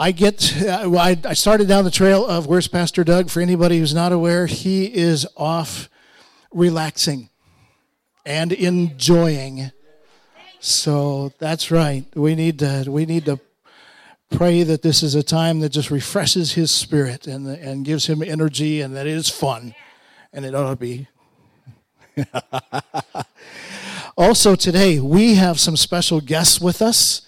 I 0.00 0.12
get, 0.12 0.62
uh, 0.62 0.88
I 0.96 1.34
started 1.34 1.66
down 1.66 1.84
the 1.84 1.90
trail 1.90 2.24
of 2.24 2.46
where's 2.46 2.68
Pastor 2.68 3.02
Doug? 3.02 3.30
For 3.30 3.40
anybody 3.40 3.80
who's 3.80 3.94
not 3.94 4.12
aware, 4.12 4.46
he 4.46 4.84
is 4.84 5.26
off 5.36 5.88
relaxing 6.52 7.30
and 8.24 8.52
enjoying. 8.52 9.72
So 10.60 11.32
that's 11.38 11.70
right. 11.70 12.04
We 12.14 12.36
need 12.36 12.60
to, 12.60 12.84
we 12.88 13.06
need 13.06 13.24
to 13.24 13.40
pray 14.30 14.62
that 14.62 14.82
this 14.82 15.02
is 15.02 15.14
a 15.16 15.22
time 15.22 15.60
that 15.60 15.70
just 15.70 15.90
refreshes 15.90 16.52
his 16.52 16.70
spirit 16.70 17.26
and, 17.26 17.48
and 17.48 17.84
gives 17.84 18.06
him 18.06 18.22
energy 18.22 18.80
and 18.80 18.94
that 18.94 19.06
it 19.06 19.14
is 19.14 19.28
fun. 19.28 19.74
And 20.32 20.44
it 20.44 20.54
ought 20.54 20.70
to 20.70 20.76
be. 20.76 21.08
also, 24.18 24.56
today, 24.56 24.98
we 24.98 25.36
have 25.36 25.60
some 25.60 25.76
special 25.76 26.20
guests 26.20 26.60
with 26.60 26.82
us. 26.82 27.22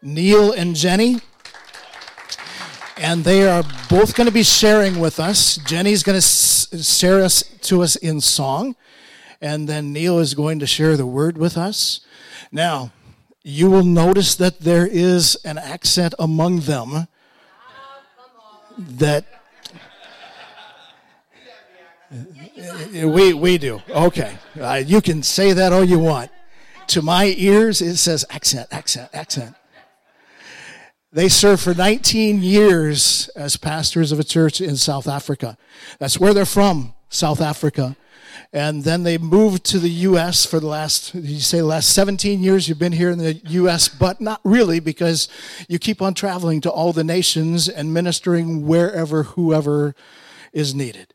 Neil 0.00 0.52
and 0.52 0.76
Jenny. 0.76 1.18
And 2.96 3.24
they 3.24 3.48
are 3.48 3.64
both 3.90 4.14
going 4.14 4.28
to 4.28 4.32
be 4.32 4.44
sharing 4.44 5.00
with 5.00 5.18
us. 5.18 5.56
Jenny's 5.56 6.04
going 6.04 6.20
to 6.20 6.82
share 6.84 7.22
us 7.22 7.42
to 7.62 7.82
us 7.82 7.96
in 7.96 8.20
song, 8.20 8.76
and 9.40 9.68
then 9.68 9.92
Neil 9.92 10.20
is 10.20 10.34
going 10.34 10.60
to 10.60 10.66
share 10.66 10.96
the 10.96 11.06
word 11.06 11.36
with 11.36 11.58
us. 11.58 12.02
Now, 12.52 12.92
you 13.42 13.68
will 13.68 13.84
notice 13.84 14.36
that 14.36 14.60
there 14.60 14.86
is 14.86 15.36
an 15.44 15.58
accent 15.58 16.14
among 16.20 16.60
them 16.60 16.92
ah, 16.94 17.08
that 18.78 19.37
we 22.92 23.34
we 23.34 23.58
do. 23.58 23.82
Okay, 23.88 24.36
uh, 24.60 24.82
you 24.84 25.00
can 25.00 25.22
say 25.22 25.52
that 25.52 25.72
all 25.72 25.84
you 25.84 25.98
want. 25.98 26.30
To 26.88 27.02
my 27.02 27.34
ears, 27.36 27.82
it 27.82 27.96
says 27.96 28.24
accent, 28.30 28.68
accent, 28.70 29.10
accent. 29.12 29.54
They 31.12 31.28
served 31.28 31.62
for 31.62 31.74
19 31.74 32.42
years 32.42 33.28
as 33.34 33.56
pastors 33.56 34.12
of 34.12 34.20
a 34.20 34.24
church 34.24 34.60
in 34.60 34.76
South 34.76 35.08
Africa. 35.08 35.56
That's 35.98 36.18
where 36.18 36.34
they're 36.34 36.44
from, 36.44 36.94
South 37.08 37.40
Africa. 37.40 37.96
And 38.52 38.84
then 38.84 39.02
they 39.02 39.18
moved 39.18 39.64
to 39.66 39.78
the 39.78 39.90
U.S. 39.90 40.44
for 40.46 40.60
the 40.60 40.66
last, 40.66 41.14
you 41.14 41.40
say 41.40 41.60
last 41.60 41.90
17 41.94 42.42
years 42.42 42.68
you've 42.68 42.78
been 42.78 42.92
here 42.92 43.10
in 43.10 43.18
the 43.18 43.34
U.S., 43.34 43.88
but 43.88 44.20
not 44.20 44.40
really 44.44 44.80
because 44.80 45.28
you 45.68 45.78
keep 45.78 46.00
on 46.00 46.14
traveling 46.14 46.60
to 46.62 46.70
all 46.70 46.92
the 46.92 47.04
nations 47.04 47.68
and 47.68 47.92
ministering 47.92 48.66
wherever, 48.66 49.24
whoever 49.24 49.94
is 50.52 50.74
needed. 50.74 51.14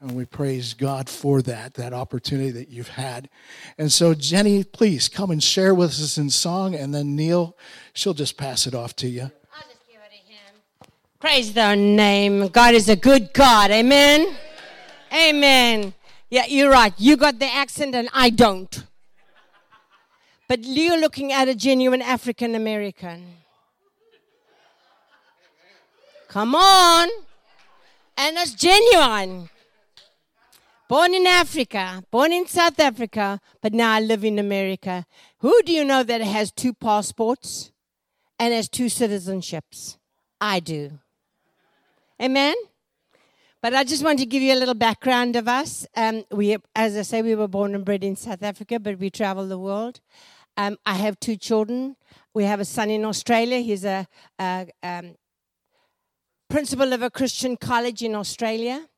And 0.00 0.12
we 0.12 0.24
praise 0.24 0.72
God 0.72 1.10
for 1.10 1.42
that, 1.42 1.74
that 1.74 1.92
opportunity 1.92 2.50
that 2.52 2.68
you've 2.68 2.88
had. 2.88 3.28
And 3.76 3.92
so, 3.92 4.14
Jenny, 4.14 4.64
please 4.64 5.10
come 5.10 5.30
and 5.30 5.42
share 5.42 5.74
with 5.74 5.90
us 5.90 6.16
in 6.16 6.30
song. 6.30 6.74
And 6.74 6.94
then 6.94 7.14
Neil, 7.14 7.54
she'll 7.92 8.14
just 8.14 8.38
pass 8.38 8.66
it 8.66 8.74
off 8.74 8.96
to 8.96 9.08
you. 9.08 9.30
Praise 11.20 11.52
the 11.52 11.74
name. 11.74 12.48
God 12.48 12.72
is 12.72 12.88
a 12.88 12.96
good 12.96 13.34
God. 13.34 13.70
Amen. 13.70 14.34
Amen. 15.12 15.92
Yeah, 16.30 16.46
you're 16.46 16.70
right. 16.70 16.94
You 16.96 17.18
got 17.18 17.38
the 17.38 17.52
accent 17.52 17.94
and 17.94 18.08
I 18.14 18.30
don't. 18.30 18.84
But 20.48 20.64
you're 20.64 20.98
looking 20.98 21.30
at 21.30 21.46
a 21.46 21.54
genuine 21.54 22.00
African 22.00 22.54
American. 22.54 23.34
Come 26.28 26.54
on. 26.54 27.08
And 28.16 28.38
it's 28.38 28.54
genuine. 28.54 29.50
Born 30.90 31.14
in 31.14 31.24
Africa, 31.24 32.02
born 32.10 32.32
in 32.32 32.48
South 32.48 32.80
Africa, 32.80 33.40
but 33.62 33.72
now 33.72 33.92
I 33.92 34.00
live 34.00 34.24
in 34.24 34.40
America. 34.40 35.06
Who 35.38 35.62
do 35.62 35.70
you 35.70 35.84
know 35.84 36.02
that 36.02 36.20
has 36.20 36.50
two 36.50 36.74
passports 36.74 37.70
and 38.40 38.52
has 38.52 38.68
two 38.68 38.86
citizenships? 38.86 39.98
I 40.40 40.58
do. 40.58 40.98
Amen? 42.20 42.56
But 43.62 43.72
I 43.72 43.84
just 43.84 44.02
want 44.02 44.18
to 44.18 44.26
give 44.26 44.42
you 44.42 44.52
a 44.52 44.58
little 44.58 44.74
background 44.74 45.36
of 45.36 45.46
us. 45.46 45.86
Um, 45.94 46.24
we, 46.32 46.56
as 46.74 46.96
I 46.96 47.02
say, 47.02 47.22
we 47.22 47.36
were 47.36 47.46
born 47.46 47.76
and 47.76 47.84
bred 47.84 48.02
in 48.02 48.16
South 48.16 48.42
Africa, 48.42 48.80
but 48.80 48.98
we 48.98 49.10
travel 49.10 49.46
the 49.46 49.60
world. 49.60 50.00
Um, 50.56 50.76
I 50.84 50.94
have 50.94 51.20
two 51.20 51.36
children. 51.36 51.94
We 52.34 52.42
have 52.46 52.58
a 52.58 52.64
son 52.64 52.90
in 52.90 53.04
Australia. 53.04 53.60
He's 53.60 53.84
a, 53.84 54.08
a 54.40 54.66
um, 54.82 55.14
principal 56.48 56.92
of 56.92 57.02
a 57.02 57.10
Christian 57.10 57.56
college 57.56 58.02
in 58.02 58.16
Australia 58.16 58.89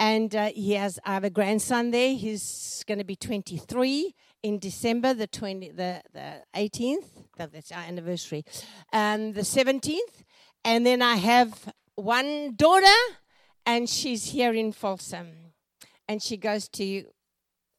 and 0.00 0.34
uh, 0.34 0.46
he 0.46 0.72
has 0.72 0.98
I 1.04 1.12
have 1.12 1.24
a 1.24 1.30
grandson 1.30 1.90
there. 1.90 2.14
He's 2.14 2.82
going 2.88 2.98
to 2.98 3.04
be 3.04 3.14
23 3.14 4.14
in 4.42 4.58
December, 4.58 5.12
the 5.12 5.26
20, 5.26 5.72
the, 5.72 6.02
the 6.12 6.42
18th. 6.56 7.04
That's 7.36 7.70
our 7.70 7.82
anniversary, 7.82 8.44
and 8.92 9.34
the 9.34 9.42
17th. 9.42 10.24
And 10.64 10.84
then 10.84 11.02
I 11.02 11.16
have 11.16 11.72
one 11.94 12.54
daughter, 12.56 12.86
and 13.64 13.88
she's 13.88 14.30
here 14.30 14.52
in 14.54 14.72
Folsom, 14.72 15.52
and 16.08 16.22
she 16.22 16.36
goes 16.36 16.68
to 16.70 17.04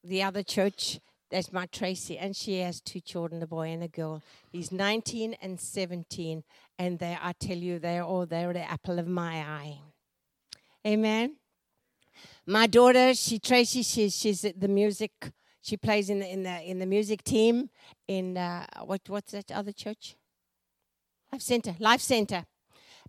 the 0.03 0.23
other 0.23 0.43
church. 0.43 0.99
That's 1.31 1.51
my 1.51 1.65
Tracy, 1.67 2.17
and 2.17 2.35
she 2.35 2.59
has 2.59 2.81
two 2.81 2.99
children, 2.99 3.41
a 3.41 3.47
boy 3.47 3.69
and 3.69 3.83
a 3.83 3.87
girl. 3.87 4.21
He's 4.51 4.71
19 4.71 5.35
and 5.41 5.59
17, 5.59 6.43
and 6.77 6.99
they, 6.99 7.17
I 7.19 7.33
tell 7.39 7.57
you, 7.57 7.79
they're 7.79 8.03
all 8.03 8.25
they're 8.25 8.53
the 8.53 8.69
apple 8.69 8.99
of 8.99 9.07
my 9.07 9.37
eye. 9.37 9.79
Amen. 10.85 11.37
My 12.51 12.67
daughter, 12.67 13.13
she 13.13 13.39
Tracy, 13.39 13.81
she's 13.81 14.13
she's 14.13 14.41
the 14.41 14.67
music. 14.67 15.13
She 15.61 15.77
plays 15.77 16.09
in 16.09 16.19
the 16.19 16.27
in 16.27 16.43
the 16.43 16.61
in 16.61 16.79
the 16.79 16.85
music 16.85 17.23
team 17.23 17.69
in 18.09 18.35
uh, 18.35 18.65
what 18.83 18.99
what's 19.07 19.31
that 19.31 19.49
other 19.53 19.71
church? 19.71 20.17
Life 21.31 21.41
Center, 21.41 21.77
Life 21.79 22.01
Center, 22.01 22.45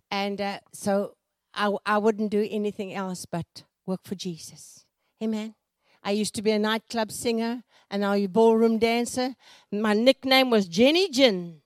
and 0.09 0.39
uh, 0.39 0.59
so 0.71 1.15
I 1.53 1.75
I 1.85 1.97
wouldn't 1.97 2.31
do 2.31 2.47
anything 2.49 2.93
else 2.93 3.25
but 3.25 3.65
work 3.85 3.99
for 4.05 4.15
Jesus. 4.15 4.85
Amen. 5.21 5.55
I 6.01 6.11
used 6.11 6.35
to 6.35 6.41
be 6.41 6.51
a 6.51 6.57
nightclub 6.59 7.11
singer 7.11 7.63
and 7.91 8.03
now 8.03 8.13
a 8.13 8.27
ballroom 8.27 8.79
dancer. 8.79 9.35
My 9.73 9.93
nickname 9.93 10.51
was 10.51 10.69
Jenny 10.69 11.09
Jin. 11.09 11.63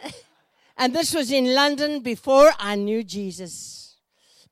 and 0.76 0.94
this 0.94 1.12
was 1.12 1.32
in 1.32 1.54
London 1.54 2.02
before 2.02 2.52
I 2.56 2.76
knew 2.76 3.02
Jesus 3.02 3.89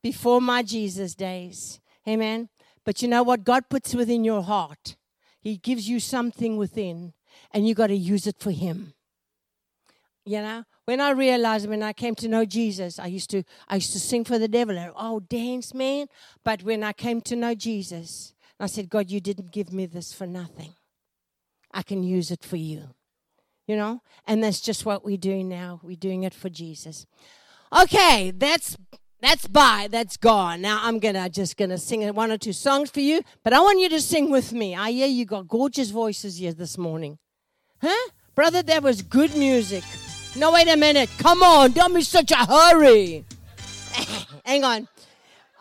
before 0.03 0.41
my 0.41 0.63
Jesus 0.63 1.15
days. 1.15 1.81
Amen. 2.07 2.49
But 2.85 3.03
you 3.03 3.09
know 3.09 3.23
what? 3.23 3.45
God 3.45 3.69
puts 3.69 3.95
within 3.95 4.25
your 4.25 4.43
heart. 4.43 4.97
He 5.41 5.57
gives 5.57 5.89
you 5.89 6.01
something 6.01 6.57
within, 6.57 7.13
and 7.53 7.67
you 7.67 7.75
got 7.75 7.89
to 7.89 7.97
use 7.97 8.27
it 8.27 8.37
for 8.39 8.51
Him. 8.51 8.95
You 10.25 10.43
know, 10.43 10.65
when 10.85 11.01
I 11.01 11.11
realized 11.11 11.69
when 11.69 11.83
I 11.83 11.93
came 11.93 12.15
to 12.17 12.29
know 12.29 12.45
Jesus, 12.45 12.99
I 12.99 13.07
used 13.07 13.31
to 13.31 13.45
I 13.69 13.77
used 13.77 13.93
to 13.93 14.01
sing 14.01 14.25
for 14.25 14.39
the 14.39 14.49
devil. 14.49 14.93
Oh, 14.97 15.21
dance, 15.21 15.73
man! 15.73 16.07
But 16.45 16.63
when 16.63 16.83
I 16.83 16.93
came 16.93 17.21
to 17.23 17.37
know 17.37 17.55
Jesus, 17.55 18.35
I 18.61 18.67
said, 18.67 18.91
God, 18.91 19.11
you 19.11 19.21
didn't 19.21 19.53
give 19.53 19.73
me 19.73 19.87
this 19.87 20.13
for 20.13 20.27
nothing. 20.27 20.75
I 21.73 21.83
can 21.83 22.03
use 22.03 22.31
it 22.31 22.43
for 22.45 22.57
you. 22.57 22.95
You 23.67 23.77
know, 23.77 24.03
and 24.27 24.43
that's 24.43 24.61
just 24.61 24.87
what 24.87 25.05
we're 25.05 25.19
doing 25.19 25.49
now. 25.49 25.81
We're 25.83 25.97
doing 25.97 26.23
it 26.23 26.33
for 26.33 26.49
Jesus. 26.49 27.07
Okay, 27.71 28.31
that's 28.31 28.79
that's 29.21 29.49
by, 29.49 29.89
that's 29.91 30.17
gone. 30.17 30.61
Now 30.61 30.81
I'm 30.83 30.99
gonna 30.99 31.29
just 31.29 31.57
gonna 31.57 31.79
sing 31.79 32.07
one 32.15 32.31
or 32.31 32.39
two 32.39 32.53
songs 32.53 32.91
for 32.91 33.01
you, 33.01 33.23
but 33.43 33.53
I 33.53 33.61
want 33.61 33.81
you 33.81 33.89
to 33.91 34.01
sing 34.01 34.31
with 34.31 34.53
me. 34.53 34.77
I 34.77 34.93
hear 34.93 35.09
you 35.09 35.25
got 35.25 35.49
gorgeous 35.49 35.91
voices 35.91 36.39
here 36.39 36.53
this 36.53 36.79
morning. 36.79 37.19
Huh? 37.81 38.11
Brother, 38.35 38.63
that 38.63 38.83
was 38.83 39.03
good 39.03 39.37
music. 39.37 39.83
No, 40.37 40.53
wait 40.53 40.69
a 40.69 40.77
minute. 40.77 41.11
Come 41.19 41.43
on, 41.43 41.73
don't 41.73 41.95
be 41.95 42.03
such 42.03 42.31
a 42.31 42.37
hurry. 42.37 43.25
Hang 44.45 44.63
on. 44.63 44.89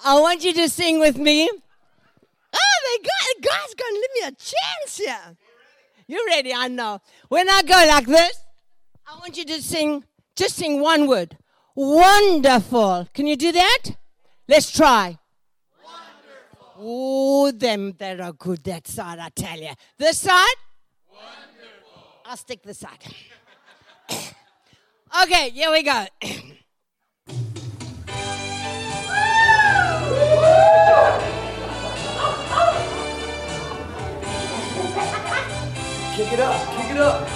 I 0.05 0.19
want 0.19 0.43
you 0.43 0.53
to 0.53 0.69
sing 0.69 0.99
with 0.99 1.17
me. 1.17 1.49
Oh, 1.49 2.99
they 3.01 3.03
God, 3.03 3.49
God's 3.49 3.73
gonna 3.73 3.99
give 3.99 4.11
me 4.13 4.27
a 4.27 4.31
chance 4.31 4.97
here. 4.97 5.37
You 6.07 6.25
ready? 6.27 6.53
I 6.53 6.67
know. 6.67 7.01
When 7.27 7.49
I 7.49 7.63
go 7.63 7.73
like 7.73 8.05
this, 8.05 8.39
I 9.07 9.17
want 9.19 9.35
you 9.37 9.45
to 9.45 9.61
sing, 9.61 10.03
just 10.35 10.55
sing 10.55 10.79
one 10.79 11.07
word. 11.07 11.37
Wonderful. 11.77 13.07
Can 13.13 13.27
you 13.27 13.35
do 13.35 13.51
that? 13.51 13.83
Let's 14.47 14.71
try. 14.71 15.19
Wonderful. 15.83 16.73
Oh, 16.79 17.51
them 17.51 17.93
that 17.99 18.19
are 18.19 18.33
good 18.33 18.63
that 18.63 18.87
side, 18.87 19.19
I 19.19 19.29
tell 19.29 19.59
you. 19.59 19.69
This 19.99 20.17
side? 20.17 20.55
Wonderful. 21.07 22.01
I'll 22.25 22.35
stick 22.35 22.63
this 22.63 22.79
side. 22.79 22.97
okay, 25.23 25.51
here 25.51 25.69
we 25.71 25.83
go. 25.83 26.07
Kick 36.15 36.33
it 36.33 36.39
up, 36.39 36.75
kick 36.75 36.89
it 36.89 36.97
up. 36.97 37.29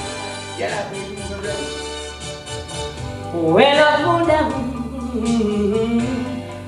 Yeah. 0.57 1.10
When 3.31 3.77
I 3.77 4.03
fall 4.03 4.25
down, 4.27 4.51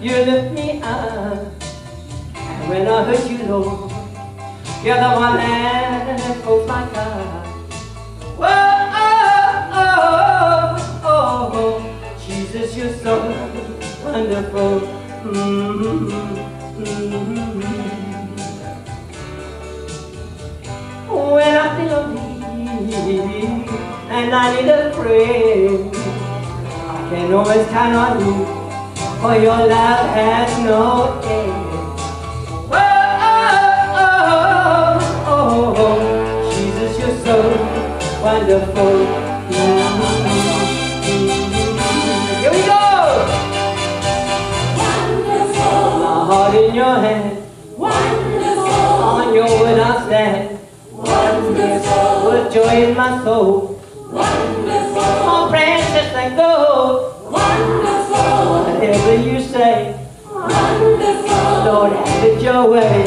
you 0.01 0.15
lift 0.15 0.53
me 0.53 0.81
up. 0.81 1.51
And 2.35 2.69
when 2.69 2.87
I 2.87 3.03
hurt 3.03 3.29
you, 3.29 3.43
Lord, 3.43 3.91
you're 4.81 4.95
the 4.95 5.09
one 5.11 5.35
that 5.35 6.21
holds 6.45 6.65
my 6.65 6.87
cup. 6.87 7.47
Whoa, 8.39 8.47
oh, 9.75 9.91
oh, 11.03 11.51
oh, 11.53 11.83
Jesus, 12.25 12.77
you're 12.77 12.93
so 12.93 13.19
wonderful. 14.05 14.79
Mm-hmm, 15.23 16.07
mm-hmm. 16.81 17.63
When 21.11 21.57
I 21.57 21.77
feel 21.77 22.07
lonely 22.07 23.67
and 24.09 24.33
I 24.33 24.55
need 24.55 24.69
a 24.69 24.93
friend. 24.93 26.22
I 27.03 27.09
can 27.09 27.33
always 27.33 27.67
count 27.67 27.95
on 27.95 28.19
you, 28.25 28.45
for 29.19 29.35
your 29.35 29.67
love 29.67 30.07
has 30.15 30.57
no 30.63 31.19
end. 31.25 31.53
Oh, 32.71 32.79
oh, 33.99 34.15
oh, 35.27 35.75
oh, 35.77 35.97
Jesus, 36.55 36.97
you're 36.97 37.17
so 37.25 37.35
wonderful. 38.23 38.95
Here 42.39 42.51
we 42.51 42.61
go! 42.61 42.81
My 45.99 46.19
heart 46.25 46.55
in 46.55 46.73
your 46.73 46.95
hand, 46.95 47.43
on 47.77 49.33
your 49.33 49.49
word 49.59 49.79
I 49.79 50.05
stand. 50.05 50.59
With 52.25 52.53
joy 52.53 52.75
in 52.87 52.95
my 52.95 53.21
soul, 53.25 53.81
more 54.09 55.49
precious 56.23 56.37
than 56.37 56.37
gold. 56.37 57.31
Whatever 57.31 59.15
you 59.15 59.41
say, 59.41 59.99
Wonderful. 60.25 61.63
Lord, 61.65 61.93
have 61.93 62.23
it 62.23 62.41
your 62.41 62.69
way. 62.69 63.03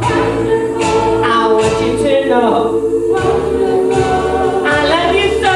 Wonderful. 0.00 1.24
I 1.24 1.52
want 1.52 1.80
you 1.84 1.92
to 1.98 2.28
know 2.28 2.54
I 4.64 4.84
love 4.88 5.14
you 5.14 5.28
so. 5.40 5.54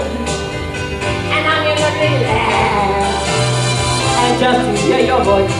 and 1.34 1.44
I'm 1.46 1.64
in 1.66 1.76
the 1.76 1.90
land. 2.26 3.14
And 4.22 4.32
just 4.40 4.60
to 4.66 4.86
hear 4.86 5.00
your 5.06 5.22
voice 5.24 5.56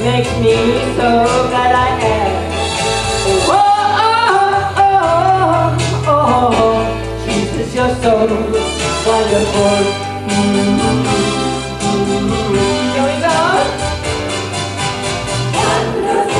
makes 0.00 0.32
me 0.40 0.56
so 0.96 1.08
glad 1.50 1.72
I 1.74 1.76
am. 2.04 2.27
So 8.08 8.16
wonderful. 8.16 9.82
Here 12.94 13.04
we 13.04 13.14
go. 13.20 13.34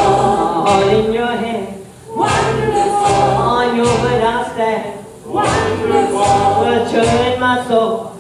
All 0.01 0.89
in 0.89 1.13
your 1.13 1.27
hand, 1.27 1.85
on 2.09 3.77
your 3.77 3.85
word 3.85 4.23
I 4.23 4.51
stand. 4.55 5.05
What 5.27 6.91
joy 6.91 7.33
in 7.33 7.39
my 7.39 7.67
soul, 7.69 8.17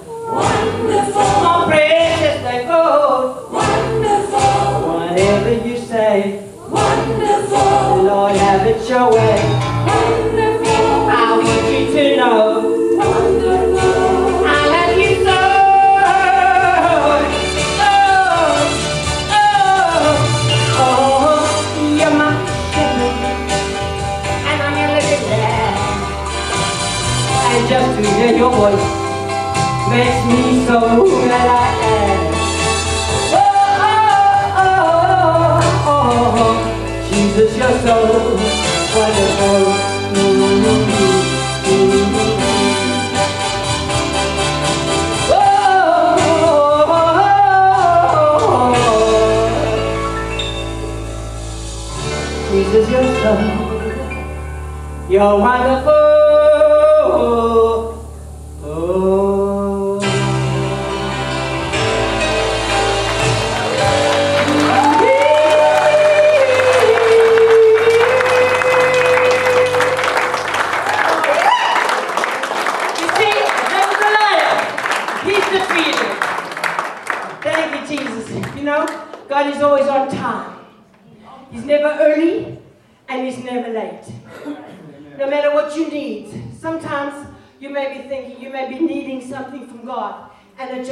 precious 1.69 2.43
than 2.43 2.67
gold. 2.67 3.51
Whatever 4.85 5.67
you 5.67 5.77
say, 5.79 6.45
Wonderful. 6.69 8.03
Lord, 8.03 8.37
have 8.37 8.67
it 8.67 8.89
your 8.91 9.11
way. 9.11 9.58
Makes 29.99 30.23
me 30.27 30.65
so 30.65 30.79
that 31.27 31.49
I 31.51 31.69
am. 31.97 32.19
Oh, 33.35 33.51
oh, 33.87 34.63
oh, 34.63 34.79
oh, 35.91 36.43
oh, 36.45 36.55
Jesus, 37.11 37.51
you're 37.59 37.79
so 37.87 37.97
wonderful. 38.95 39.59
Oh, 45.31 45.43
oh, 46.21 46.95
oh, 46.95 47.17
oh 48.79 49.01
Jesus, 52.53 52.87
you're 52.93 53.13
so, 53.23 53.33
you're 55.11 55.37
wonderful. 55.41 56.08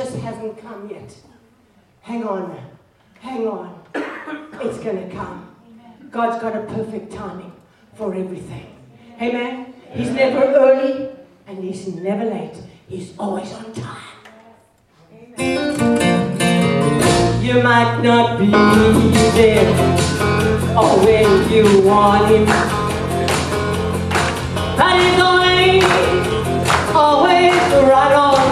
Just 0.06 0.18
hasn't 0.18 0.56
come 0.58 0.88
yet. 0.88 1.14
Hang 2.02 2.24
on. 2.24 2.56
Hang 3.20 3.46
on. 3.48 3.82
It's 4.62 4.78
going 4.78 5.08
to 5.08 5.14
come. 5.14 5.54
God's 6.10 6.40
got 6.40 6.54
a 6.54 6.62
perfect 6.62 7.12
timing 7.12 7.52
for 7.94 8.14
everything. 8.14 8.66
Amen. 9.20 9.74
He's 9.90 10.10
never 10.10 10.44
early 10.44 11.10
and 11.48 11.64
he's 11.64 11.88
never 11.88 12.24
late. 12.24 12.56
He's 12.88 13.18
always 13.18 13.52
on 13.52 13.72
time. 13.72 14.02
You 17.42 17.62
might 17.62 18.00
not 18.02 18.38
be 18.38 18.50
there 19.38 19.70
or 20.78 20.92
when 21.04 21.50
you 21.50 21.82
want 21.82 22.30
him, 22.30 22.46
but 24.78 24.94
he's 25.00 25.20
always, 25.20 25.84
always 26.94 27.54
right 27.90 28.12
on 28.12 28.45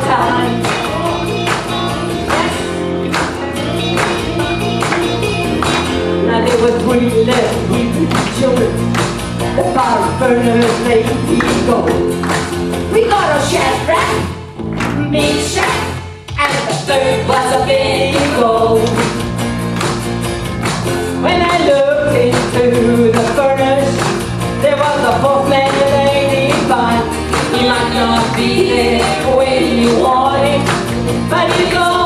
Were 6.64 6.78
three 6.80 7.24
left 7.24 7.70
Hebrew 7.70 8.08
children. 8.40 8.72
The 9.54 9.64
fire 9.74 10.18
burners 10.18 10.74
made 10.88 11.04
me 11.28 11.38
go. 11.66 11.84
We 12.90 13.04
got 13.06 13.36
a 13.36 13.40
Shadrach, 13.50 15.10
Meshach, 15.10 15.68
and 16.38 16.52
the 16.66 16.74
third 16.86 17.28
was 17.28 17.48
Abednego. 17.60 18.78
When 21.20 21.42
I 21.42 21.56
looked 21.68 22.16
into 22.16 23.12
the 23.12 23.24
furnace, 23.36 23.94
there 24.62 24.78
was 24.78 25.00
a 25.04 25.20
fourth 25.20 25.50
man 25.50 25.70
didn't 25.70 26.66
find. 26.66 27.04
He 27.54 27.68
might 27.68 27.92
not 27.92 28.34
be 28.34 28.70
there 28.70 29.36
when 29.36 29.82
you 29.82 30.02
want 30.02 30.42
him, 30.46 31.28
but 31.28 31.52
he's 31.52 31.76
always 31.76 32.03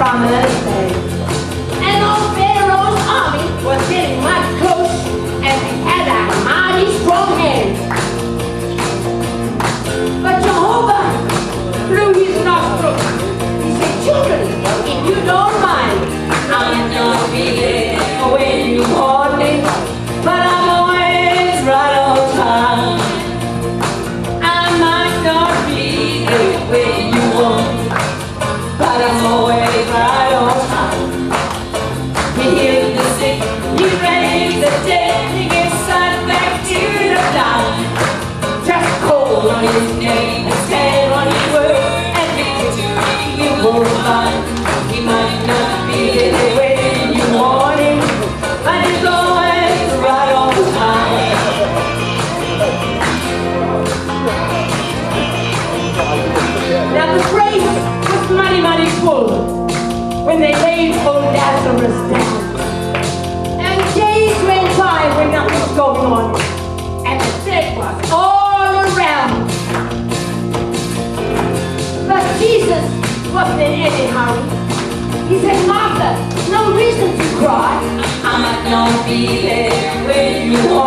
promise. 0.00 0.69
they 60.40 60.54
laid 60.54 60.94
old 61.06 61.24
Lazarus 61.36 61.98
down. 62.10 62.40
And 63.60 63.78
days 63.94 64.36
went 64.48 64.68
by 64.78 65.02
when 65.16 65.32
nothing 65.32 65.60
was 65.60 65.76
going 65.76 66.06
on. 66.06 66.40
And 67.06 67.20
the 67.20 67.44
dead 67.44 67.76
was 67.76 68.10
all 68.10 68.72
around. 68.88 69.46
But 72.08 72.24
Jesus 72.38 72.84
wasn't 73.34 73.60
in 73.60 73.80
any 73.84 74.06
hurry. 74.16 74.60
He 75.28 75.38
said, 75.40 75.68
Martha, 75.68 76.16
no 76.50 76.74
reason 76.74 77.10
to 77.18 77.36
cry. 77.36 77.78
I 78.24 78.34
might 78.40 78.70
not 78.70 79.06
be 79.06 79.42
there 79.42 80.06
when 80.06 80.52
you 80.52 80.74
want. 80.74 80.79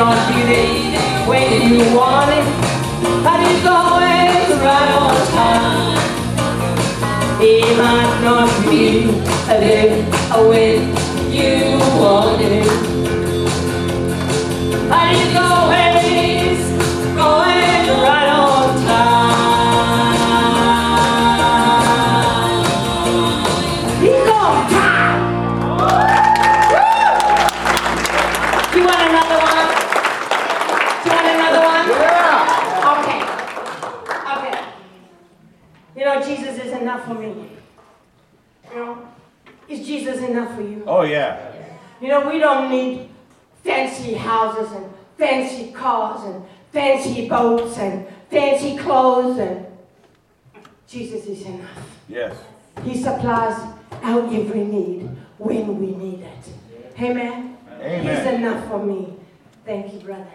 Be 0.00 0.06
there 0.06 1.28
when 1.28 1.50
you 1.60 1.94
want 1.94 2.30
it, 2.30 2.46
but 3.22 3.38
he's 3.46 3.66
always 3.66 4.48
right 4.64 4.92
on 4.96 5.14
time. 5.28 5.98
He 7.38 7.60
might 7.76 8.20
not 8.24 8.48
be 8.64 9.10
there 9.46 10.02
when 10.48 10.96
you 11.30 11.76
want 12.00 12.40
it, 12.40 12.64
but 14.88 15.14
he's 15.14 15.36
always, 15.36 15.59
we 42.30 42.38
don't 42.38 42.70
need 42.70 43.08
fancy 43.64 44.14
houses 44.14 44.72
and 44.72 44.86
fancy 45.18 45.72
cars 45.72 46.24
and 46.24 46.44
fancy 46.72 47.28
boats 47.28 47.76
and 47.78 48.06
fancy 48.30 48.76
clothes 48.76 49.38
and 49.38 49.66
Jesus 50.86 51.26
is 51.26 51.42
enough. 51.46 51.98
Yes. 52.08 52.36
He 52.84 52.96
supplies 52.96 53.60
our 54.02 54.24
every 54.34 54.64
need 54.64 55.08
when 55.38 55.78
we 55.78 55.94
need 55.94 56.20
it. 56.20 57.00
Amen. 57.00 57.56
Amen. 57.80 58.02
He's 58.02 58.34
enough 58.34 58.68
for 58.68 58.84
me. 58.84 59.14
Thank 59.64 59.92
you, 59.92 60.00
brother. 60.00 60.26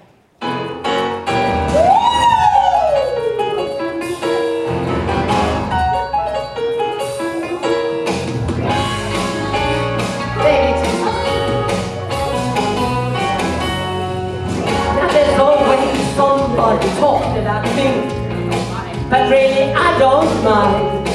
But 19.15 19.31
really 19.31 19.71
I 19.71 19.97
don't 19.97 20.43
mind. 20.43 21.07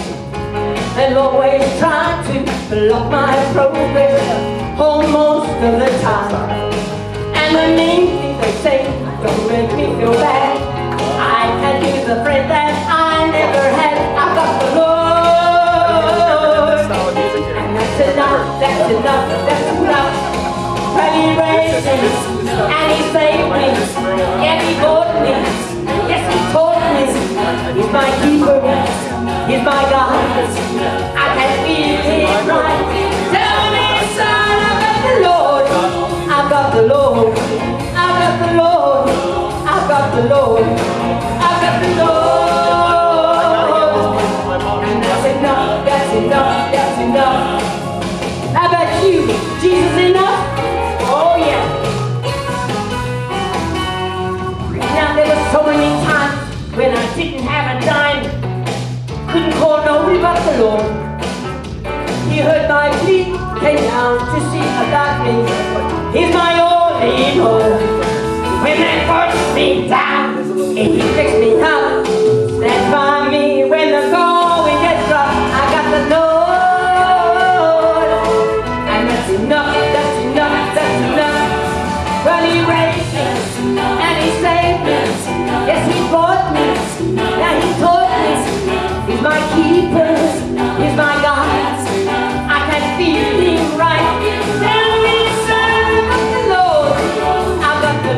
They'll 0.97 1.19
always 1.19 1.61
try 1.78 2.16
to 2.28 2.37
block 2.71 3.12
my 3.12 3.37
progress 3.52 4.25
almost 4.80 5.50
of 5.66 5.75
the 5.83 5.90
time. 6.00 6.33
And 7.37 7.49
the 7.57 7.66
mean 7.76 8.02
things 8.09 8.38
they 8.40 8.54
say 8.64 8.80
don't 9.23 9.45
make 9.52 9.71
me 9.76 9.85
feel 10.00 10.14
bad. 10.14 10.57
I 11.37 11.42
can 11.61 11.76
use 11.85 12.09
a 12.09 12.25
friend 12.25 12.50
that 12.50 12.73
I 12.88 13.28
never 13.37 13.64
had. 13.80 13.97
I've 14.23 14.33
got 14.38 14.52
the 14.62 14.69
Lord. 14.80 15.61
And 17.61 17.71
that's 17.76 18.00
enough, 18.00 18.42
that's 18.61 18.88
enough, 18.97 19.26
that's 19.45 19.71
enough. 19.76 20.14
But 20.97 21.11
he 21.16 21.25
raised 21.37 21.85
me 21.85 22.09
and 22.64 22.88
he 22.97 23.00
saved 23.12 23.49
me. 23.57 23.66
Yeah, 24.42 24.57
he 24.64 24.73
bought 24.80 25.12
me. 25.23 25.70
He's 27.75 27.93
my 27.93 28.11
keeper. 28.21 28.61
He's 29.47 29.62
my 29.62 29.83
God. 29.91 30.11
I 31.15 31.27
can 31.37 31.53
feel 31.65 32.03
him 32.03 32.49
right. 32.49 32.83
Tell 33.31 33.65
me, 33.75 33.87
son, 34.17 34.57
I've 34.69 34.81
got 34.83 34.99
the 35.07 35.15
Lord. 35.29 35.67
I've 36.29 36.50
got 36.50 36.75
the 36.75 36.83
Lord. 36.83 37.39
I've 37.95 38.17
got 38.21 38.35
the 38.45 38.53
Lord. 38.59 39.09
I've 39.69 39.89
got 39.89 40.15
the 40.17 40.29
Lord. 40.29 41.00
See 64.49 64.69
about 64.85 65.25
me. 65.25 65.35
He's 66.17 66.33
my 66.35 66.53
only 66.61 67.39
hope. 67.39 67.81
When 68.63 68.77
they 68.81 68.97
forced 69.07 69.55
me 69.55 69.89
down, 69.89 70.77
he 70.77 71.01
fixed 71.15 71.39
me 71.39 71.61
up. 71.61 72.10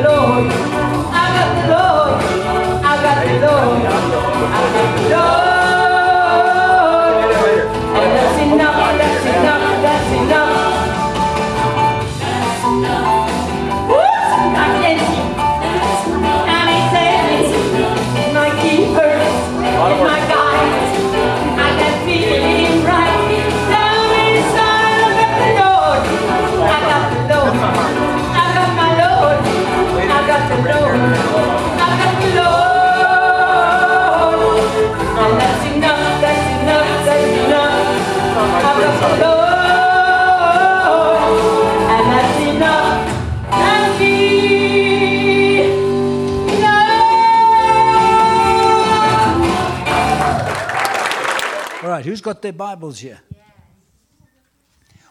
Lord. 0.03 0.51
I've 0.51 1.33
got 1.37 1.49
the 1.55 1.63
Lord. 1.71 2.23
I've 2.83 3.01
got 3.03 3.25
the 3.25 3.33
Lord. 3.39 3.85
I've 3.85 4.73
got 4.73 4.97
the 4.97 5.09
Lord. 5.15 5.42
Their 52.53 52.67
Bibles 52.67 52.99
here? 52.99 53.19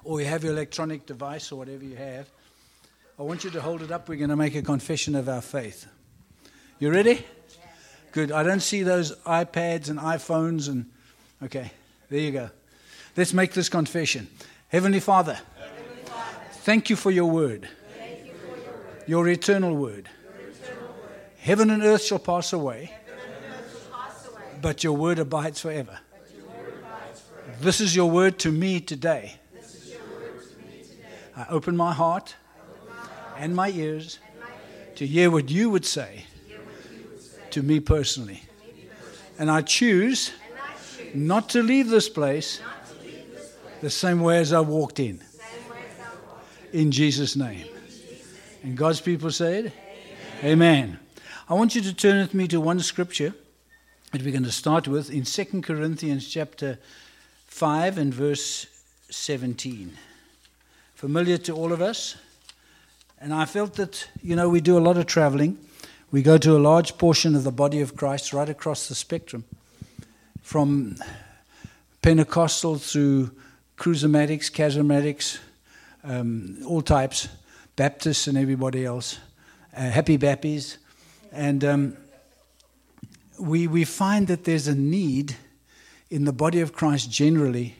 Or 0.04 0.20
you 0.20 0.26
have 0.26 0.44
your 0.44 0.52
electronic 0.52 1.06
device 1.06 1.50
or 1.50 1.56
whatever 1.56 1.84
you 1.84 1.96
have. 1.96 2.28
I 3.18 3.22
want 3.22 3.44
you 3.44 3.50
to 3.50 3.61
hold 3.61 3.82
it 3.82 3.90
up. 3.90 4.08
We're 4.08 4.16
going 4.16 4.30
to 4.30 4.37
make 4.37 4.54
a 4.54 4.62
confession 4.62 5.14
of 5.14 5.28
our 5.28 5.40
faith. 5.40 5.87
You 6.78 6.90
ready? 6.90 7.25
Good. 8.12 8.30
I 8.32 8.42
don't 8.42 8.61
see 8.61 8.82
those 8.82 9.16
iPads 9.26 9.88
and 9.88 9.99
iPhones 9.99 10.68
and. 10.68 10.87
Okay, 11.42 11.72
there 12.08 12.20
you 12.20 12.30
go. 12.30 12.50
Let's 13.16 13.32
make 13.32 13.52
this 13.52 13.68
confession. 13.68 14.28
Heavenly 14.68 15.00
Father, 15.00 15.38
thank 16.64 16.90
you 16.90 16.96
for 16.96 17.11
your 17.11 17.28
word, 17.28 17.68
your 19.06 19.28
eternal 19.28 19.75
word. 19.75 20.08
Heaven 21.38 21.70
and 21.70 21.82
earth 21.82 22.04
shall 22.04 22.20
pass 22.20 22.52
away, 22.52 22.92
but 24.61 24.84
your 24.84 24.96
word 24.96 25.18
abides 25.18 25.61
forever. 25.61 25.99
This 27.62 27.81
is 27.81 27.95
your 27.95 28.11
word 28.11 28.40
to 28.40 28.50
me 28.50 28.81
today. 28.81 29.35
I 31.37 31.47
open 31.49 31.76
my 31.76 31.92
heart 31.92 32.35
and 33.38 33.54
my 33.54 33.71
ears 33.71 34.19
to 34.97 35.07
hear 35.07 35.31
what 35.31 35.49
you 35.49 35.71
would 35.71 35.85
say 35.85 36.25
to 37.50 37.62
me 37.62 37.78
personally. 37.78 38.42
And 39.38 39.49
I 39.49 39.62
choose 39.62 40.33
not 41.14 41.50
to 41.50 41.62
leave 41.62 41.88
this 41.88 42.09
place 42.09 42.61
the 43.81 43.90
same 43.90 44.23
way 44.23 44.38
as 44.38 44.52
I 44.52 44.59
walked 44.59 44.99
in. 44.99 45.23
In 46.73 46.90
Jesus' 46.90 47.37
name. 47.37 47.64
And 48.64 48.76
God's 48.76 49.00
people 49.00 49.31
said, 49.31 49.73
Amen. 50.42 50.99
I 51.49 51.54
want 51.54 51.76
you 51.76 51.83
to 51.83 51.95
turn 51.95 52.19
with 52.23 52.35
me 52.35 52.49
to 52.49 52.61
one 52.61 52.81
scripture 52.81 53.33
that 54.11 54.21
we're 54.21 54.33
going 54.33 54.42
to 54.42 54.50
start 54.50 54.88
with 54.88 55.11
in 55.11 55.23
2 55.23 55.62
Corinthians 55.62 56.28
chapter 56.28 56.81
5 57.52 57.99
and 57.99 58.12
verse 58.12 58.66
17. 59.11 59.92
Familiar 60.94 61.37
to 61.37 61.52
all 61.52 61.71
of 61.71 61.82
us. 61.82 62.16
And 63.21 63.32
I 63.32 63.44
felt 63.44 63.75
that, 63.75 64.09
you 64.21 64.35
know, 64.35 64.49
we 64.49 64.61
do 64.61 64.76
a 64.76 64.80
lot 64.80 64.97
of 64.97 65.06
traveling. 65.06 65.59
We 66.11 66.23
go 66.23 66.38
to 66.38 66.56
a 66.56 66.59
large 66.59 66.97
portion 66.97 67.37
of 67.37 67.44
the 67.44 67.52
body 67.52 67.80
of 67.80 67.94
Christ 67.94 68.32
right 68.32 68.49
across 68.49 68.88
the 68.88 68.94
spectrum 68.94 69.44
from 70.40 70.97
Pentecostal 72.00 72.78
through 72.78 73.30
charismatics, 73.76 74.50
charismatics, 74.50 75.38
um, 76.02 76.56
all 76.66 76.82
types, 76.82 77.28
Baptists 77.76 78.26
and 78.26 78.38
everybody 78.38 78.85
else, 78.85 79.18
uh, 79.76 79.82
happy 79.82 80.16
Bappies. 80.16 80.78
And 81.30 81.62
um, 81.64 81.97
we, 83.38 83.68
we 83.68 83.85
find 83.85 84.26
that 84.28 84.44
there's 84.44 84.68
a 84.68 84.75
need 84.75 85.37
in 86.12 86.26
the 86.26 86.33
body 86.33 86.61
of 86.61 86.75
Christ 86.75 87.11
generally 87.11 87.75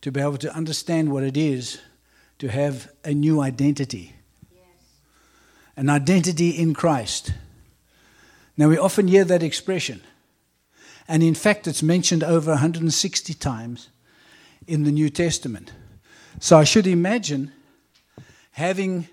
to 0.00 0.10
be 0.10 0.18
able 0.18 0.38
to 0.38 0.50
understand 0.54 1.12
what 1.12 1.22
it 1.22 1.36
is 1.36 1.78
to 2.38 2.48
have 2.48 2.90
a 3.04 3.12
new 3.12 3.42
identity. 3.42 4.14
An 5.76 5.90
identity 5.90 6.48
in 6.52 6.72
Christ. 6.72 7.34
Now, 8.56 8.70
we 8.70 8.78
often 8.78 9.08
hear 9.08 9.24
that 9.24 9.42
expression. 9.42 10.00
And 11.06 11.22
in 11.22 11.34
fact, 11.34 11.66
it's 11.66 11.82
mentioned 11.82 12.24
over 12.24 12.52
160 12.52 13.34
times 13.34 13.90
in 14.66 14.84
the 14.84 14.90
New 14.90 15.10
Testament. 15.10 15.70
So 16.38 16.56
I 16.56 16.64
should 16.64 16.86
imagine 16.86 17.52
having. 18.52 19.06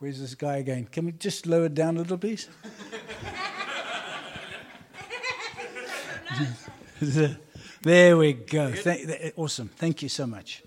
Where's 0.00 0.20
this 0.20 0.34
guy 0.34 0.58
again? 0.58 0.86
Can 0.92 1.06
we 1.06 1.12
just 1.12 1.46
lower 1.46 1.64
it 1.64 1.74
down 1.74 1.96
a 1.96 2.00
little, 2.00 2.18
please? 2.18 2.46
there 7.82 8.16
we 8.16 8.32
go. 8.32 8.72
Thank, 8.72 9.08
eh, 9.08 9.30
awesome. 9.36 9.68
Thank 9.68 10.02
you 10.02 10.08
so 10.08 10.26
much. 10.26 10.62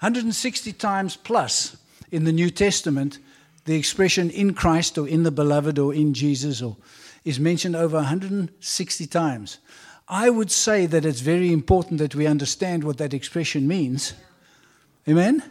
160 0.00 0.72
times 0.74 1.16
plus 1.16 1.76
in 2.10 2.24
the 2.24 2.32
New 2.32 2.50
Testament, 2.50 3.18
the 3.64 3.76
expression 3.76 4.30
in 4.30 4.54
Christ 4.54 4.96
or 4.96 5.06
in 5.06 5.24
the 5.24 5.30
beloved 5.30 5.78
or 5.78 5.92
in 5.92 6.14
Jesus 6.14 6.62
or 6.62 6.76
is 7.24 7.38
mentioned 7.38 7.76
over 7.76 7.96
160 7.96 9.06
times. 9.06 9.58
I 10.08 10.30
would 10.30 10.50
say 10.50 10.86
that 10.86 11.04
it's 11.04 11.20
very 11.20 11.52
important 11.52 11.98
that 11.98 12.14
we 12.14 12.26
understand 12.26 12.84
what 12.84 12.96
that 12.98 13.12
expression 13.12 13.68
means. 13.68 14.14
Amen? 15.06 15.42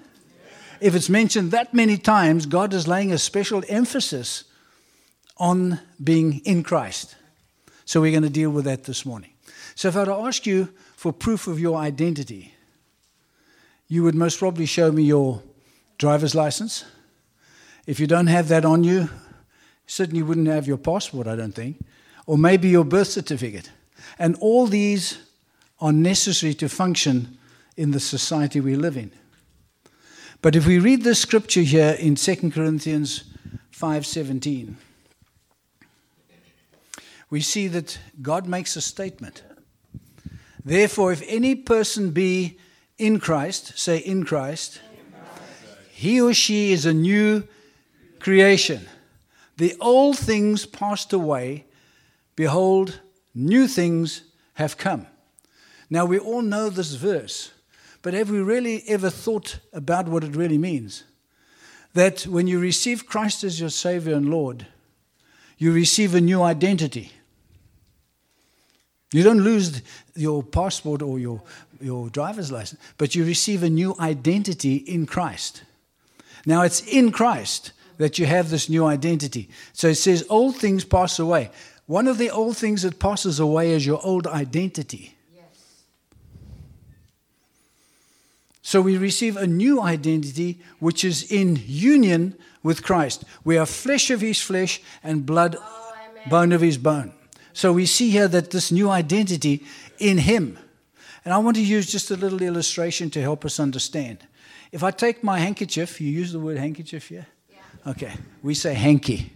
If 0.82 0.96
it's 0.96 1.10
mentioned 1.10 1.52
that 1.52 1.74
many 1.74 1.98
times, 1.98 2.46
God 2.48 2.74
is 2.74 2.88
laying 2.88 3.12
a 3.12 3.18
special 3.18 3.64
emphasis 3.70 4.46
on 5.38 5.80
being 6.04 6.40
in 6.46 6.64
Christ. 6.64 7.16
So 7.86 8.02
we're 8.02 8.12
going 8.12 8.24
to 8.24 8.30
deal 8.30 8.50
with 8.50 8.66
that 8.66 8.86
this 8.86 9.06
morning. 9.06 9.32
So 9.78 9.90
if 9.90 9.96
I 9.96 10.00
were 10.00 10.06
to 10.06 10.14
ask 10.26 10.48
you 10.48 10.70
for 10.96 11.14
proof 11.14 11.46
of 11.46 11.60
your 11.60 11.78
identity, 11.78 12.56
you 13.88 14.02
would 14.02 14.16
most 14.16 14.40
probably 14.40 14.66
show 14.66 14.92
me 14.92 15.04
your 15.04 15.44
driver's 16.00 16.34
license. 16.34 16.84
If 17.86 18.00
you 18.00 18.08
don't 18.08 18.26
have 18.26 18.48
that 18.48 18.66
on 18.66 18.84
you, 18.84 19.08
certainly 19.86 20.24
wouldn't 20.24 20.48
have 20.48 20.66
your 20.66 20.80
passport, 20.80 21.28
I 21.28 21.36
don't 21.36 21.54
think, 21.54 21.78
or 22.26 22.40
maybe 22.40 22.70
your 22.70 22.86
birth 22.86 23.10
certificate. 23.10 23.70
And 24.18 24.36
all 24.42 24.66
these 24.66 25.20
are 25.80 25.94
necessary 25.94 26.56
to 26.56 26.68
function 26.70 27.38
in 27.76 27.92
the 27.92 28.00
society 28.00 28.60
we 28.60 28.76
live 28.76 28.98
in. 28.98 29.12
But 30.42 30.56
if 30.56 30.66
we 30.66 30.80
read 30.80 31.04
this 31.04 31.20
scripture 31.20 31.62
here 31.62 31.96
in 32.00 32.16
2 32.16 32.52
Corinthians 32.52 33.26
5:17, 33.70 34.76
we 37.30 37.42
see 37.42 37.68
that 37.68 38.00
God 38.24 38.48
makes 38.48 38.76
a 38.76 38.82
statement. 38.82 39.44
Therefore, 40.68 41.14
if 41.14 41.24
any 41.28 41.56
person 41.56 42.12
be 42.12 42.58
in 42.98 43.22
Christ, 43.22 43.80
say 43.80 44.00
in 44.00 44.26
Christ, 44.26 44.82
he 45.90 46.20
or 46.20 46.34
she 46.34 46.74
is 46.74 46.86
a 46.86 46.94
new 46.94 47.48
creation. 48.20 48.86
The 49.56 49.78
old 49.80 50.20
things 50.20 50.66
passed 50.66 51.14
away. 51.14 51.68
Behold, 52.36 53.00
new 53.34 53.66
things 53.66 54.24
have 54.56 54.78
come. 54.78 55.08
Now, 55.90 56.04
we 56.04 56.20
all 56.20 56.42
know 56.42 56.70
this 56.70 56.96
verse, 56.96 57.54
but 58.02 58.14
have 58.14 58.30
we 58.30 58.40
really 58.40 58.84
ever 58.90 59.10
thought 59.10 59.60
about 59.72 60.10
what 60.10 60.26
it 60.26 60.36
really 60.36 60.58
means? 60.58 61.06
That 61.94 62.28
when 62.28 62.46
you 62.46 62.60
receive 62.60 63.08
Christ 63.08 63.46
as 63.46 63.58
your 63.58 63.70
Savior 63.70 64.16
and 64.16 64.30
Lord, 64.30 64.68
you 65.58 65.72
receive 65.72 66.14
a 66.14 66.20
new 66.20 66.42
identity. 66.42 67.14
You 69.14 69.24
don't 69.24 69.40
lose 69.42 69.82
your 70.16 70.44
passport 70.44 71.02
or 71.02 71.20
your, 71.20 71.42
your 71.80 72.10
driver's 72.10 72.52
license, 72.52 72.82
but 72.98 73.16
you 73.16 73.24
receive 73.24 73.64
a 73.64 73.70
new 73.70 73.96
identity 74.00 74.76
in 74.76 75.06
Christ. 75.06 75.64
Now, 76.46 76.64
it's 76.64 76.82
in 76.82 77.12
Christ 77.12 77.72
that 77.98 78.20
you 78.20 78.26
have 78.26 78.50
this 78.50 78.70
new 78.70 78.86
identity. 78.86 79.50
So 79.74 79.88
it 79.90 79.96
says, 79.96 80.26
Old 80.30 80.58
things 80.58 80.84
pass 80.84 81.20
away. 81.20 81.52
One 81.86 82.08
of 82.08 82.18
the 82.18 82.30
old 82.30 82.58
things 82.58 82.82
that 82.82 83.00
passes 83.00 83.40
away 83.40 83.72
is 83.72 83.86
your 83.86 84.06
old 84.06 84.28
identity. 84.28 85.16
Yes. 85.34 85.46
So 88.62 88.82
we 88.82 88.98
receive 88.98 89.38
a 89.38 89.48
new 89.48 89.82
identity 89.82 90.60
which 90.80 91.06
is 91.06 91.32
in 91.32 91.62
union 91.66 92.36
with 92.62 92.84
Christ. 92.84 93.24
We 93.46 93.58
are 93.58 93.66
flesh 93.66 94.10
of 94.12 94.20
his 94.20 94.42
flesh 94.42 94.82
and 95.02 95.26
blood, 95.26 95.56
oh, 95.58 95.94
bone 96.30 96.52
of 96.52 96.60
his 96.60 96.78
bone. 96.78 97.14
So 97.58 97.74
we 97.74 97.88
see 97.88 98.12
here 98.12 98.28
that 98.28 98.52
this 98.52 98.72
new 98.72 98.88
identity 98.92 99.64
in 99.98 100.20
him. 100.20 100.60
And 101.26 101.34
I 101.34 101.40
want 101.40 101.58
to 101.58 101.64
use 101.64 101.92
just 101.92 102.12
a 102.12 102.16
little 102.16 102.44
illustration 102.44 103.10
to 103.10 103.20
help 103.20 103.44
us 103.46 103.60
understand. 103.60 104.20
If 104.72 104.84
I 104.84 104.92
take 104.92 105.24
my 105.24 105.40
handkerchief, 105.40 106.00
you 106.00 106.08
use 106.08 106.32
the 106.32 106.40
word 106.40 106.58
handkerchief 106.58 107.08
here? 107.08 107.26
Yeah? 107.50 107.92
Okay, 107.94 108.14
we 108.44 108.54
say 108.54 108.76
hanky. 108.76 109.34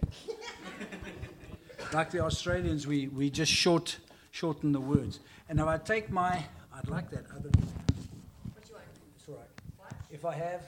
like 1.93 2.11
the 2.11 2.19
Australians, 2.19 2.85
we, 2.85 3.07
we 3.07 3.31
just 3.31 3.51
short, 3.51 3.97
shorten 4.29 4.71
the 4.71 4.79
words. 4.79 5.19
And 5.49 5.59
if 5.59 5.65
I 5.65 5.79
take 5.79 6.11
my, 6.11 6.45
I'd 6.75 6.89
like 6.89 7.09
that 7.09 7.25
other. 7.31 7.49
What 7.49 8.69
you 8.69 8.75
want? 8.75 8.85
It's 9.17 9.27
all 9.29 9.33
right. 9.33 9.49
What? 9.77 9.93
If 10.11 10.25
I 10.25 10.35
have, 10.35 10.61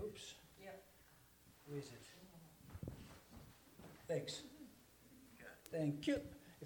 whoops. 0.00 0.34
Yeah. 0.62 0.70
Where 1.66 1.80
is 1.80 1.86
it? 1.86 2.92
Thanks. 4.06 4.34
Mm-hmm. 4.34 5.76
Thank 5.76 6.06
you. 6.06 6.20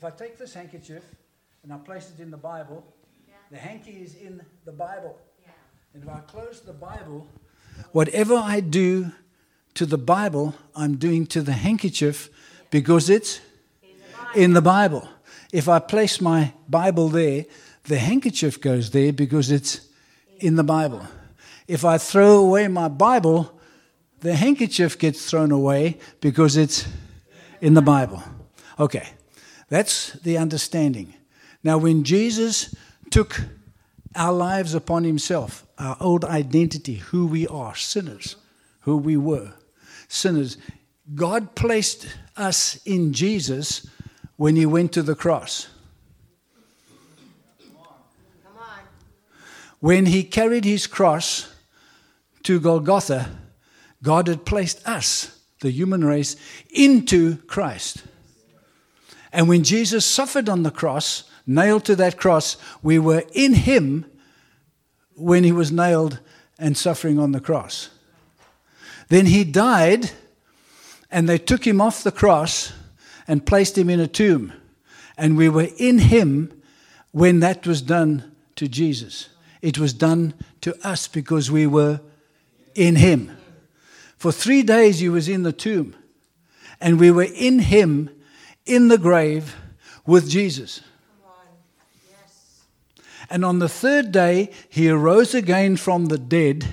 If 0.05 0.13
I 0.13 0.17
take 0.25 0.37
this 0.37 0.53
handkerchief 0.53 1.03
and 1.63 1.73
I 1.73 1.79
place 1.79 2.13
it 2.15 2.21
in 2.23 2.31
the 2.31 2.37
Bible, 2.37 2.85
yeah. 3.27 3.37
the 3.51 3.57
hanky 3.57 3.93
is 3.93 4.15
in 4.17 4.43
the 4.67 4.73
Bible. 4.73 5.17
Yeah. 5.43 5.53
And 5.95 6.03
if 6.03 6.11
I 6.11 6.19
close 6.19 6.61
the 6.61 6.75
Bible, 6.75 7.27
whatever 7.93 8.35
I 8.35 8.61
do 8.61 9.13
to 9.73 9.87
the 9.87 9.97
Bible, 9.97 10.55
I'm 10.77 10.97
doing 10.97 11.27
to 11.29 11.41
the 11.41 11.55
handkerchief 11.55 12.29
because 12.71 13.09
it's 13.09 13.41
in 14.35 14.53
the 14.53 14.61
Bible. 14.61 15.09
If 15.55 15.71
I 15.71 15.79
place 15.79 16.21
my 16.21 16.53
Bible 16.69 17.09
there, 17.09 17.47
the 17.85 17.97
handkerchief 17.97 18.61
goes 18.61 18.91
there 18.91 19.11
because 19.11 19.51
it's 19.51 19.89
in 20.39 20.57
the 20.57 20.65
Bible. 20.65 21.07
If 21.67 21.83
I 21.83 21.97
throw 21.97 22.41
away 22.41 22.69
my 22.69 22.89
Bible, 22.89 23.59
the 24.21 24.35
handkerchief 24.35 24.99
gets 24.99 25.31
thrown 25.31 25.51
away 25.51 25.97
because 26.21 26.59
it's 26.59 26.87
in 27.63 27.73
the 27.73 27.81
Bible. 27.81 28.23
Okay. 28.79 29.09
That's 29.75 30.13
the 30.13 30.39
understanding. 30.39 31.15
Now, 31.65 31.79
when 31.79 32.05
Jesus 32.05 32.77
took 33.11 33.41
our 34.15 34.33
lives 34.33 34.73
upon 34.73 35.03
himself, 35.03 35.67
our 35.77 35.97
old 35.99 36.25
identity, 36.25 36.95
who 36.95 37.27
we 37.27 37.49
are, 37.49 37.75
sinners, 37.75 38.37
who 38.83 38.97
we 38.97 39.17
were, 39.17 39.53
sinners, 40.07 40.59
God 41.17 41.57
placed 41.57 42.07
us 42.37 42.81
in 42.85 43.13
Jesus 43.13 43.85
when 44.37 44.55
he 44.55 44.65
went 44.65 44.93
to 44.93 45.03
the 45.03 45.17
cross. 45.17 45.67
When 49.81 50.07
he 50.07 50.23
carried 50.23 50.65
his 50.65 50.87
cross 50.87 51.53
to 52.45 52.61
Golgotha, 52.61 53.29
God 54.05 54.29
had 54.29 54.47
placed 54.47 54.87
us, 54.87 55.37
the 55.63 55.73
human 55.73 56.05
race, 56.05 56.37
into 56.71 57.39
Christ. 57.49 58.05
And 59.35 59.49
when 59.49 59.65
Jesus 59.65 60.07
suffered 60.07 60.49
on 60.49 60.63
the 60.63 60.71
cross, 60.71 61.25
nailed 61.45 61.85
to 61.87 61.97
that 61.97 62.17
cross, 62.17 62.57
we 62.85 63.01
were 63.01 63.25
in 63.33 63.53
him 63.53 64.07
when 65.17 65.43
he 65.43 65.51
was 65.51 65.73
nailed 65.73 66.21
and 66.57 66.79
suffering 66.79 67.19
on 67.19 67.33
the 67.33 67.41
cross. 67.41 67.91
Then 69.09 69.27
he 69.27 69.43
died, 69.43 70.13
and 71.11 71.29
they 71.29 71.37
took 71.37 71.67
him 71.67 71.81
off 71.81 72.05
the 72.05 72.13
cross 72.13 72.73
and 73.27 73.45
placed 73.45 73.77
him 73.77 73.91
in 73.91 73.99
a 73.99 74.07
tomb. 74.07 74.53
And 75.19 75.37
we 75.37 75.49
were 75.49 75.69
in 75.79 75.99
him 75.99 76.63
when 77.11 77.41
that 77.41 77.67
was 77.67 77.83
done 77.83 78.37
to 78.55 78.69
Jesus. 78.69 79.31
It 79.63 79.79
was 79.79 79.93
done 79.93 80.35
to 80.61 80.77
us 80.87 81.09
because 81.09 81.51
we 81.51 81.67
were 81.67 82.01
in 82.77 82.95
him. 82.95 83.37
For 84.17 84.31
three 84.31 84.63
days 84.63 85.01
he 85.01 85.09
was 85.09 85.29
in 85.29 85.43
the 85.43 85.53
tomb, 85.53 85.97
and 86.81 87.01
we 87.01 87.11
were 87.11 87.27
in 87.35 87.59
him 87.59 88.11
in 88.67 88.89
the 88.89 88.99
grave 88.99 89.57
with 90.07 90.29
Jesus. 90.29 90.81
And 93.31 93.45
on 93.45 93.59
the 93.59 93.69
third 93.69 94.13
day, 94.13 94.51
he 94.69 94.89
arose 94.89 95.35
again 95.35 95.77
from 95.77 96.07
the 96.07 96.19
dead, 96.19 96.67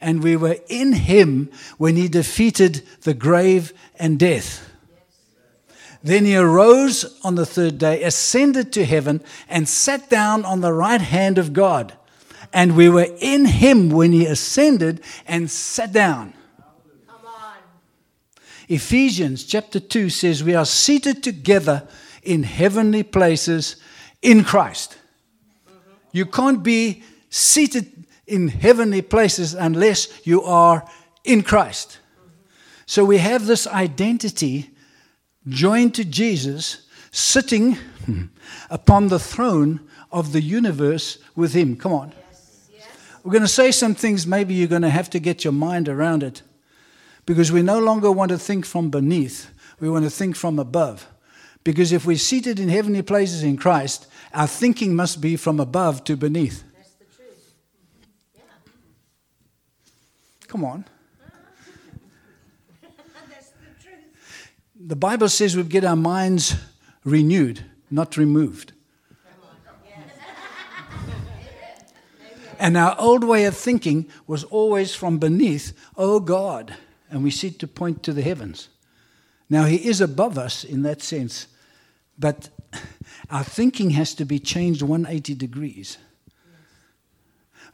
and 0.00 0.22
we 0.22 0.34
were 0.36 0.56
in 0.68 0.92
him 0.94 1.50
when 1.76 1.96
he 1.96 2.08
defeated 2.08 2.82
the 3.02 3.14
grave 3.14 3.72
and 3.98 4.18
death. 4.18 4.66
Then 6.02 6.24
he 6.24 6.36
arose 6.36 7.18
on 7.22 7.34
the 7.34 7.44
third 7.44 7.76
day, 7.76 8.02
ascended 8.02 8.72
to 8.72 8.86
heaven, 8.86 9.22
and 9.48 9.68
sat 9.68 10.08
down 10.08 10.46
on 10.46 10.62
the 10.62 10.72
right 10.72 11.00
hand 11.00 11.36
of 11.36 11.52
God. 11.52 11.92
And 12.52 12.74
we 12.74 12.88
were 12.88 13.08
in 13.20 13.44
him 13.44 13.90
when 13.90 14.12
he 14.12 14.24
ascended 14.24 15.02
and 15.28 15.50
sat 15.50 15.92
down. 15.92 16.32
Ephesians 18.70 19.42
chapter 19.42 19.80
2 19.80 20.08
says, 20.10 20.44
We 20.44 20.54
are 20.54 20.64
seated 20.64 21.24
together 21.24 21.88
in 22.22 22.44
heavenly 22.44 23.02
places 23.02 23.74
in 24.22 24.44
Christ. 24.44 24.96
You 26.12 26.24
can't 26.24 26.62
be 26.62 27.02
seated 27.30 28.06
in 28.28 28.46
heavenly 28.46 29.02
places 29.02 29.54
unless 29.54 30.24
you 30.24 30.44
are 30.44 30.88
in 31.24 31.42
Christ. 31.42 31.98
So 32.86 33.04
we 33.04 33.18
have 33.18 33.46
this 33.46 33.66
identity 33.66 34.70
joined 35.48 35.96
to 35.96 36.04
Jesus, 36.04 36.86
sitting 37.10 37.76
upon 38.70 39.08
the 39.08 39.18
throne 39.18 39.80
of 40.12 40.30
the 40.30 40.42
universe 40.42 41.18
with 41.34 41.54
Him. 41.54 41.74
Come 41.74 41.92
on. 41.92 42.12
We're 43.24 43.32
going 43.32 43.42
to 43.42 43.48
say 43.48 43.72
some 43.72 43.96
things, 43.96 44.28
maybe 44.28 44.54
you're 44.54 44.68
going 44.68 44.82
to 44.82 44.90
have 44.90 45.10
to 45.10 45.18
get 45.18 45.42
your 45.42 45.52
mind 45.52 45.88
around 45.88 46.22
it 46.22 46.42
because 47.30 47.52
we 47.52 47.62
no 47.62 47.78
longer 47.78 48.10
want 48.10 48.28
to 48.30 48.36
think 48.36 48.66
from 48.66 48.90
beneath, 48.90 49.52
we 49.78 49.88
want 49.88 50.02
to 50.02 50.10
think 50.10 50.34
from 50.34 50.58
above. 50.58 51.06
Because 51.62 51.92
if 51.92 52.04
we're 52.04 52.18
seated 52.18 52.58
in 52.58 52.68
heavenly 52.68 53.02
places 53.02 53.44
in 53.44 53.56
Christ, 53.56 54.08
our 54.34 54.48
thinking 54.48 54.96
must 54.96 55.20
be 55.20 55.36
from 55.36 55.60
above 55.60 56.02
to 56.06 56.16
beneath. 56.16 56.64
That's 56.74 56.90
the 56.94 57.04
truth. 57.04 57.54
Yeah. 58.34 58.42
Come 60.48 60.64
on. 60.64 60.84
That's 63.28 63.50
the 63.50 63.80
truth. 63.80 64.50
The 64.88 64.96
Bible 64.96 65.28
says 65.28 65.56
we 65.56 65.62
get 65.62 65.84
our 65.84 65.94
minds 65.94 66.56
renewed, 67.04 67.64
not 67.92 68.16
removed. 68.16 68.72
And 72.58 72.76
our 72.76 72.96
old 72.98 73.22
way 73.22 73.44
of 73.44 73.56
thinking 73.56 74.08
was 74.26 74.42
always 74.42 74.96
from 74.96 75.18
beneath, 75.18 75.72
oh 75.96 76.18
God. 76.18 76.74
And 77.10 77.22
we 77.22 77.30
seek 77.30 77.58
to 77.58 77.66
point 77.66 78.02
to 78.04 78.12
the 78.12 78.22
heavens. 78.22 78.68
Now, 79.48 79.64
He 79.64 79.76
is 79.88 80.00
above 80.00 80.38
us 80.38 80.64
in 80.64 80.82
that 80.82 81.02
sense, 81.02 81.48
but 82.18 82.50
our 83.30 83.44
thinking 83.44 83.90
has 83.90 84.14
to 84.14 84.24
be 84.24 84.38
changed 84.38 84.82
180 84.82 85.34
degrees. 85.34 85.98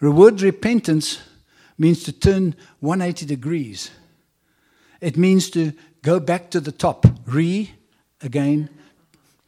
The 0.00 0.10
word 0.10 0.42
repentance 0.42 1.22
means 1.78 2.02
to 2.04 2.12
turn 2.12 2.54
180 2.80 3.26
degrees. 3.26 3.90
It 5.00 5.16
means 5.16 5.50
to 5.50 5.72
go 6.02 6.20
back 6.20 6.50
to 6.50 6.60
the 6.60 6.72
top. 6.72 7.06
Re, 7.26 7.72
again, 8.22 8.70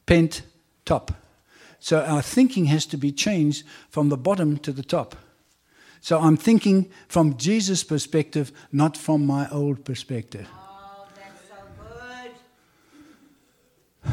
pent, 0.07 0.42
top. 0.85 1.12
So 1.81 2.03
our 2.03 2.22
thinking 2.22 2.66
has 2.66 2.87
to 2.87 2.96
be 2.96 3.12
changed 3.12 3.64
from 3.88 4.09
the 4.09 4.16
bottom 4.16 4.59
to 4.59 4.72
the 4.72 4.83
top. 4.83 5.16
So 6.00 6.20
I'm 6.20 6.37
thinking 6.37 6.90
from 7.08 7.37
Jesus' 7.37 7.84
perspective, 7.84 8.52
not 8.72 8.96
from 8.96 9.26
my 9.26 9.48
old 9.50 9.84
perspective. 9.84 10.48
Oh, 10.54 11.06
that's 11.14 11.48
so 11.48 11.56
good. 14.04 14.12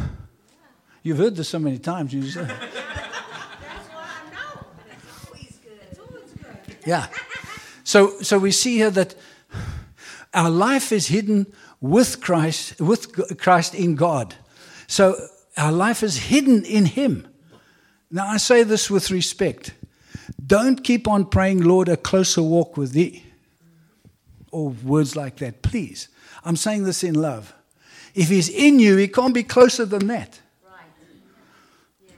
You've 1.03 1.17
heard 1.17 1.35
this 1.35 1.49
so 1.49 1.59
many 1.59 1.77
times. 1.77 2.13
You 2.13 2.21
just, 2.23 2.35
That's 2.37 2.49
what 2.49 4.07
I 4.07 4.33
know. 4.33 4.65
It's 4.91 5.27
always 5.27 5.59
good. 5.63 5.99
Always 5.99 6.31
good. 6.31 6.77
yeah. 6.85 7.07
So, 7.83 8.19
so 8.21 8.39
we 8.39 8.51
see 8.51 8.77
here 8.77 8.89
that 8.91 9.15
our 10.33 10.49
life 10.49 10.91
is 10.91 11.07
hidden 11.07 11.45
with 11.79 12.19
Christ, 12.21 12.81
with 12.81 13.37
Christ 13.37 13.75
in 13.75 13.95
God. 13.95 14.35
So 14.87 15.15
our 15.55 15.71
life 15.71 16.03
is 16.03 16.17
hidden 16.17 16.65
in 16.65 16.85
Him. 16.85 17.27
Now 18.11 18.27
I 18.27 18.37
say 18.37 18.63
this 18.63 18.89
with 18.89 19.11
respect. 19.11 19.73
Don't 20.45 20.83
keep 20.83 21.07
on 21.07 21.25
praying, 21.25 21.63
Lord, 21.63 21.89
a 21.89 21.97
closer 21.97 22.41
walk 22.41 22.77
with 22.77 22.93
Thee, 22.93 23.23
or 24.51 24.69
words 24.69 25.15
like 25.15 25.37
that, 25.37 25.61
please. 25.61 26.09
I'm 26.43 26.55
saying 26.55 26.83
this 26.83 27.03
in 27.03 27.15
love. 27.15 27.53
If 28.13 28.29
He's 28.29 28.49
in 28.49 28.79
you, 28.79 28.97
He 28.97 29.07
can't 29.07 29.33
be 29.33 29.43
closer 29.43 29.85
than 29.85 30.07
that. 30.07 30.39
Right. 30.63 30.81
Yes. 32.05 32.15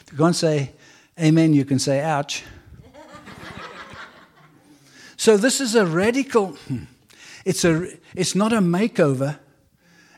If 0.00 0.12
you 0.12 0.18
can't 0.18 0.36
say 0.36 0.72
amen, 1.18 1.54
you 1.54 1.64
can 1.64 1.78
say 1.78 2.00
ouch. 2.00 2.44
so 5.16 5.36
this 5.36 5.60
is 5.60 5.74
a 5.74 5.86
radical, 5.86 6.48
hmm, 6.48 6.84
it's, 7.44 7.64
a, 7.64 7.88
it's 8.14 8.34
not 8.34 8.52
a 8.52 8.60
makeover, 8.60 9.38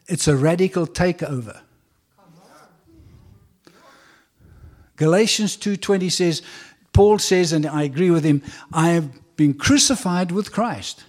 it's 0.09 0.27
a 0.27 0.37
radical 0.37 0.87
takeover. 0.87 1.61
Galatians 5.01 5.57
2:20 5.57 6.11
says 6.11 6.43
Paul 6.93 7.19
says 7.19 7.55
and 7.55 7.65
I 7.65 7.85
agree 7.85 8.11
with 8.11 8.23
him 8.23 8.43
I 8.71 8.91
have 8.91 9.09
been 9.35 9.55
crucified 9.55 10.31
with 10.31 10.53
Christ. 10.53 11.05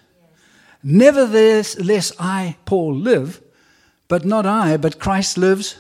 Nevertheless 0.82 2.14
I 2.18 2.56
Paul 2.64 2.96
live 2.96 3.42
but 4.08 4.24
not 4.24 4.46
I 4.46 4.78
but 4.78 4.98
Christ 4.98 5.38
lives 5.38 5.76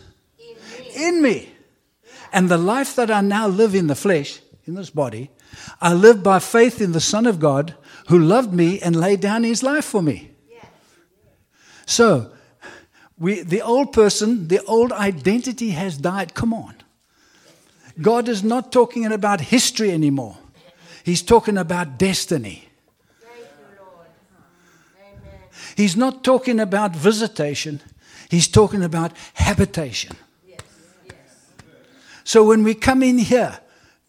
in 0.93 1.21
me. 1.21 1.53
And 2.33 2.49
the 2.49 2.57
life 2.57 2.95
that 2.97 3.09
I 3.09 3.21
now 3.21 3.47
live 3.47 3.73
in 3.75 3.87
the 3.87 3.95
flesh, 3.95 4.41
in 4.65 4.75
this 4.75 4.89
body, 4.89 5.31
I 5.81 5.93
live 5.93 6.21
by 6.21 6.39
faith 6.39 6.81
in 6.81 6.91
the 6.91 6.99
Son 6.99 7.25
of 7.25 7.39
God 7.39 7.75
who 8.09 8.19
loved 8.19 8.53
me 8.53 8.79
and 8.81 8.95
laid 8.95 9.21
down 9.21 9.45
his 9.45 9.63
life 9.63 9.85
for 9.85 10.01
me. 10.01 10.31
So, 11.85 12.31
we, 13.17 13.41
the 13.41 13.61
old 13.61 13.91
person, 13.93 14.47
the 14.47 14.63
old 14.63 14.91
identity 14.91 15.71
has 15.71 15.97
died. 15.97 16.33
Come 16.33 16.53
on. 16.53 16.75
God 18.01 18.27
is 18.27 18.43
not 18.43 18.71
talking 18.71 19.05
about 19.05 19.41
history 19.41 19.91
anymore, 19.91 20.37
He's 21.03 21.21
talking 21.21 21.57
about 21.57 21.97
destiny. 21.97 22.67
He's 25.75 25.95
not 25.95 26.23
talking 26.23 26.59
about 26.59 26.95
visitation, 26.95 27.81
He's 28.29 28.47
talking 28.47 28.83
about 28.83 29.13
habitation. 29.33 30.15
So 32.23 32.43
when 32.43 32.63
we 32.63 32.75
come 32.75 33.03
in 33.03 33.17
here, 33.17 33.59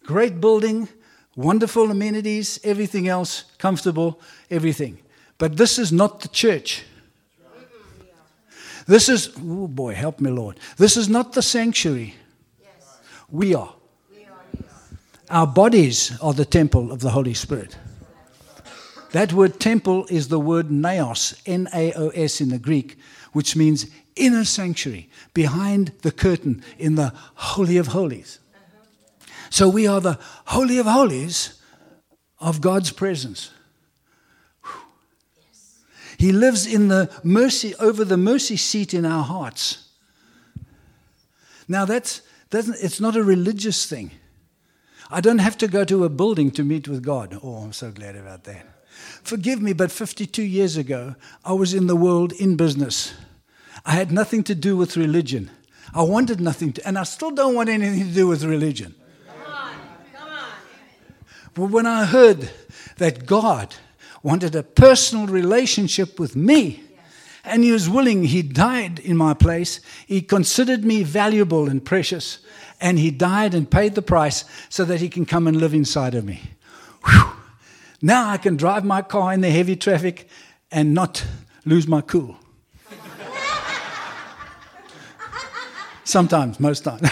great 0.03 0.39
building, 0.39 0.87
wonderful 1.35 1.89
amenities, 1.89 2.59
everything 2.63 3.07
else, 3.07 3.45
comfortable, 3.57 4.21
everything. 4.51 4.99
But 5.37 5.57
this 5.57 5.79
is 5.79 5.91
not 5.91 6.21
the 6.21 6.27
church. 6.27 6.83
This 8.85 9.09
is, 9.09 9.31
oh 9.37 9.67
boy, 9.67 9.95
help 9.95 10.19
me, 10.19 10.29
Lord. 10.29 10.59
This 10.77 10.95
is 10.97 11.09
not 11.09 11.33
the 11.33 11.41
sanctuary. 11.41 12.15
We 13.29 13.55
are. 13.55 13.73
Our 15.33 15.47
bodies 15.47 16.15
are 16.21 16.31
the 16.31 16.45
temple 16.45 16.91
of 16.91 16.99
the 16.99 17.09
Holy 17.09 17.33
Spirit. 17.33 17.75
That 19.13 19.33
word 19.33 19.59
temple 19.59 20.05
is 20.11 20.27
the 20.27 20.39
word 20.39 20.69
naos, 20.69 21.33
N 21.47 21.67
A 21.73 21.91
O 21.93 22.09
S 22.09 22.39
in 22.39 22.49
the 22.49 22.59
Greek, 22.59 22.99
which 23.31 23.55
means 23.55 23.87
inner 24.15 24.45
sanctuary, 24.45 25.09
behind 25.33 25.91
the 26.03 26.11
curtain 26.11 26.63
in 26.77 26.93
the 26.93 27.13
Holy 27.33 27.77
of 27.77 27.87
Holies. 27.87 28.37
So 29.49 29.67
we 29.67 29.87
are 29.87 29.99
the 29.99 30.19
Holy 30.45 30.77
of 30.77 30.85
Holies 30.85 31.59
of 32.39 32.61
God's 32.61 32.91
presence. 32.91 33.49
He 36.19 36.31
lives 36.31 36.67
in 36.71 36.89
the 36.89 37.09
mercy 37.23 37.73
over 37.79 38.05
the 38.05 38.17
mercy 38.17 38.55
seat 38.55 38.93
in 38.93 39.03
our 39.03 39.23
hearts. 39.23 39.89
Now 41.67 41.85
that's 41.85 42.21
doesn't 42.51 42.77
it's 42.83 43.01
not 43.01 43.15
a 43.15 43.23
religious 43.23 43.87
thing. 43.87 44.11
I 45.13 45.21
don't 45.21 45.37
have 45.37 45.59
to 45.59 45.67
go 45.67 45.85
to 45.85 46.05
a 46.05 46.09
building 46.09 46.49
to 46.51 46.63
meet 46.63 46.87
with 46.87 47.03
God. 47.03 47.37
Oh, 47.43 47.57
I'm 47.57 47.71
so 47.71 47.91
glad 47.91 48.15
about 48.15 48.45
that. 48.45 48.65
Forgive 49.21 49.61
me, 49.61 49.73
but 49.73 49.91
52 49.91 50.41
years 50.41 50.75
ago, 50.75 51.15
I 51.45 51.53
was 51.53 51.75
in 51.75 51.85
the 51.85 51.95
world 51.95 52.33
in 52.33 52.55
business. 52.55 53.13
I 53.85 53.91
had 53.91 54.11
nothing 54.11 54.43
to 54.45 54.55
do 54.55 54.75
with 54.75 54.97
religion. 54.97 55.51
I 55.93 56.01
wanted 56.01 56.41
nothing 56.41 56.73
to, 56.73 56.87
and 56.87 56.97
I 56.97 57.03
still 57.03 57.29
don't 57.29 57.53
want 57.53 57.69
anything 57.69 58.07
to 58.07 58.13
do 58.13 58.25
with 58.25 58.43
religion. 58.43 58.95
Come 59.27 59.53
on, 59.53 59.75
come 60.15 60.29
on. 60.29 60.51
But 61.53 61.65
when 61.69 61.85
I 61.85 62.05
heard 62.05 62.49
that 62.97 63.27
God 63.27 63.75
wanted 64.23 64.55
a 64.55 64.63
personal 64.63 65.27
relationship 65.27 66.19
with 66.19 66.35
me, 66.35 66.81
and 67.43 67.63
He 67.63 67.71
was 67.71 67.89
willing, 67.89 68.25
He 68.25 68.41
died 68.41 68.99
in 68.99 69.17
my 69.17 69.33
place, 69.33 69.79
He 70.05 70.21
considered 70.21 70.83
me 70.83 71.03
valuable 71.03 71.69
and 71.69 71.83
precious, 71.83 72.39
and 72.79 72.99
He 72.99 73.11
died 73.11 73.53
and 73.53 73.69
paid 73.69 73.95
the 73.95 74.01
price 74.01 74.45
so 74.69 74.85
that 74.85 75.01
He 75.01 75.09
can 75.09 75.25
come 75.25 75.47
and 75.47 75.57
live 75.57 75.73
inside 75.73 76.15
of 76.15 76.25
me. 76.25 76.41
Whew. 77.05 77.31
Now 78.01 78.29
I 78.29 78.37
can 78.37 78.57
drive 78.57 78.83
my 78.83 79.01
car 79.01 79.33
in 79.33 79.41
the 79.41 79.49
heavy 79.49 79.75
traffic 79.75 80.27
and 80.71 80.93
not 80.93 81.25
lose 81.65 81.87
my 81.87 82.01
cool. 82.01 82.35
Sometimes, 86.03 86.59
most 86.59 86.83
times. 86.83 87.01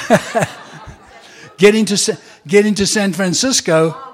get, 1.58 1.76
into, 1.76 2.18
get 2.46 2.66
into 2.66 2.86
San 2.86 3.14
Francisco. 3.14 4.11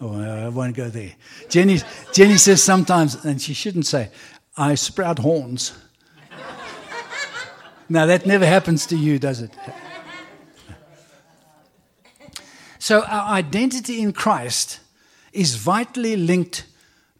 Oh, 0.00 0.20
I 0.20 0.48
won't 0.48 0.76
go 0.76 0.88
there. 0.88 1.12
Jenny, 1.48 1.80
Jenny 2.12 2.36
says 2.36 2.62
sometimes, 2.62 3.24
and 3.24 3.40
she 3.40 3.54
shouldn't 3.54 3.86
say, 3.86 4.10
I 4.56 4.74
sprout 4.74 5.18
horns. 5.20 5.72
now, 7.88 8.06
that 8.06 8.26
never 8.26 8.46
happens 8.46 8.86
to 8.86 8.96
you, 8.96 9.18
does 9.18 9.40
it? 9.40 9.52
So, 12.78 13.02
our 13.02 13.32
identity 13.32 14.02
in 14.02 14.12
Christ 14.12 14.80
is 15.32 15.56
vitally 15.56 16.16
linked 16.16 16.66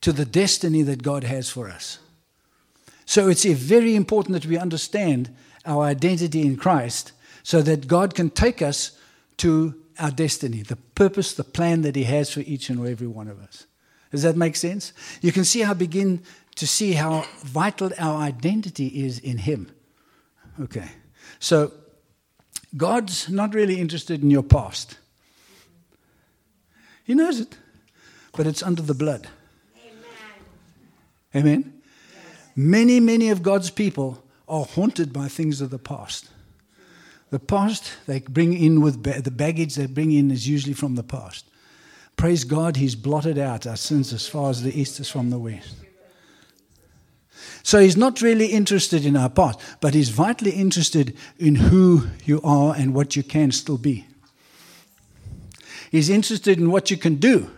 to 0.02 0.12
the 0.12 0.26
destiny 0.26 0.82
that 0.82 1.02
God 1.02 1.24
has 1.24 1.48
for 1.48 1.70
us. 1.70 1.98
So, 3.06 3.28
it's 3.28 3.44
very 3.44 3.96
important 3.96 4.34
that 4.34 4.46
we 4.46 4.58
understand 4.58 5.34
our 5.64 5.84
identity 5.84 6.42
in 6.42 6.56
Christ 6.56 7.12
so 7.42 7.62
that 7.62 7.88
God 7.88 8.14
can 8.14 8.28
take 8.28 8.60
us 8.60 8.98
to 9.38 9.74
our 9.98 10.10
destiny, 10.10 10.62
the 10.62 10.76
purpose, 10.76 11.34
the 11.34 11.44
plan 11.44 11.82
that 11.82 11.96
He 11.96 12.04
has 12.04 12.30
for 12.30 12.40
each 12.40 12.70
and 12.70 12.86
every 12.86 13.06
one 13.06 13.28
of 13.28 13.40
us. 13.40 13.66
Does 14.10 14.22
that 14.22 14.36
make 14.36 14.56
sense? 14.56 14.92
You 15.22 15.32
can 15.32 15.44
see 15.44 15.60
how 15.60 15.74
begin 15.74 16.22
to 16.56 16.66
see 16.66 16.92
how 16.92 17.24
vital 17.38 17.90
our 17.98 18.20
identity 18.20 18.86
is 18.86 19.18
in 19.18 19.38
Him. 19.38 19.70
Okay. 20.60 20.88
So, 21.40 21.72
God's 22.76 23.28
not 23.28 23.54
really 23.54 23.80
interested 23.80 24.22
in 24.22 24.30
your 24.30 24.42
past. 24.42 24.98
He 27.04 27.14
knows 27.14 27.40
it, 27.40 27.56
but 28.36 28.46
it's 28.46 28.62
under 28.62 28.82
the 28.82 28.94
blood. 28.94 29.28
Amen. 31.34 31.62
Amen? 31.62 31.82
Many, 32.56 33.00
many 33.00 33.30
of 33.30 33.42
God's 33.42 33.70
people 33.70 34.22
are 34.48 34.64
haunted 34.64 35.12
by 35.12 35.28
things 35.28 35.60
of 35.60 35.70
the 35.70 35.78
past. 35.78 36.28
The 37.30 37.38
past 37.38 37.92
they 38.06 38.20
bring 38.20 38.52
in 38.52 38.80
with 38.80 39.02
ba- 39.02 39.22
the 39.22 39.30
baggage 39.30 39.74
they 39.74 39.86
bring 39.86 40.12
in 40.12 40.30
is 40.30 40.48
usually 40.48 40.74
from 40.74 40.94
the 40.94 41.02
past. 41.02 41.46
Praise 42.16 42.44
God, 42.44 42.76
He's 42.76 42.94
blotted 42.94 43.38
out 43.38 43.66
our 43.66 43.76
sins 43.76 44.12
as 44.12 44.26
far 44.26 44.50
as 44.50 44.62
the 44.62 44.78
east 44.78 45.00
is 45.00 45.10
from 45.10 45.30
the 45.30 45.38
west. 45.38 45.74
So 47.62 47.80
He's 47.80 47.96
not 47.96 48.22
really 48.22 48.46
interested 48.46 49.04
in 49.04 49.16
our 49.16 49.28
past, 49.28 49.58
but 49.80 49.94
He's 49.94 50.10
vitally 50.10 50.52
interested 50.52 51.16
in 51.38 51.56
who 51.56 52.06
you 52.24 52.40
are 52.42 52.74
and 52.74 52.94
what 52.94 53.16
you 53.16 53.22
can 53.22 53.50
still 53.52 53.78
be. 53.78 54.06
He's 55.90 56.08
interested 56.08 56.58
in 56.58 56.70
what 56.70 56.90
you 56.90 56.96
can 56.96 57.16
do, 57.16 57.50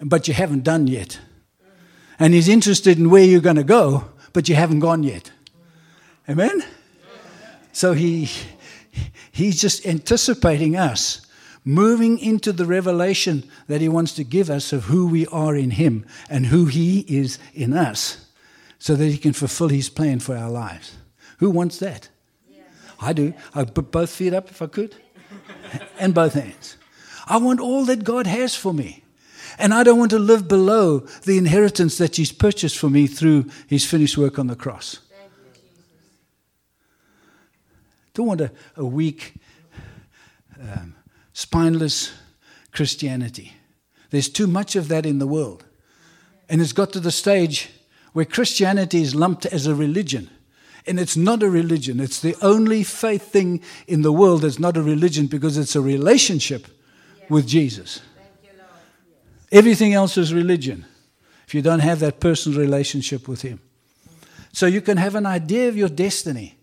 but 0.00 0.28
you 0.28 0.34
haven't 0.34 0.64
done 0.64 0.86
yet. 0.86 1.20
And 2.18 2.34
He's 2.34 2.48
interested 2.48 2.98
in 2.98 3.08
where 3.08 3.24
you're 3.24 3.40
going 3.40 3.56
to 3.56 3.64
go, 3.64 4.06
but 4.32 4.48
you 4.48 4.54
haven't 4.54 4.80
gone 4.80 5.02
yet. 5.02 5.30
Amen? 6.28 6.62
So 7.72 7.92
He, 7.92 8.28
He's 9.30 9.60
just 9.60 9.86
anticipating 9.86 10.76
us 10.76 11.26
moving 11.64 12.18
into 12.18 12.52
the 12.52 12.64
revelation 12.64 13.44
that 13.68 13.80
He 13.80 13.88
wants 13.88 14.14
to 14.14 14.24
give 14.24 14.50
us 14.50 14.72
of 14.72 14.84
who 14.84 15.06
we 15.06 15.26
are 15.26 15.56
in 15.56 15.72
Him 15.72 16.06
and 16.28 16.46
who 16.46 16.66
He 16.66 17.00
is 17.00 17.38
in 17.54 17.72
us 17.72 18.26
so 18.78 18.94
that 18.94 19.06
He 19.06 19.18
can 19.18 19.32
fulfill 19.32 19.68
His 19.68 19.88
plan 19.88 20.20
for 20.20 20.36
our 20.36 20.50
lives. 20.50 20.96
Who 21.38 21.50
wants 21.50 21.78
that? 21.78 22.08
I 23.00 23.12
do. 23.12 23.34
I'd 23.54 23.74
put 23.74 23.90
both 23.90 24.10
feet 24.10 24.34
up 24.34 24.50
if 24.50 24.60
I 24.60 24.66
could, 24.66 24.94
and 25.98 26.14
both 26.14 26.34
hands. 26.34 26.76
I 27.26 27.38
want 27.38 27.60
all 27.60 27.84
that 27.86 28.04
God 28.04 28.26
has 28.26 28.54
for 28.54 28.74
me. 28.74 29.04
And 29.58 29.74
I 29.74 29.82
don't 29.82 29.98
want 29.98 30.10
to 30.12 30.18
live 30.18 30.48
below 30.48 31.00
the 31.24 31.38
inheritance 31.38 31.98
that 31.98 32.16
He's 32.16 32.32
purchased 32.32 32.78
for 32.78 32.90
me 32.90 33.06
through 33.06 33.46
His 33.66 33.84
finished 33.84 34.16
work 34.16 34.38
on 34.38 34.46
the 34.46 34.56
cross. 34.56 35.00
Don't 38.14 38.26
want 38.26 38.40
a, 38.40 38.52
a 38.76 38.84
weak, 38.84 39.34
um, 40.60 40.94
spineless 41.32 42.12
Christianity. 42.72 43.52
There's 44.10 44.28
too 44.28 44.46
much 44.46 44.76
of 44.76 44.88
that 44.88 45.06
in 45.06 45.18
the 45.18 45.26
world. 45.26 45.64
And 46.48 46.60
it's 46.60 46.72
got 46.72 46.92
to 46.92 47.00
the 47.00 47.12
stage 47.12 47.70
where 48.12 48.24
Christianity 48.24 49.02
is 49.02 49.14
lumped 49.14 49.46
as 49.46 49.66
a 49.66 49.74
religion. 49.74 50.28
And 50.86 50.98
it's 50.98 51.16
not 51.16 51.42
a 51.42 51.50
religion. 51.50 52.00
It's 52.00 52.20
the 52.20 52.34
only 52.42 52.82
faith 52.82 53.30
thing 53.30 53.62
in 53.86 54.02
the 54.02 54.12
world 54.12 54.42
that's 54.42 54.58
not 54.58 54.76
a 54.76 54.82
religion 54.82 55.26
because 55.26 55.56
it's 55.56 55.76
a 55.76 55.80
relationship 55.80 56.66
with 57.28 57.46
Jesus. 57.46 58.00
Everything 59.52 59.94
else 59.94 60.16
is 60.16 60.32
religion 60.32 60.84
if 61.46 61.54
you 61.54 61.62
don't 61.62 61.80
have 61.80 62.00
that 62.00 62.20
personal 62.20 62.58
relationship 62.58 63.26
with 63.26 63.42
Him. 63.42 63.60
So 64.52 64.66
you 64.66 64.80
can 64.80 64.96
have 64.96 65.14
an 65.14 65.26
idea 65.26 65.68
of 65.68 65.76
your 65.76 65.88
destiny, 65.88 66.56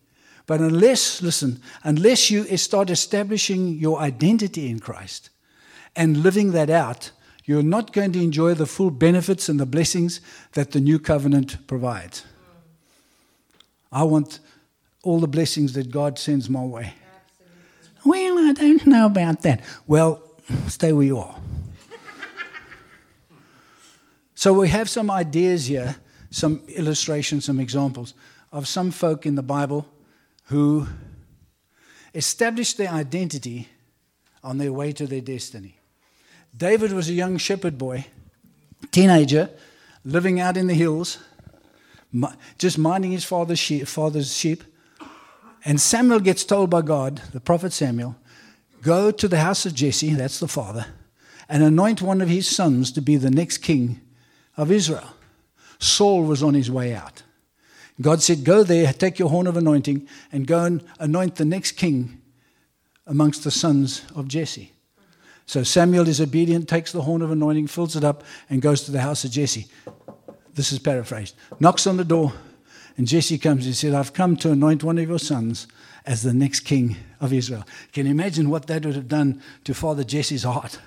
but 0.48 0.62
unless, 0.62 1.22
listen, 1.22 1.62
unless 1.84 2.32
you 2.32 2.56
start 2.56 2.90
establishing 2.90 3.78
your 3.78 4.00
identity 4.00 4.70
in 4.70 4.80
Christ 4.80 5.30
and 5.94 6.24
living 6.24 6.54
that 6.54 6.70
out, 6.70 7.12
you're 7.44 7.62
not 7.62 7.92
going 7.92 8.14
to 8.14 8.24
enjoy 8.24 8.54
the 8.54 8.66
full 8.66 8.90
benefits 8.90 9.50
and 9.50 9.60
the 9.60 9.66
blessings 9.66 10.22
that 10.54 10.72
the 10.72 10.80
new 10.80 11.00
covenant 11.00 11.68
provides. 11.68 12.26
I 13.92 14.04
want 14.04 14.40
all 15.04 15.20
the 15.20 15.28
blessings 15.28 15.74
that 15.74 15.92
God 15.92 16.18
sends 16.18 16.50
my 16.50 16.64
way. 16.64 16.94
Well, 18.06 18.40
I 18.40 18.54
don't 18.54 18.86
know 18.88 19.06
about 19.06 19.42
that. 19.42 19.62
Well, 19.86 20.22
stay 20.68 20.94
where 20.94 21.06
you 21.06 21.18
are. 21.18 21.36
so 24.34 24.54
we 24.54 24.70
have 24.70 24.90
some 24.90 25.12
ideas 25.12 25.66
here, 25.66 25.98
some 26.30 26.62
illustrations, 26.70 27.44
some 27.44 27.60
examples 27.60 28.14
of 28.54 28.66
some 28.66 28.92
folk 28.92 29.26
in 29.26 29.36
the 29.36 29.44
Bible 29.44 29.86
who 30.48 30.88
established 32.14 32.78
their 32.78 32.90
identity 32.90 33.68
on 34.44 34.58
their 34.58 34.74
way 34.74 34.92
to 34.94 35.06
their 35.06 35.22
destiny. 35.22 35.78
David 36.56 36.92
was 36.94 37.10
a 37.10 37.14
young 37.14 37.38
shepherd 37.38 37.78
boy, 37.78 38.06
teenager, 38.92 39.50
living 40.04 40.40
out 40.40 40.58
in 40.58 40.68
the 40.68 40.74
hills, 40.74 41.20
just 42.58 42.78
minding 42.78 43.12
his 43.12 43.26
father's 43.26 43.60
sheep, 43.60 43.88
father's 43.88 44.36
sheep. 44.36 44.64
And 45.66 45.80
Samuel 45.82 46.22
gets 46.22 46.46
told 46.46 46.70
by 46.70 46.82
God, 46.82 47.22
the 47.34 47.42
prophet 47.42 47.74
Samuel, 47.74 48.16
go 48.82 49.12
to 49.12 49.28
the 49.28 49.40
house 49.40 49.66
of 49.66 49.74
Jesse, 49.74 50.14
that's 50.14 50.40
the 50.40 50.48
father, 50.48 50.86
and 51.50 51.62
anoint 51.62 52.02
one 52.02 52.22
of 52.22 52.30
his 52.30 52.48
sons 52.48 52.92
to 52.94 53.02
be 53.02 53.18
the 53.18 53.32
next 53.32 53.58
king 53.58 54.00
of 54.56 54.72
Israel. 54.72 55.10
Saul 55.78 56.24
was 56.24 56.42
on 56.42 56.54
his 56.54 56.72
way 56.72 56.96
out. 56.96 57.24
God 58.02 58.22
said, 58.22 58.44
Go 58.44 58.64
there, 58.64 58.94
take 58.94 59.20
your 59.20 59.30
horn 59.30 59.48
of 59.48 59.58
anointing, 59.58 60.08
and 60.32 60.46
go 60.46 60.64
and 60.64 60.84
anoint 61.00 61.36
the 61.36 61.46
next 61.46 61.74
king 61.74 62.22
amongst 63.06 63.44
the 63.44 63.52
sons 63.52 64.04
of 64.16 64.28
Jesse. 64.28 64.72
So 65.46 65.64
Samuel 65.64 66.08
is 66.08 66.20
obedient, 66.20 66.68
takes 66.68 66.92
the 66.92 67.02
horn 67.02 67.22
of 67.22 67.32
anointing, 67.32 67.68
fills 67.68 67.96
it 67.96 68.04
up, 68.04 68.24
and 68.50 68.62
goes 68.62 68.84
to 68.84 68.92
the 68.92 69.02
house 69.02 69.24
of 69.24 69.32
Jesse. 69.32 69.68
This 70.54 70.72
is 70.72 70.80
paraphrased. 70.80 71.36
Knocks 71.60 71.88
on 71.88 71.98
the 71.98 72.04
door, 72.04 72.34
and 72.98 73.08
Jesse 73.08 73.38
comes 73.38 73.66
and 73.66 73.76
said, 73.76 73.94
I've 73.94 74.14
come 74.14 74.36
to 74.38 74.52
anoint 74.52 74.84
one 74.84 74.98
of 74.98 75.08
your 75.08 75.20
sons 75.20 75.68
as 76.06 76.24
the 76.24 76.34
next 76.34 76.62
king 76.62 76.98
of 77.22 77.32
Israel. 77.32 77.66
Can 77.94 78.06
you 78.06 78.12
imagine 78.12 78.50
what 78.50 78.68
that 78.68 78.86
would 78.86 78.96
have 78.96 79.08
done 79.08 79.42
to 79.64 79.74
Father 79.74 80.04
Jesse's 80.04 80.44
heart? 80.44 80.80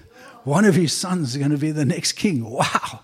One 0.44 0.64
of 0.64 0.74
his 0.74 0.92
sons 0.92 1.30
is 1.30 1.36
going 1.36 1.50
to 1.50 1.58
be 1.58 1.70
the 1.70 1.84
next 1.84 2.12
king. 2.12 2.48
Wow. 2.50 3.00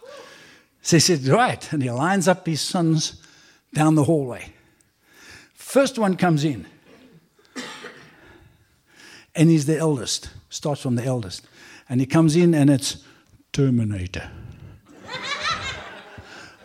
So 0.83 0.97
he 0.97 1.01
said, 1.01 1.27
Right. 1.27 1.73
And 1.73 1.83
he 1.83 1.90
lines 1.90 2.29
up 2.29 2.47
his 2.47 2.61
sons 2.61 3.23
down 3.72 3.94
the 3.94 4.05
hallway. 4.05 4.52
First 5.55 5.98
one 5.98 6.16
comes 6.16 6.44
in, 6.44 6.66
and 9.35 9.50
he's 9.50 9.66
the 9.66 9.76
eldest. 9.76 10.31
Starts 10.48 10.81
from 10.81 10.94
the 10.94 11.05
eldest. 11.05 11.46
And 11.88 12.00
he 12.00 12.07
comes 12.07 12.35
in, 12.37 12.55
and 12.55 12.70
it's 12.70 13.05
Terminator. 13.52 14.31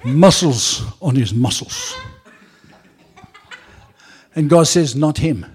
muscles 0.04 0.84
on 1.02 1.16
his 1.16 1.34
muscles. 1.34 1.96
And 4.36 4.50
God 4.50 4.68
says, 4.68 4.96
Not 4.96 5.18
him. 5.18 5.46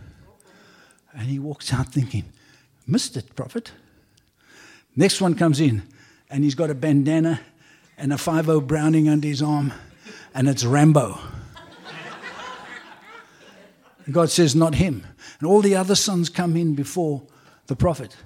And 1.14 1.28
he 1.28 1.38
walks 1.38 1.72
out 1.72 1.92
thinking, 1.92 2.24
Missed 2.86 3.16
it, 3.16 3.34
prophet. 3.34 3.72
Next 4.94 5.20
one 5.20 5.34
comes 5.34 5.60
in, 5.60 5.82
and 6.30 6.44
he's 6.44 6.54
got 6.54 6.70
a 6.70 6.74
bandana 6.74 7.40
and 7.98 8.12
a 8.12 8.18
5 8.18 8.66
Browning 8.66 9.08
under 9.08 9.26
his 9.26 9.42
arm, 9.42 9.72
and 10.34 10.48
it's 10.48 10.64
Rambo. 10.64 11.18
And 14.06 14.14
God 14.14 14.30
says, 14.30 14.56
Not 14.56 14.76
him. 14.76 15.06
And 15.38 15.48
all 15.48 15.60
the 15.60 15.76
other 15.76 15.94
sons 15.94 16.30
come 16.30 16.56
in 16.56 16.74
before 16.74 17.26
the 17.66 17.76
prophet. 17.76 18.16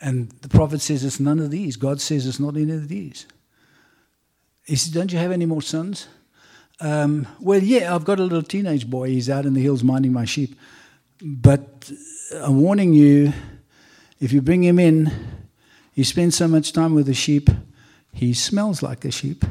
And 0.00 0.30
the 0.40 0.48
prophet 0.48 0.80
says 0.80 1.04
it's 1.04 1.20
none 1.20 1.38
of 1.38 1.50
these. 1.50 1.76
God 1.76 2.00
says 2.00 2.26
it's 2.26 2.40
not 2.40 2.56
any 2.56 2.72
of 2.72 2.88
these. 2.88 3.26
He 4.64 4.74
says, 4.76 4.92
Don't 4.92 5.12
you 5.12 5.18
have 5.18 5.30
any 5.30 5.46
more 5.46 5.62
sons? 5.62 6.08
Um, 6.80 7.26
well, 7.40 7.62
yeah, 7.62 7.94
I've 7.94 8.04
got 8.04 8.18
a 8.18 8.22
little 8.22 8.42
teenage 8.42 8.90
boy. 8.90 9.08
He's 9.08 9.30
out 9.30 9.46
in 9.46 9.54
the 9.54 9.62
hills 9.62 9.84
minding 9.84 10.12
my 10.12 10.24
sheep. 10.24 10.58
But 11.22 11.90
I'm 12.34 12.60
warning 12.60 12.92
you 12.92 13.32
if 14.18 14.32
you 14.32 14.42
bring 14.42 14.64
him 14.64 14.78
in, 14.78 15.12
he 15.92 16.04
spends 16.04 16.36
so 16.36 16.48
much 16.48 16.72
time 16.72 16.94
with 16.94 17.06
the 17.06 17.14
sheep, 17.14 17.48
he 18.12 18.34
smells 18.34 18.82
like 18.82 19.00
the 19.00 19.10
sheep, 19.10 19.44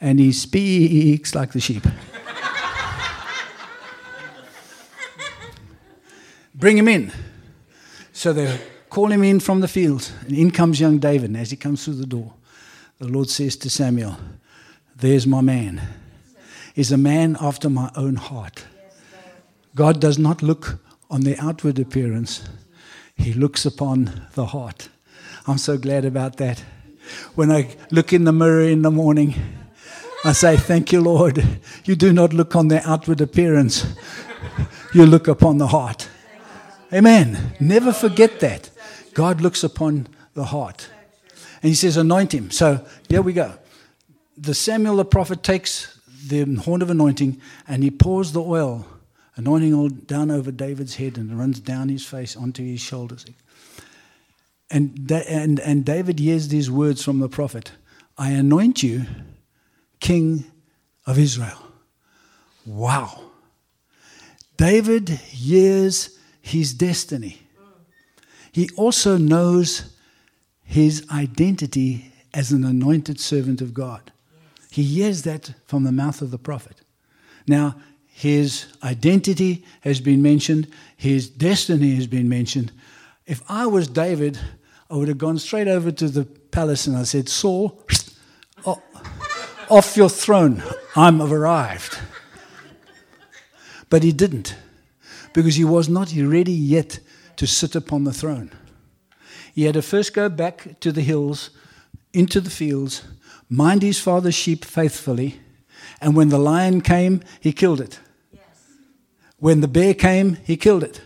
and 0.00 0.18
he 0.18 0.32
speaks 0.32 1.34
like 1.34 1.52
the 1.52 1.60
sheep. 1.60 1.84
Bring 6.58 6.76
him 6.76 6.88
in. 6.88 7.12
So 8.12 8.32
they 8.32 8.58
call 8.90 9.12
him 9.12 9.22
in 9.22 9.40
from 9.40 9.60
the 9.60 9.68
fields, 9.68 10.12
and 10.26 10.36
in 10.36 10.50
comes 10.50 10.80
young 10.80 10.98
David. 10.98 11.30
And 11.30 11.36
as 11.36 11.50
he 11.50 11.56
comes 11.56 11.84
through 11.84 11.94
the 11.94 12.06
door, 12.06 12.34
the 12.98 13.06
Lord 13.06 13.30
says 13.30 13.56
to 13.58 13.70
Samuel, 13.70 14.16
There's 14.96 15.26
my 15.26 15.40
man. 15.40 15.80
He's 16.74 16.92
a 16.92 16.98
man 16.98 17.36
after 17.40 17.70
my 17.70 17.90
own 17.96 18.16
heart. 18.16 18.64
God 19.74 20.00
does 20.00 20.18
not 20.18 20.42
look 20.42 20.78
on 21.10 21.22
the 21.22 21.38
outward 21.38 21.78
appearance, 21.78 22.44
He 23.14 23.32
looks 23.32 23.64
upon 23.64 24.22
the 24.34 24.46
heart. 24.46 24.88
I'm 25.46 25.58
so 25.58 25.78
glad 25.78 26.04
about 26.04 26.36
that. 26.36 26.62
When 27.34 27.50
I 27.50 27.74
look 27.90 28.12
in 28.12 28.24
the 28.24 28.32
mirror 28.32 28.62
in 28.62 28.82
the 28.82 28.90
morning, 28.90 29.34
I 30.24 30.32
say, 30.32 30.56
Thank 30.56 30.92
you, 30.92 31.00
Lord. 31.00 31.60
You 31.84 31.96
do 31.96 32.12
not 32.12 32.32
look 32.32 32.56
on 32.56 32.68
the 32.68 32.86
outward 32.88 33.20
appearance, 33.20 33.86
you 34.92 35.06
look 35.06 35.28
upon 35.28 35.58
the 35.58 35.68
heart. 35.68 36.08
Amen. 36.92 37.54
Never 37.60 37.92
forget 37.92 38.40
that. 38.40 38.70
God 39.14 39.40
looks 39.40 39.62
upon 39.62 40.08
the 40.34 40.44
heart. 40.44 40.88
And 41.62 41.68
he 41.68 41.74
says, 41.74 41.96
Anoint 41.96 42.32
him. 42.32 42.50
So 42.50 42.86
here 43.08 43.22
we 43.22 43.32
go. 43.32 43.52
The 44.36 44.54
Samuel 44.54 44.96
the 44.96 45.04
prophet 45.04 45.42
takes 45.42 45.98
the 46.26 46.44
horn 46.54 46.82
of 46.82 46.90
anointing 46.90 47.40
and 47.66 47.82
he 47.82 47.90
pours 47.90 48.32
the 48.32 48.42
oil, 48.42 48.86
anointing 49.36 49.74
oil 49.74 49.88
down 49.88 50.30
over 50.30 50.50
David's 50.50 50.96
head 50.96 51.18
and 51.18 51.38
runs 51.38 51.60
down 51.60 51.88
his 51.88 52.06
face 52.06 52.36
onto 52.36 52.64
his 52.64 52.80
shoulders. 52.80 53.26
And, 54.70 55.10
and, 55.10 55.58
and 55.60 55.84
David 55.84 56.18
hears 56.18 56.48
these 56.48 56.70
words 56.70 57.02
from 57.02 57.20
the 57.20 57.28
prophet 57.28 57.72
I 58.16 58.30
anoint 58.30 58.82
you 58.82 59.06
king 60.00 60.44
of 61.06 61.18
Israel. 61.18 61.58
Wow. 62.66 63.22
David 64.56 65.08
hears 65.08 66.17
his 66.48 66.72
destiny. 66.72 67.42
He 68.52 68.68
also 68.76 69.16
knows 69.16 69.94
his 70.64 71.06
identity 71.12 72.12
as 72.34 72.52
an 72.52 72.64
anointed 72.64 73.20
servant 73.20 73.60
of 73.60 73.72
God. 73.74 74.12
He 74.70 74.82
hears 74.82 75.22
that 75.22 75.54
from 75.66 75.84
the 75.84 75.92
mouth 75.92 76.20
of 76.22 76.30
the 76.30 76.38
prophet. 76.38 76.80
Now, 77.46 77.76
his 78.06 78.66
identity 78.82 79.64
has 79.82 80.00
been 80.00 80.22
mentioned, 80.22 80.68
his 80.96 81.28
destiny 81.28 81.94
has 81.94 82.06
been 82.06 82.28
mentioned. 82.28 82.72
If 83.26 83.42
I 83.48 83.66
was 83.66 83.86
David, 83.86 84.38
I 84.90 84.96
would 84.96 85.08
have 85.08 85.18
gone 85.18 85.38
straight 85.38 85.68
over 85.68 85.90
to 85.92 86.08
the 86.08 86.24
palace 86.24 86.86
and 86.86 86.96
I 86.96 87.04
said, 87.04 87.28
Saul, 87.28 87.82
off 89.70 89.96
your 89.96 90.08
throne, 90.08 90.62
I'm 90.96 91.20
arrived. 91.20 91.98
But 93.90 94.02
he 94.02 94.12
didn't, 94.12 94.56
because 95.38 95.54
he 95.54 95.64
was 95.64 95.88
not 95.88 96.12
ready 96.16 96.50
yet 96.50 96.98
to 97.36 97.46
sit 97.46 97.76
upon 97.76 98.02
the 98.02 98.12
throne. 98.12 98.50
He 99.54 99.66
had 99.66 99.74
to 99.74 99.82
first 99.82 100.12
go 100.12 100.28
back 100.28 100.80
to 100.80 100.90
the 100.90 101.00
hills, 101.00 101.50
into 102.12 102.40
the 102.40 102.50
fields, 102.50 103.04
mind 103.48 103.82
his 103.82 104.00
father's 104.00 104.34
sheep 104.34 104.64
faithfully, 104.64 105.38
and 106.00 106.16
when 106.16 106.30
the 106.30 106.40
lion 106.40 106.80
came, 106.80 107.20
he 107.38 107.52
killed 107.52 107.80
it. 107.80 108.00
Yes. 108.32 108.42
When 109.38 109.60
the 109.60 109.68
bear 109.68 109.94
came, 109.94 110.38
he 110.42 110.56
killed 110.56 110.82
it. 110.82 111.02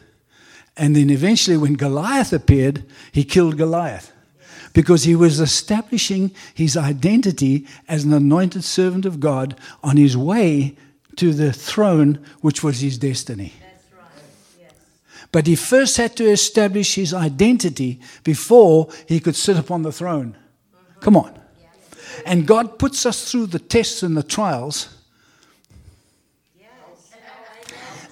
And 0.79 0.97
then 0.97 1.11
eventually, 1.11 1.59
when 1.59 1.75
Goliath 1.75 2.33
appeared, 2.33 2.87
he 3.13 3.25
killed 3.25 3.59
Goliath 3.59 4.13
because 4.73 5.05
he 5.05 5.15
was 5.15 5.41
establishing 5.41 6.31
his 6.55 6.75
identity 6.75 7.67
as 7.87 8.05
an 8.05 8.15
anointed 8.15 8.65
servant 8.65 9.05
of 9.05 9.21
God 9.21 9.59
on 9.83 9.99
his 9.99 10.17
way 10.17 10.75
to 11.17 11.35
the 11.35 11.53
throne, 11.53 12.25
which 12.41 12.65
was 12.65 12.81
his 12.81 12.97
destiny. 12.97 13.53
But 15.33 15.47
he 15.47 15.57
first 15.57 15.97
had 15.97 16.15
to 16.17 16.31
establish 16.31 16.95
his 16.95 17.15
identity 17.15 18.01
before 18.23 18.89
he 19.07 19.19
could 19.19 19.35
sit 19.35 19.57
upon 19.57 19.83
the 19.83 19.93
throne. 19.93 20.37
Come 21.01 21.17
on. 21.17 21.39
And 22.27 22.47
God 22.47 22.79
puts 22.79 23.07
us 23.07 23.31
through 23.31 23.47
the 23.47 23.59
tests 23.59 24.03
and 24.03 24.17
the 24.17 24.23
trials 24.23 24.95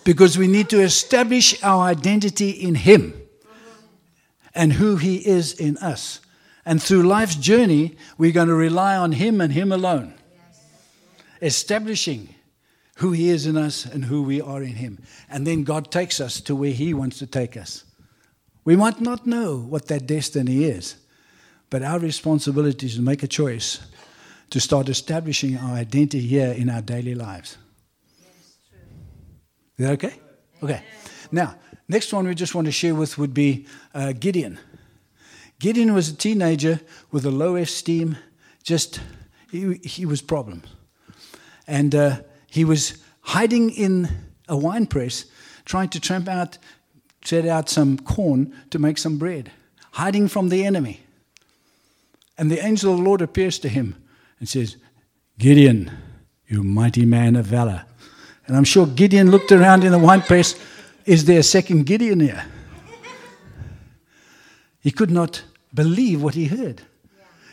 because 0.04 0.38
we 0.38 0.48
need 0.48 0.68
to 0.70 0.80
establish 0.80 1.62
our 1.62 1.83
identity 1.85 2.50
in 2.50 2.74
Him 2.74 3.14
and 4.54 4.72
who 4.72 4.96
He 4.96 5.16
is 5.16 5.52
in 5.52 5.76
us. 5.78 6.20
And 6.64 6.83
through 6.83 7.02
life's 7.02 7.37
journey, 7.37 7.96
we're 8.18 8.33
going 8.33 8.48
to 8.48 8.54
rely 8.54 8.96
on 8.96 9.12
Him 9.12 9.40
and 9.40 9.52
Him 9.52 9.72
alone, 9.72 10.14
establishing 11.42 12.35
who 13.00 13.12
He 13.12 13.30
is 13.30 13.46
in 13.46 13.56
us 13.56 13.86
and 13.86 14.04
who 14.04 14.22
we 14.22 14.42
are 14.42 14.62
in 14.62 14.74
Him. 14.74 14.98
And 15.30 15.46
then 15.46 15.64
God 15.64 15.90
takes 15.90 16.20
us 16.20 16.38
to 16.42 16.54
where 16.54 16.70
He 16.70 16.92
wants 16.92 17.18
to 17.18 17.26
take 17.26 17.56
us. 17.56 17.84
We 18.64 18.76
might 18.76 19.00
not 19.00 19.26
know 19.26 19.56
what 19.56 19.88
that 19.88 20.06
destiny 20.06 20.64
is, 20.64 20.96
but 21.70 21.82
our 21.82 21.98
responsibility 21.98 22.87
is 22.87 22.96
to 22.96 23.02
make 23.02 23.22
a 23.22 23.27
choice 23.27 23.81
to 24.50 24.60
start 24.60 24.90
establishing 24.90 25.56
our 25.56 25.77
identity 25.77 26.20
here 26.20 26.52
in 26.52 26.68
our 26.68 26.83
daily 26.83 27.14
lives. 27.14 27.56
Is 29.79 29.87
that 29.87 29.92
okay? 29.92 30.14
Okay. 30.62 30.83
Now, 31.33 31.54
next 31.88 32.12
one 32.12 32.29
we 32.29 32.35
just 32.35 32.54
want 32.54 32.66
to 32.66 32.72
share 32.72 32.94
with 32.94 33.16
would 33.16 33.33
be 33.33 33.66
uh, 33.94 34.12
Gideon. 34.12 34.58
Gideon 35.58 35.94
was 35.94 36.10
a 36.10 36.14
teenager 36.14 36.81
with 37.10 37.25
a 37.25 37.31
low 37.31 37.56
esteem, 37.56 38.18
just, 38.62 39.00
he, 39.50 39.75
he 39.85 40.04
was 40.04 40.20
problems. 40.20 40.66
And 41.66 41.94
uh, 41.94 42.20
he 42.51 42.65
was 42.65 43.03
hiding 43.21 43.71
in 43.71 44.09
a 44.48 44.57
wine 44.57 44.87
press, 44.87 45.25
trying 45.65 45.88
to 45.90 46.01
tramp 46.01 46.29
out, 46.29 46.59
set 47.25 47.46
out 47.46 47.69
some 47.69 47.96
corn 47.98 48.53
to 48.71 48.79
make 48.79 48.98
some 48.98 49.19
bread, 49.19 49.53
hiding 49.92 50.29
from 50.29 50.48
the 50.48 50.65
enemy. 50.65 51.01
And 52.37 52.51
the 52.51 52.65
angel 52.65 52.92
of 52.92 52.98
the 52.98 53.05
Lord 53.05 53.23
appears 53.23 53.59
to 53.61 53.69
him 53.69 53.94
and 54.38 54.48
says, 54.48 54.77
Gideon, 55.38 55.90
you 56.48 56.63
mighty 56.63 57.05
man 57.05 57.37
of 57.37 57.46
valor. 57.46 57.85
And 58.46 58.57
I'm 58.57 58.65
sure 58.65 58.87
Gideon 58.87 59.31
looked 59.31 59.53
around 59.53 59.85
in 59.85 59.92
the 59.92 59.98
wine 59.98 60.23
press. 60.23 60.59
Is 61.07 61.27
there 61.27 61.38
a 61.38 61.44
second 61.44 61.87
Gideon 61.87 62.21
here? 62.21 62.44
He 64.81 64.90
could 64.90 65.11
not 65.11 65.42
believe 65.73 66.23
what 66.23 66.35
he 66.35 66.46
heard. 66.46 66.83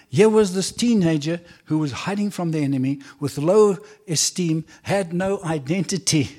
Here 0.10 0.30
was 0.30 0.54
this 0.54 0.72
teenager 0.72 1.42
who 1.66 1.80
was 1.80 1.92
hiding 1.92 2.32
from 2.32 2.52
the 2.52 2.60
enemy 2.60 3.02
with 3.20 3.38
low 3.38 3.78
esteem, 4.08 4.66
had 4.84 5.14
no 5.14 5.42
identity. 5.44 6.30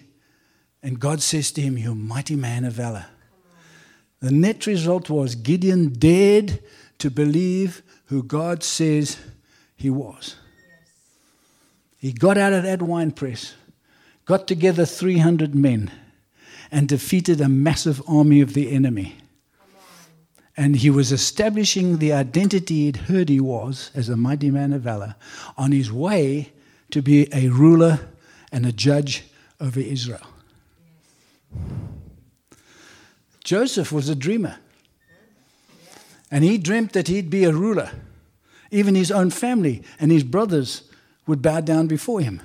And 0.83 0.99
God 0.99 1.21
says 1.23 1.53
to 1.53 1.61
him, 1.61 1.77
You 1.77 1.95
mighty 1.95 2.37
man 2.37 2.65
of 2.65 2.75
valor. 2.75 3.07
The 4.21 4.31
net 4.31 4.67
result 4.67 5.11
was 5.11 5.35
Gideon 5.35 5.93
dared 5.93 6.61
to 6.99 7.11
believe 7.11 7.83
who 8.07 8.23
God 8.23 8.63
says 8.63 9.19
he 9.77 9.91
was. 9.91 10.37
He 11.99 12.13
got 12.13 12.39
out 12.39 12.53
of 12.53 12.63
that 12.63 12.83
wine 12.83 13.13
press 13.13 13.55
got 14.29 14.47
together 14.47 14.85
300 14.85 15.55
men 15.55 15.91
and 16.71 16.87
defeated 16.87 17.41
a 17.41 17.49
massive 17.49 18.03
army 18.07 18.43
of 18.43 18.53
the 18.53 18.71
enemy. 18.71 19.17
And 20.59 20.75
he 20.75 20.91
was 20.91 21.13
establishing 21.13 21.99
the 21.99 22.13
identity 22.13 22.87
he'd 22.87 22.97
heard 22.97 23.29
he 23.29 23.39
was 23.39 23.93
as 23.95 24.09
a 24.09 24.17
mighty 24.17 24.51
man 24.51 24.73
of 24.73 24.83
valor 24.83 25.15
on 25.57 25.71
his 25.71 25.93
way 25.93 26.53
to 26.91 27.01
be 27.01 27.33
a 27.33 27.49
ruler 27.49 28.01
and 28.51 28.67
a 28.67 28.73
judge 28.73 29.23
over 29.61 29.79
Israel. 29.79 30.27
Joseph 33.45 33.93
was 33.93 34.09
a 34.09 34.17
dreamer. 34.17 34.57
And 36.29 36.43
he 36.43 36.59
dreamt 36.59 36.93
that 36.93 37.07
he'd 37.07 37.31
be 37.31 37.45
a 37.45 37.53
ruler. 37.53 37.93
Even 38.73 38.97
his 38.97 39.13
own 39.13 39.31
family 39.31 39.85
and 40.01 40.11
his 40.11 40.25
brothers 40.25 40.83
would 41.29 41.41
bow 41.41 41.61
down 41.61 41.87
before 41.87 42.21
him. 42.21 42.43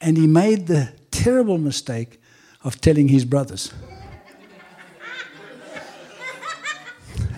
And 0.00 0.16
he 0.16 0.28
made 0.28 0.68
the 0.68 0.92
terrible 1.10 1.58
mistake 1.58 2.20
of 2.62 2.80
telling 2.80 3.08
his 3.08 3.24
brothers. 3.24 3.72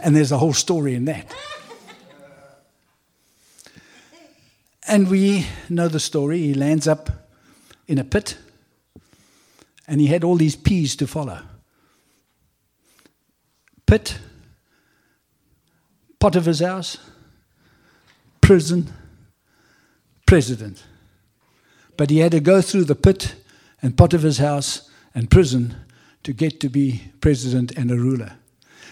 And 0.02 0.14
there's 0.16 0.32
a 0.32 0.38
whole 0.38 0.52
story 0.52 0.94
in 0.94 1.04
that. 1.06 1.32
And 4.86 5.08
we 5.08 5.46
know 5.68 5.88
the 5.88 6.00
story. 6.00 6.38
He 6.38 6.54
lands 6.54 6.88
up 6.88 7.08
in 7.86 7.98
a 7.98 8.04
pit, 8.04 8.36
and 9.86 10.00
he 10.00 10.08
had 10.08 10.24
all 10.24 10.36
these 10.36 10.56
peas 10.56 10.96
to 10.96 11.06
follow. 11.06 11.38
Pit, 13.86 14.18
Potiphar's 16.18 16.60
house, 16.60 16.98
prison, 18.40 18.92
president. 20.26 20.82
But 21.96 22.10
he 22.10 22.18
had 22.18 22.32
to 22.32 22.40
go 22.40 22.60
through 22.60 22.84
the 22.84 22.94
pit 22.94 23.34
and 23.80 23.96
Potiphar's 23.96 24.38
house 24.38 24.90
and 25.14 25.30
prison 25.30 25.76
to 26.22 26.32
get 26.32 26.60
to 26.60 26.68
be 26.68 27.12
president 27.20 27.72
and 27.72 27.90
a 27.90 27.96
ruler. 27.96 28.32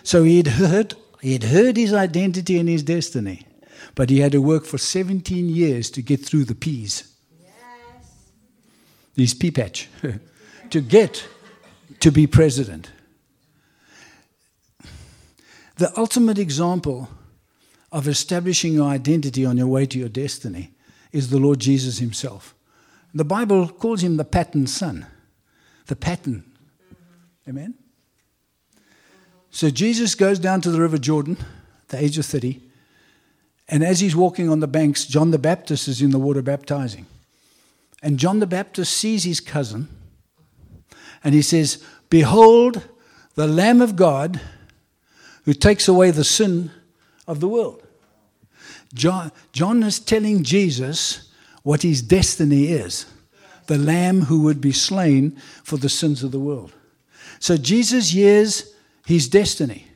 So 0.02 0.24
he 0.24 0.38
had 0.38 0.46
heard, 0.48 0.94
he 1.20 1.34
had 1.34 1.44
heard 1.44 1.76
his 1.76 1.92
identity 1.92 2.58
and 2.58 2.68
his 2.68 2.82
destiny, 2.82 3.46
but 3.94 4.10
he 4.10 4.20
had 4.20 4.32
to 4.32 4.40
work 4.42 4.64
for 4.64 4.78
17 4.78 5.48
years 5.48 5.90
to 5.90 6.02
get 6.02 6.24
through 6.24 6.44
the 6.44 6.54
P's. 6.54 7.06
These 9.14 9.34
pea 9.34 9.50
patch, 9.50 9.88
to 10.70 10.80
get 10.80 11.26
to 12.00 12.10
be 12.10 12.26
president. 12.26 12.90
The 15.76 15.92
ultimate 15.98 16.38
example 16.38 17.08
of 17.92 18.06
establishing 18.06 18.74
your 18.74 18.88
identity 18.88 19.44
on 19.44 19.56
your 19.56 19.66
way 19.66 19.86
to 19.86 19.98
your 19.98 20.08
destiny 20.08 20.72
is 21.12 21.30
the 21.30 21.38
Lord 21.38 21.58
Jesus 21.58 21.98
Himself. 21.98 22.54
The 23.12 23.24
Bible 23.24 23.68
calls 23.68 24.02
him 24.02 24.16
the 24.16 24.24
pattern 24.24 24.66
son, 24.66 25.06
the 25.86 25.96
pattern. 25.96 26.44
Amen? 27.48 27.74
So 29.50 29.70
Jesus 29.70 30.14
goes 30.14 30.38
down 30.38 30.60
to 30.62 30.70
the 30.70 30.80
River 30.80 30.98
Jordan, 30.98 31.36
the 31.88 32.02
age 32.02 32.18
of 32.18 32.26
30, 32.26 32.60
and 33.68 33.84
as 33.84 34.00
he's 34.00 34.16
walking 34.16 34.48
on 34.48 34.60
the 34.60 34.66
banks, 34.66 35.04
John 35.06 35.30
the 35.30 35.38
Baptist 35.38 35.86
is 35.86 36.02
in 36.02 36.10
the 36.10 36.18
water 36.18 36.42
baptizing. 36.42 37.06
And 38.02 38.18
John 38.18 38.40
the 38.40 38.46
Baptist 38.46 38.92
sees 38.92 39.24
his 39.24 39.40
cousin, 39.40 39.88
and 41.22 41.34
he 41.34 41.42
says, 41.42 41.82
Behold, 42.08 42.82
the 43.34 43.46
Lamb 43.46 43.80
of 43.80 43.94
God 43.94 44.40
who 45.44 45.54
takes 45.54 45.88
away 45.88 46.10
the 46.10 46.24
sin 46.24 46.70
of 47.26 47.40
the 47.40 47.48
world. 47.48 47.82
John, 48.92 49.30
John 49.52 49.82
is 49.82 50.00
telling 50.00 50.42
Jesus 50.42 51.30
what 51.62 51.82
his 51.82 52.02
destiny 52.02 52.66
is 52.66 53.06
the 53.66 53.78
lamb 53.78 54.22
who 54.22 54.42
would 54.42 54.60
be 54.60 54.72
slain 54.72 55.30
for 55.62 55.76
the 55.76 55.88
sins 55.88 56.24
of 56.24 56.32
the 56.32 56.40
world. 56.40 56.72
So 57.38 57.56
Jesus 57.56 58.10
hears 58.10 58.74
his 59.10 59.28
destiny. 59.28 59.86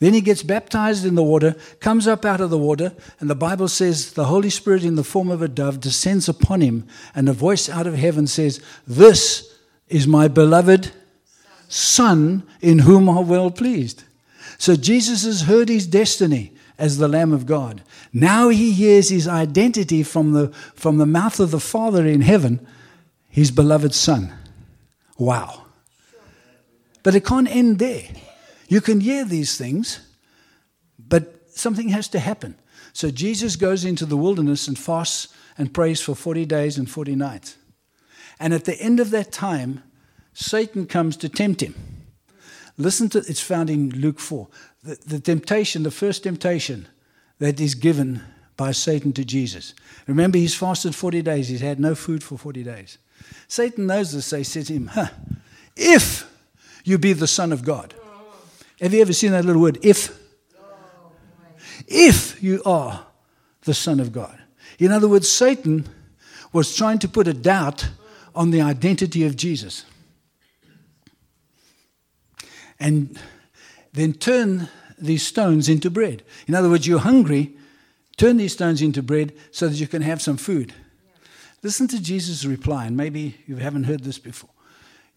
Then 0.00 0.12
he 0.12 0.20
gets 0.20 0.42
baptized 0.42 1.04
in 1.06 1.14
the 1.14 1.22
water, 1.22 1.54
comes 1.80 2.06
up 2.06 2.24
out 2.24 2.40
of 2.40 2.50
the 2.50 2.58
water, 2.58 2.92
and 3.20 3.30
the 3.30 3.34
Bible 3.34 3.68
says 3.68 4.12
the 4.12 4.24
Holy 4.24 4.50
Spirit, 4.50 4.84
in 4.84 4.96
the 4.96 5.04
form 5.04 5.30
of 5.30 5.40
a 5.40 5.48
dove, 5.48 5.80
descends 5.80 6.28
upon 6.28 6.60
him, 6.60 6.86
and 7.14 7.28
a 7.28 7.32
voice 7.32 7.68
out 7.68 7.86
of 7.86 7.94
heaven 7.94 8.26
says, 8.26 8.60
This 8.86 9.56
is 9.88 10.06
my 10.06 10.28
beloved 10.28 10.90
Son, 11.68 12.42
in 12.60 12.80
whom 12.80 13.08
I'm 13.08 13.28
well 13.28 13.50
pleased. 13.50 14.04
So 14.58 14.76
Jesus 14.76 15.24
has 15.24 15.42
heard 15.42 15.68
his 15.68 15.86
destiny 15.86 16.52
as 16.78 16.98
the 16.98 17.08
Lamb 17.08 17.32
of 17.32 17.46
God. 17.46 17.82
Now 18.12 18.48
he 18.48 18.72
hears 18.72 19.08
his 19.08 19.28
identity 19.28 20.02
from 20.02 20.32
the, 20.32 20.48
from 20.74 20.98
the 20.98 21.06
mouth 21.06 21.40
of 21.40 21.50
the 21.50 21.60
Father 21.60 22.06
in 22.06 22.20
heaven, 22.20 22.66
his 23.28 23.50
beloved 23.50 23.94
Son. 23.94 24.32
Wow. 25.18 25.63
But 27.04 27.14
it 27.14 27.24
can't 27.24 27.48
end 27.48 27.78
there. 27.78 28.08
You 28.66 28.80
can 28.80 29.00
hear 29.00 29.24
these 29.24 29.56
things, 29.56 30.00
but 30.98 31.48
something 31.50 31.90
has 31.90 32.08
to 32.08 32.18
happen. 32.18 32.56
So 32.92 33.10
Jesus 33.10 33.54
goes 33.54 33.84
into 33.84 34.06
the 34.06 34.16
wilderness 34.16 34.66
and 34.66 34.76
fasts 34.76 35.28
and 35.56 35.72
prays 35.72 36.00
for 36.00 36.16
40 36.16 36.46
days 36.46 36.78
and 36.78 36.90
40 36.90 37.14
nights. 37.14 37.56
And 38.40 38.52
at 38.52 38.64
the 38.64 38.80
end 38.80 38.98
of 38.98 39.10
that 39.10 39.30
time, 39.30 39.84
Satan 40.32 40.86
comes 40.86 41.16
to 41.18 41.28
tempt 41.28 41.60
him. 41.60 41.74
Listen 42.76 43.08
to 43.10 43.18
it's 43.18 43.40
found 43.40 43.70
in 43.70 43.90
Luke 43.90 44.18
4. 44.18 44.48
The, 44.82 44.98
the 45.06 45.20
temptation, 45.20 45.84
the 45.84 45.90
first 45.90 46.24
temptation 46.24 46.88
that 47.38 47.60
is 47.60 47.74
given 47.74 48.22
by 48.56 48.72
Satan 48.72 49.12
to 49.12 49.24
Jesus. 49.24 49.74
Remember, 50.06 50.38
he's 50.38 50.54
fasted 50.54 50.94
40 50.94 51.22
days, 51.22 51.48
he's 51.48 51.60
had 51.60 51.78
no 51.78 51.94
food 51.94 52.24
for 52.24 52.38
40 52.38 52.64
days. 52.64 52.98
Satan 53.46 53.86
knows 53.86 54.12
this, 54.12 54.26
so 54.26 54.38
he 54.38 54.44
says 54.44 54.68
to 54.68 54.74
him, 54.74 54.86
huh, 54.88 55.08
if 55.76 56.28
you 56.84 56.98
be 56.98 57.12
the 57.12 57.26
Son 57.26 57.52
of 57.52 57.64
God. 57.64 57.94
Have 58.80 58.94
you 58.94 59.00
ever 59.00 59.12
seen 59.12 59.32
that 59.32 59.44
little 59.44 59.62
word, 59.62 59.78
if? 59.82 60.16
If 61.86 62.42
you 62.42 62.62
are 62.64 63.06
the 63.64 63.74
Son 63.74 63.98
of 63.98 64.12
God. 64.12 64.38
In 64.78 64.92
other 64.92 65.08
words, 65.08 65.28
Satan 65.28 65.88
was 66.52 66.76
trying 66.76 66.98
to 67.00 67.08
put 67.08 67.26
a 67.26 67.34
doubt 67.34 67.88
on 68.34 68.50
the 68.50 68.60
identity 68.60 69.24
of 69.24 69.36
Jesus 69.36 69.84
and 72.78 73.18
then 73.92 74.12
turn 74.12 74.68
these 74.98 75.26
stones 75.26 75.68
into 75.68 75.90
bread. 75.90 76.22
In 76.46 76.54
other 76.54 76.68
words, 76.68 76.86
you're 76.86 76.98
hungry, 76.98 77.56
turn 78.16 78.36
these 78.36 78.52
stones 78.52 78.82
into 78.82 79.02
bread 79.02 79.32
so 79.50 79.68
that 79.68 79.76
you 79.76 79.86
can 79.86 80.02
have 80.02 80.20
some 80.20 80.36
food. 80.36 80.72
Listen 81.62 81.88
to 81.88 82.02
Jesus' 82.02 82.44
reply, 82.44 82.86
and 82.86 82.96
maybe 82.96 83.36
you 83.46 83.56
haven't 83.56 83.84
heard 83.84 84.04
this 84.04 84.18
before. 84.18 84.50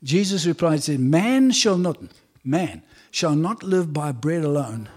Jesus 0.03 0.45
replied, 0.45 0.83
said, 0.83 0.99
Man 0.99 1.51
shall 1.51 1.77
not, 1.77 1.97
man 2.43 2.83
shall 3.11 3.35
not 3.35 3.63
live 3.63 3.93
by 3.93 4.11
bread 4.11 4.43
alone, 4.43 4.89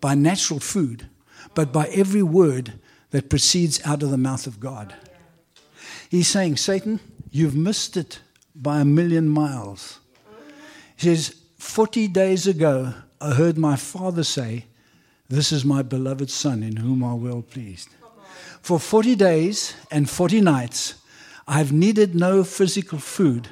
by 0.00 0.14
natural 0.14 0.60
food, 0.60 1.08
but 1.54 1.72
by 1.72 1.86
every 1.88 2.22
word 2.22 2.74
that 3.10 3.30
proceeds 3.30 3.80
out 3.84 4.02
of 4.02 4.10
the 4.10 4.18
mouth 4.18 4.46
of 4.46 4.60
God. 4.60 4.94
He's 6.10 6.28
saying, 6.28 6.56
Satan, 6.56 7.00
you've 7.30 7.56
missed 7.56 7.96
it 7.96 8.20
by 8.54 8.80
a 8.80 8.84
million 8.84 9.28
miles. 9.28 10.00
He 10.96 11.14
says, 11.14 11.36
40 11.58 12.08
days 12.08 12.46
ago, 12.46 12.92
I 13.20 13.34
heard 13.34 13.56
my 13.56 13.76
father 13.76 14.24
say, 14.24 14.66
This 15.28 15.52
is 15.52 15.64
my 15.64 15.82
beloved 15.82 16.28
son 16.28 16.62
in 16.62 16.76
whom 16.76 17.02
I'm 17.02 17.22
well 17.22 17.42
pleased. 17.42 17.88
For 18.60 18.78
40 18.78 19.16
days 19.16 19.74
and 19.90 20.08
40 20.08 20.40
nights, 20.40 20.94
I've 21.46 21.72
needed 21.72 22.14
no 22.14 22.44
physical 22.44 22.98
food. 22.98 23.48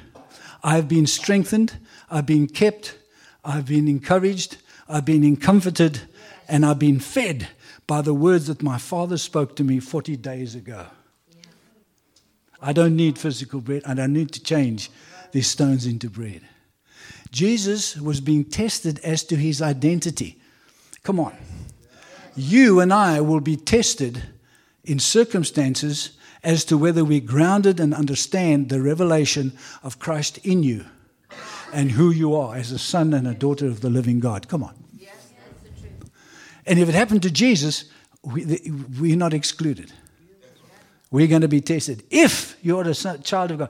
I've 0.63 0.87
been 0.87 1.07
strengthened, 1.07 1.77
I've 2.09 2.25
been 2.25 2.47
kept, 2.47 2.97
I've 3.43 3.65
been 3.65 3.87
encouraged, 3.87 4.57
I've 4.87 5.05
been 5.05 5.35
comforted, 5.37 6.01
and 6.47 6.65
I've 6.65 6.79
been 6.79 6.99
fed 6.99 7.47
by 7.87 8.01
the 8.01 8.13
words 8.13 8.47
that 8.47 8.61
my 8.61 8.77
father 8.77 9.17
spoke 9.17 9.55
to 9.55 9.63
me 9.63 9.79
40 9.79 10.17
days 10.17 10.55
ago. 10.55 10.85
I 12.61 12.73
don't 12.73 12.95
need 12.95 13.17
physical 13.17 13.59
bread, 13.59 13.81
I 13.85 13.93
don't 13.95 14.13
need 14.13 14.31
to 14.33 14.43
change 14.43 14.91
these 15.31 15.47
stones 15.47 15.85
into 15.85 16.09
bread. 16.09 16.41
Jesus 17.31 17.95
was 17.97 18.19
being 18.19 18.43
tested 18.43 18.99
as 18.99 19.23
to 19.23 19.35
his 19.35 19.61
identity. 19.61 20.39
Come 21.03 21.19
on. 21.19 21.35
You 22.35 22.79
and 22.79 22.93
I 22.93 23.21
will 23.21 23.39
be 23.39 23.55
tested 23.55 24.21
in 24.83 24.99
circumstances 24.99 26.11
as 26.43 26.65
to 26.65 26.77
whether 26.77 27.05
we're 27.05 27.21
grounded 27.21 27.79
and 27.79 27.93
understand 27.93 28.69
the 28.69 28.81
revelation 28.81 29.53
of 29.83 29.99
Christ 29.99 30.39
in 30.39 30.63
you 30.63 30.85
and 31.73 31.91
who 31.91 32.11
you 32.11 32.35
are 32.35 32.55
as 32.55 32.71
a 32.71 32.79
son 32.79 33.13
and 33.13 33.27
a 33.27 33.33
daughter 33.33 33.67
of 33.67 33.81
the 33.81 33.89
living 33.89 34.19
God. 34.19 34.47
Come 34.47 34.63
on. 34.63 34.75
And 36.65 36.77
if 36.79 36.87
it 36.87 36.95
happened 36.95 37.23
to 37.23 37.31
Jesus, 37.31 37.85
we, 38.23 38.71
we're 38.99 39.15
not 39.15 39.33
excluded. 39.33 39.91
We're 41.09 41.27
going 41.27 41.41
to 41.41 41.47
be 41.47 41.59
tested. 41.59 42.03
If 42.09 42.57
you're 42.61 42.87
a 42.87 42.93
child 42.93 43.51
of 43.51 43.57
God, 43.59 43.69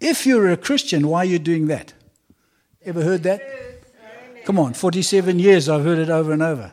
if 0.00 0.26
you're 0.26 0.50
a 0.50 0.56
Christian, 0.56 1.08
why 1.08 1.20
are 1.20 1.24
you 1.24 1.38
doing 1.38 1.68
that? 1.68 1.94
Ever 2.84 3.02
heard 3.02 3.22
that? 3.22 3.40
Come 4.44 4.58
on, 4.58 4.74
47 4.74 5.38
years 5.38 5.68
I've 5.68 5.84
heard 5.84 5.98
it 5.98 6.10
over 6.10 6.32
and 6.32 6.42
over. 6.42 6.72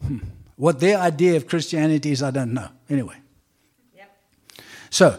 Hmm. 0.00 0.18
What 0.56 0.78
their 0.78 0.98
idea 0.98 1.36
of 1.36 1.48
Christianity 1.48 2.12
is, 2.12 2.22
I 2.22 2.30
don't 2.30 2.52
know. 2.52 2.68
Anyway. 2.88 3.21
So, 4.92 5.18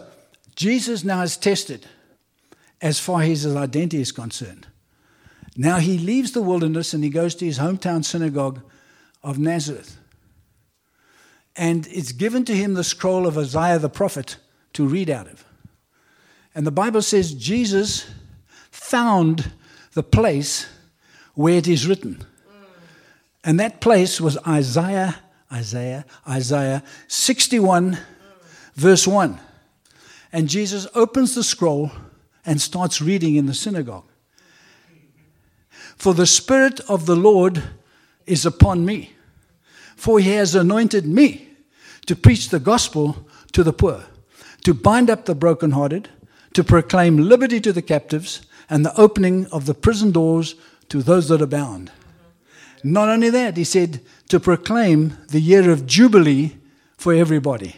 Jesus 0.54 1.02
now 1.02 1.22
is 1.22 1.36
tested 1.36 1.84
as 2.80 3.00
far 3.00 3.22
as 3.22 3.42
his 3.42 3.56
identity 3.56 4.00
is 4.00 4.12
concerned. 4.12 4.68
Now 5.56 5.78
he 5.78 5.98
leaves 5.98 6.30
the 6.30 6.42
wilderness 6.42 6.94
and 6.94 7.02
he 7.02 7.10
goes 7.10 7.34
to 7.34 7.44
his 7.44 7.58
hometown 7.58 8.04
synagogue 8.04 8.60
of 9.24 9.36
Nazareth. 9.36 9.98
And 11.56 11.88
it's 11.88 12.12
given 12.12 12.44
to 12.44 12.54
him 12.54 12.74
the 12.74 12.84
scroll 12.84 13.26
of 13.26 13.36
Isaiah 13.36 13.80
the 13.80 13.88
prophet 13.88 14.36
to 14.74 14.86
read 14.86 15.10
out 15.10 15.26
of. 15.26 15.44
And 16.54 16.64
the 16.64 16.70
Bible 16.70 17.02
says 17.02 17.34
Jesus 17.34 18.08
found 18.70 19.50
the 19.94 20.04
place 20.04 20.68
where 21.34 21.58
it 21.58 21.66
is 21.66 21.88
written. 21.88 22.24
And 23.42 23.58
that 23.58 23.80
place 23.80 24.20
was 24.20 24.38
Isaiah, 24.46 25.16
Isaiah, 25.52 26.06
Isaiah 26.28 26.84
61, 27.08 27.98
verse 28.76 29.08
1. 29.08 29.40
And 30.34 30.48
Jesus 30.48 30.88
opens 30.96 31.36
the 31.36 31.44
scroll 31.44 31.92
and 32.44 32.60
starts 32.60 33.00
reading 33.00 33.36
in 33.36 33.46
the 33.46 33.54
synagogue. 33.54 34.10
For 35.94 36.12
the 36.12 36.26
Spirit 36.26 36.80
of 36.88 37.06
the 37.06 37.14
Lord 37.14 37.62
is 38.26 38.44
upon 38.44 38.84
me, 38.84 39.12
for 39.94 40.18
he 40.18 40.32
has 40.32 40.56
anointed 40.56 41.06
me 41.06 41.50
to 42.06 42.16
preach 42.16 42.48
the 42.48 42.58
gospel 42.58 43.28
to 43.52 43.62
the 43.62 43.72
poor, 43.72 44.06
to 44.64 44.74
bind 44.74 45.08
up 45.08 45.26
the 45.26 45.36
brokenhearted, 45.36 46.08
to 46.54 46.64
proclaim 46.64 47.16
liberty 47.16 47.60
to 47.60 47.72
the 47.72 47.80
captives 47.80 48.44
and 48.68 48.84
the 48.84 49.00
opening 49.00 49.46
of 49.52 49.66
the 49.66 49.74
prison 49.74 50.10
doors 50.10 50.56
to 50.88 51.00
those 51.00 51.28
that 51.28 51.42
are 51.42 51.46
bound. 51.46 51.92
Not 52.82 53.08
only 53.08 53.30
that, 53.30 53.56
he 53.56 53.62
said 53.62 54.00
to 54.30 54.40
proclaim 54.40 55.16
the 55.28 55.40
year 55.40 55.70
of 55.70 55.86
Jubilee 55.86 56.56
for 56.96 57.14
everybody. 57.14 57.76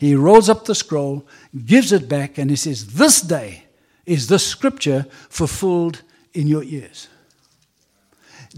He 0.00 0.14
rolls 0.14 0.48
up 0.48 0.64
the 0.64 0.74
scroll, 0.74 1.26
gives 1.66 1.92
it 1.92 2.08
back, 2.08 2.38
and 2.38 2.48
he 2.48 2.56
says, 2.56 2.94
This 2.94 3.20
day 3.20 3.64
is 4.06 4.28
this 4.28 4.46
scripture 4.46 5.04
fulfilled 5.28 6.00
in 6.32 6.46
your 6.46 6.64
ears. 6.64 7.08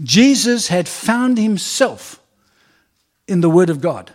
Jesus 0.01 0.69
had 0.69 0.87
found 0.87 1.37
himself 1.37 2.21
in 3.27 3.41
the 3.41 3.49
Word 3.49 3.69
of 3.69 3.81
God. 3.81 4.11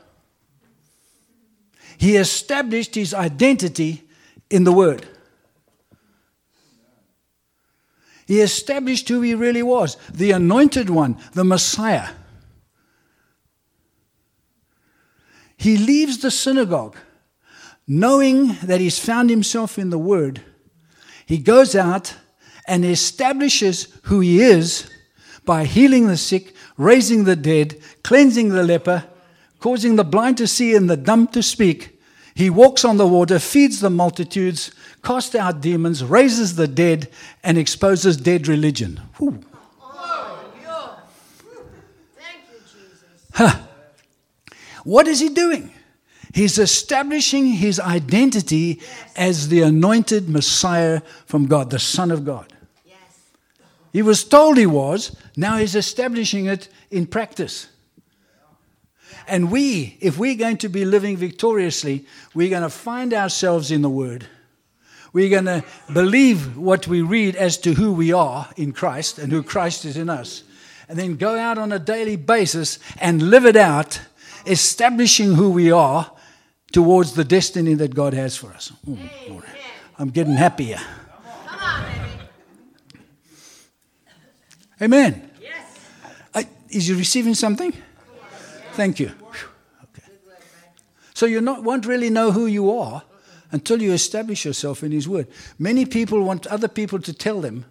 He 1.98 2.16
established 2.16 2.94
his 2.94 3.12
identity 3.12 4.04
in 4.48 4.64
the 4.64 4.72
Word. 4.72 5.06
He 8.26 8.40
established 8.40 9.06
who 9.10 9.20
he 9.20 9.34
really 9.34 9.62
was 9.62 9.98
the 10.10 10.30
anointed 10.30 10.88
one, 10.88 11.18
the 11.34 11.44
Messiah. 11.44 12.08
He 15.58 15.76
leaves 15.76 16.18
the 16.18 16.30
synagogue 16.30 16.96
knowing 17.88 18.48
that 18.62 18.80
he's 18.80 18.98
found 18.98 19.30
himself 19.30 19.78
in 19.78 19.88
the 19.88 19.98
Word. 19.98 20.42
He 21.24 21.38
goes 21.38 21.74
out 21.74 22.14
and 22.66 22.84
establishes 22.84 23.88
who 24.04 24.20
he 24.20 24.42
is 24.42 24.90
by 25.46 25.64
healing 25.64 26.06
the 26.06 26.16
sick, 26.18 26.54
raising 26.76 27.24
the 27.24 27.34
dead, 27.34 27.80
cleansing 28.02 28.50
the 28.50 28.62
leper, 28.62 29.04
causing 29.58 29.96
the 29.96 30.04
blind 30.04 30.36
to 30.36 30.46
see 30.46 30.74
and 30.74 30.88
the 30.88 30.96
dumb 30.96 31.26
to 31.28 31.42
speak. 31.42 31.98
He 32.34 32.50
walks 32.50 32.84
on 32.84 32.98
the 32.98 33.06
water, 33.06 33.38
feeds 33.38 33.80
the 33.80 33.90
multitudes, 33.90 34.70
casts 35.02 35.34
out 35.34 35.62
demons, 35.62 36.04
raises 36.04 36.56
the 36.56 36.68
dead, 36.68 37.08
and 37.42 37.56
exposes 37.56 38.16
dead 38.16 38.46
religion. 38.46 39.00
Whew. 39.16 39.42
Huh. 43.32 43.56
What 44.84 45.06
is 45.06 45.20
he 45.20 45.28
doing? 45.28 45.72
He's 46.32 46.58
establishing 46.58 47.46
his 47.46 47.80
identity 47.80 48.80
as 49.16 49.48
the 49.48 49.62
anointed 49.62 50.28
Messiah 50.28 51.00
from 51.26 51.46
God, 51.46 51.70
the 51.70 51.78
Son 51.78 52.10
of 52.10 52.24
God. 52.24 52.52
He 53.92 54.02
was 54.02 54.24
told 54.24 54.58
he 54.58 54.66
was, 54.66 55.16
now 55.36 55.56
he's 55.56 55.74
establishing 55.74 56.46
it 56.46 56.68
in 56.90 57.06
practice. 57.06 57.68
And 59.26 59.50
we, 59.50 59.96
if 60.00 60.18
we're 60.18 60.36
going 60.36 60.58
to 60.58 60.68
be 60.68 60.84
living 60.84 61.16
victoriously, 61.16 62.06
we're 62.34 62.50
going 62.50 62.62
to 62.62 62.70
find 62.70 63.12
ourselves 63.12 63.70
in 63.70 63.82
the 63.82 63.90
Word. 63.90 64.26
We're 65.12 65.30
going 65.30 65.46
to 65.46 65.64
believe 65.92 66.56
what 66.56 66.86
we 66.86 67.02
read 67.02 67.34
as 67.34 67.56
to 67.58 67.74
who 67.74 67.92
we 67.92 68.12
are 68.12 68.48
in 68.56 68.72
Christ 68.72 69.18
and 69.18 69.32
who 69.32 69.42
Christ 69.42 69.84
is 69.84 69.96
in 69.96 70.10
us. 70.10 70.44
And 70.88 70.98
then 70.98 71.16
go 71.16 71.38
out 71.38 71.58
on 71.58 71.72
a 71.72 71.78
daily 71.78 72.16
basis 72.16 72.78
and 73.00 73.30
live 73.30 73.46
it 73.46 73.56
out, 73.56 74.00
establishing 74.46 75.34
who 75.34 75.50
we 75.50 75.70
are 75.70 76.10
towards 76.72 77.12
the 77.12 77.24
destiny 77.24 77.74
that 77.74 77.94
God 77.94 78.14
has 78.14 78.36
for 78.36 78.52
us. 78.52 78.72
Oh, 78.88 79.42
I'm 79.98 80.10
getting 80.10 80.34
happier. 80.34 80.78
Amen. 84.80 85.30
Yes. 85.42 85.78
Uh, 86.34 86.42
is 86.70 86.88
you 86.88 86.96
receiving 86.96 87.34
something? 87.34 87.72
Thank 88.72 89.00
you. 89.00 89.10
Okay. 89.84 90.08
So 91.14 91.26
you 91.26 91.40
not, 91.40 91.64
won't 91.64 91.84
really 91.84 92.10
know 92.10 92.30
who 92.30 92.46
you 92.46 92.70
are 92.70 93.02
until 93.50 93.82
you 93.82 93.92
establish 93.92 94.44
yourself 94.44 94.84
in 94.84 94.92
His 94.92 95.08
Word. 95.08 95.26
Many 95.58 95.84
people 95.84 96.22
want 96.22 96.46
other 96.46 96.68
people 96.68 97.00
to 97.00 97.12
tell 97.12 97.40
them 97.40 97.64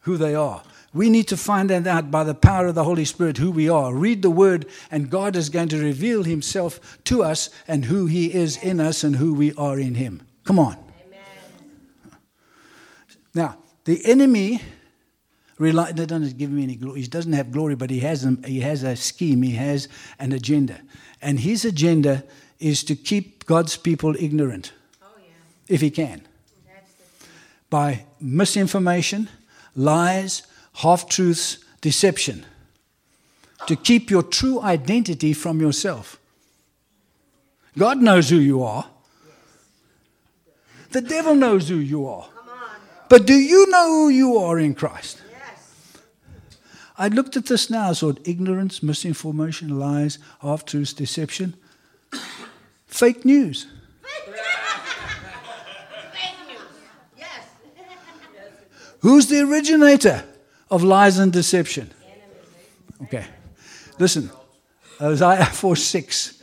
who 0.00 0.16
they 0.16 0.34
are. 0.34 0.62
We 0.94 1.10
need 1.10 1.28
to 1.28 1.36
find 1.36 1.68
that 1.70 1.86
out 1.86 2.10
by 2.10 2.24
the 2.24 2.34
power 2.34 2.66
of 2.66 2.74
the 2.74 2.84
Holy 2.84 3.04
Spirit 3.04 3.36
who 3.36 3.50
we 3.50 3.68
are. 3.68 3.94
Read 3.94 4.22
the 4.22 4.30
Word, 4.30 4.66
and 4.90 5.10
God 5.10 5.36
is 5.36 5.50
going 5.50 5.68
to 5.68 5.78
reveal 5.78 6.24
Himself 6.24 6.98
to 7.04 7.22
us 7.22 7.50
and 7.66 7.84
who 7.84 8.06
He 8.06 8.32
is 8.32 8.56
in 8.56 8.80
us 8.80 9.04
and 9.04 9.16
who 9.16 9.34
we 9.34 9.52
are 9.54 9.78
in 9.78 9.96
Him. 9.96 10.22
Come 10.44 10.58
on. 10.58 10.76
Amen. 11.06 12.16
Now, 13.34 13.58
the 13.84 14.04
enemy 14.06 14.62
rely, 15.58 15.92
that 15.92 16.06
doesn't 16.06 16.38
give 16.38 16.50
him 16.50 16.62
any 16.62 16.76
glory. 16.76 17.02
He 17.02 17.06
doesn't 17.06 17.32
have 17.32 17.52
glory, 17.52 17.74
but 17.74 17.90
he 17.90 18.00
has, 18.00 18.24
a, 18.24 18.36
he 18.46 18.60
has 18.60 18.82
a 18.82 18.96
scheme, 18.96 19.42
he 19.42 19.52
has 19.52 19.88
an 20.18 20.32
agenda. 20.32 20.80
And 21.20 21.40
his 21.40 21.64
agenda 21.64 22.24
is 22.60 22.84
to 22.84 22.94
keep 22.94 23.44
God's 23.46 23.76
people 23.76 24.14
ignorant, 24.18 24.72
oh, 25.02 25.06
yeah. 25.18 25.32
if 25.68 25.80
he 25.80 25.90
can, 25.90 26.22
by 27.70 28.04
misinformation, 28.20 29.28
lies, 29.76 30.42
half 30.78 31.08
truths, 31.08 31.58
deception, 31.80 32.46
to 33.66 33.74
keep 33.74 34.10
your 34.10 34.22
true 34.22 34.60
identity 34.60 35.32
from 35.32 35.60
yourself. 35.60 36.18
God 37.76 37.98
knows 37.98 38.30
who 38.30 38.36
you 38.36 38.62
are. 38.62 38.86
The 40.90 41.00
devil 41.00 41.34
knows 41.34 41.68
who 41.68 41.76
you 41.76 42.06
are. 42.06 42.28
But 43.08 43.26
do 43.26 43.34
you 43.34 43.68
know 43.70 43.88
who 43.88 44.08
you 44.08 44.38
are 44.38 44.58
in 44.58 44.74
Christ? 44.74 45.20
I 46.96 47.08
looked 47.08 47.36
at 47.36 47.46
this 47.46 47.70
now, 47.70 47.90
I 47.90 47.92
saw 47.92 48.12
ignorance, 48.24 48.82
misinformation, 48.82 49.78
lies, 49.78 50.18
half 50.40 50.64
truths, 50.64 50.92
deception, 50.92 51.54
fake 52.86 53.24
news. 53.24 53.66
Who's 59.00 59.28
the 59.28 59.40
originator 59.40 60.24
of 60.70 60.82
lies 60.82 61.18
and 61.18 61.32
deception? 61.32 61.90
Okay. 63.02 63.24
Listen, 63.98 64.30
Isaiah 65.00 65.44
4 65.52 65.76
6. 65.76 66.42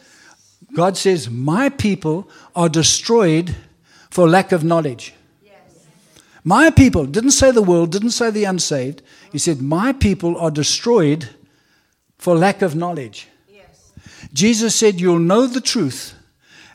God 0.74 0.98
says, 0.98 1.30
My 1.30 1.70
people 1.70 2.30
are 2.56 2.70
destroyed 2.70 3.56
for 4.10 4.28
lack 4.28 4.52
of 4.52 4.64
knowledge. 4.64 5.14
My 6.48 6.70
people, 6.70 7.08
didn't 7.08 7.32
say 7.32 7.50
the 7.50 7.64
world, 7.64 7.92
didn't 7.92 8.12
say 8.12 8.30
the 8.30 8.44
unsaved. 8.44 9.02
He 9.32 9.40
said, 9.40 9.62
My 9.62 9.94
people 9.94 10.38
are 10.38 10.52
destroyed 10.52 11.30
for 12.20 12.36
lack 12.36 12.62
of 12.62 12.76
knowledge. 12.76 13.28
Yes. 13.52 13.92
Jesus 14.32 14.76
said, 14.76 15.02
You'll 15.02 15.18
know 15.18 15.48
the 15.48 15.60
truth, 15.60 16.14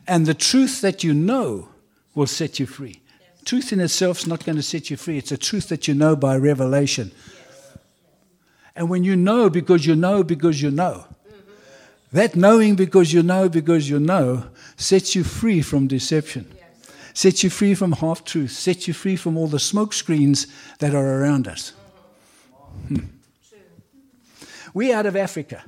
and 0.05 0.25
the 0.25 0.33
truth 0.33 0.81
that 0.81 1.05
you 1.05 1.13
know 1.13 1.69
will 2.13 2.27
set 2.27 2.59
you 2.59 2.65
free. 2.65 3.01
Truth 3.45 3.71
in 3.71 3.79
itself 3.79 4.19
is 4.19 4.27
not 4.27 4.43
going 4.43 4.57
to 4.57 4.61
set 4.61 4.89
you 4.89 4.97
free, 4.97 5.17
it's 5.17 5.31
a 5.31 5.37
truth 5.37 5.69
that 5.69 5.87
you 5.87 5.93
know 5.93 6.17
by 6.17 6.35
revelation. 6.35 7.11
Yes. 7.15 7.40
And 8.81 8.89
when 8.89 9.03
you 9.03 9.15
know 9.15 9.47
because 9.47 9.85
you 9.85 9.95
know 9.95 10.23
because 10.23 10.59
you 10.59 10.71
know, 10.71 11.05
mm-hmm. 11.05 11.51
that 12.13 12.35
knowing 12.35 12.73
because 12.73 13.13
you 13.13 13.21
know 13.21 13.47
because 13.47 13.87
you 13.87 13.99
know 13.99 14.45
sets 14.75 15.13
you 15.13 15.23
free 15.23 15.61
from 15.61 15.85
deception 15.85 16.51
sets 17.13 17.43
you 17.43 17.51
free 17.51 17.75
from 17.75 17.91
half 17.91 18.25
truth, 18.25 18.49
sets 18.49 18.87
you 18.87 18.93
free 18.95 19.15
from 19.15 19.37
all 19.37 19.45
the 19.45 19.59
smoke 19.59 19.93
screens 19.93 20.47
that 20.79 20.95
are 20.95 21.21
around 21.21 21.47
us. 21.47 21.73
Hmm. 22.87 22.97
We 24.73 24.91
out 24.91 25.05
of 25.05 25.15
Africa, 25.15 25.63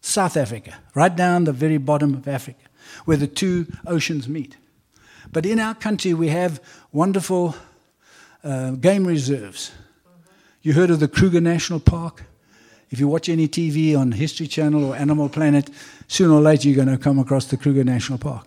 South 0.00 0.36
Africa, 0.36 0.74
right 0.94 1.16
down 1.16 1.44
the 1.44 1.52
very 1.52 1.78
bottom 1.78 2.14
of 2.14 2.28
Africa, 2.28 2.62
where 3.06 3.16
the 3.16 3.26
two 3.26 3.66
oceans 3.88 4.28
meet. 4.28 4.56
But 5.32 5.46
in 5.46 5.58
our 5.58 5.74
country, 5.74 6.14
we 6.14 6.28
have 6.28 6.60
wonderful 6.92 7.56
uh, 8.44 8.72
game 8.72 9.04
reserves. 9.04 9.72
You 10.62 10.72
heard 10.72 10.90
of 10.90 10.98
the 10.98 11.06
Kruger 11.06 11.40
National 11.40 11.78
Park? 11.78 12.24
If 12.90 13.00
you 13.00 13.08
watch 13.08 13.28
any 13.28 13.48
TV 13.48 13.98
on 13.98 14.12
History 14.12 14.46
Channel 14.46 14.84
or 14.84 14.96
Animal 14.96 15.28
Planet, 15.28 15.70
sooner 16.08 16.34
or 16.34 16.40
later 16.40 16.68
you're 16.68 16.84
going 16.84 16.96
to 16.96 17.02
come 17.02 17.18
across 17.18 17.46
the 17.46 17.56
Kruger 17.56 17.84
National 17.84 18.18
Park. 18.18 18.46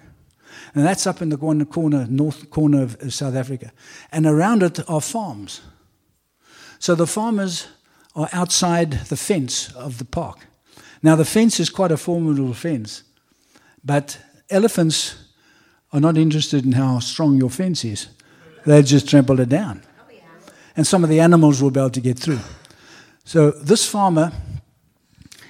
And 0.73 0.85
that's 0.85 1.07
up 1.07 1.21
in 1.21 1.29
the 1.29 1.37
corner, 1.37 2.05
north 2.09 2.49
corner 2.49 2.83
of 2.83 3.13
South 3.13 3.35
Africa. 3.35 3.71
And 4.11 4.25
around 4.25 4.63
it 4.63 4.79
are 4.89 5.01
farms. 5.01 5.61
So 6.79 6.95
the 6.95 7.07
farmers 7.07 7.67
are 8.15 8.29
outside 8.31 8.91
the 8.91 9.17
fence 9.17 9.73
of 9.75 9.97
the 9.97 10.05
park. 10.05 10.47
Now, 11.01 11.15
the 11.15 11.25
fence 11.25 11.59
is 11.59 11.69
quite 11.69 11.91
a 11.91 11.97
formidable 11.97 12.53
fence, 12.53 13.03
but 13.83 14.19
elephants 14.49 15.15
are 15.93 15.99
not 15.99 16.17
interested 16.17 16.65
in 16.65 16.73
how 16.73 16.99
strong 16.99 17.37
your 17.37 17.49
fence 17.49 17.85
is. 17.85 18.07
They'll 18.65 18.83
just 18.83 19.09
trample 19.09 19.39
it 19.39 19.49
down. 19.49 19.83
Oh, 19.99 20.51
and 20.75 20.85
some 20.85 21.03
of 21.03 21.09
the 21.09 21.21
animals 21.21 21.61
will 21.61 21.71
be 21.71 21.79
able 21.79 21.89
to 21.91 22.01
get 22.01 22.19
through. 22.19 22.39
So 23.23 23.51
this 23.51 23.87
farmer 23.87 24.31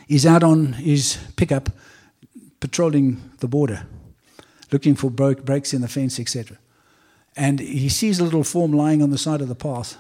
is 0.08 0.26
out 0.26 0.44
on 0.44 0.74
his 0.74 1.18
pickup 1.36 1.70
patrolling 2.60 3.32
the 3.40 3.48
border 3.48 3.86
looking 4.72 4.96
for 4.96 5.10
breaks 5.10 5.74
in 5.74 5.82
the 5.82 5.88
fence, 5.88 6.20
etc. 6.20 6.58
And 7.36 7.60
he 7.60 7.90
sees 7.90 8.20
a 8.20 8.24
little 8.24 8.44
form 8.44 8.72
lying 8.72 9.02
on 9.02 9.10
the 9.10 9.18
side 9.18 9.42
of 9.42 9.48
the 9.48 9.56
path. 9.56 9.98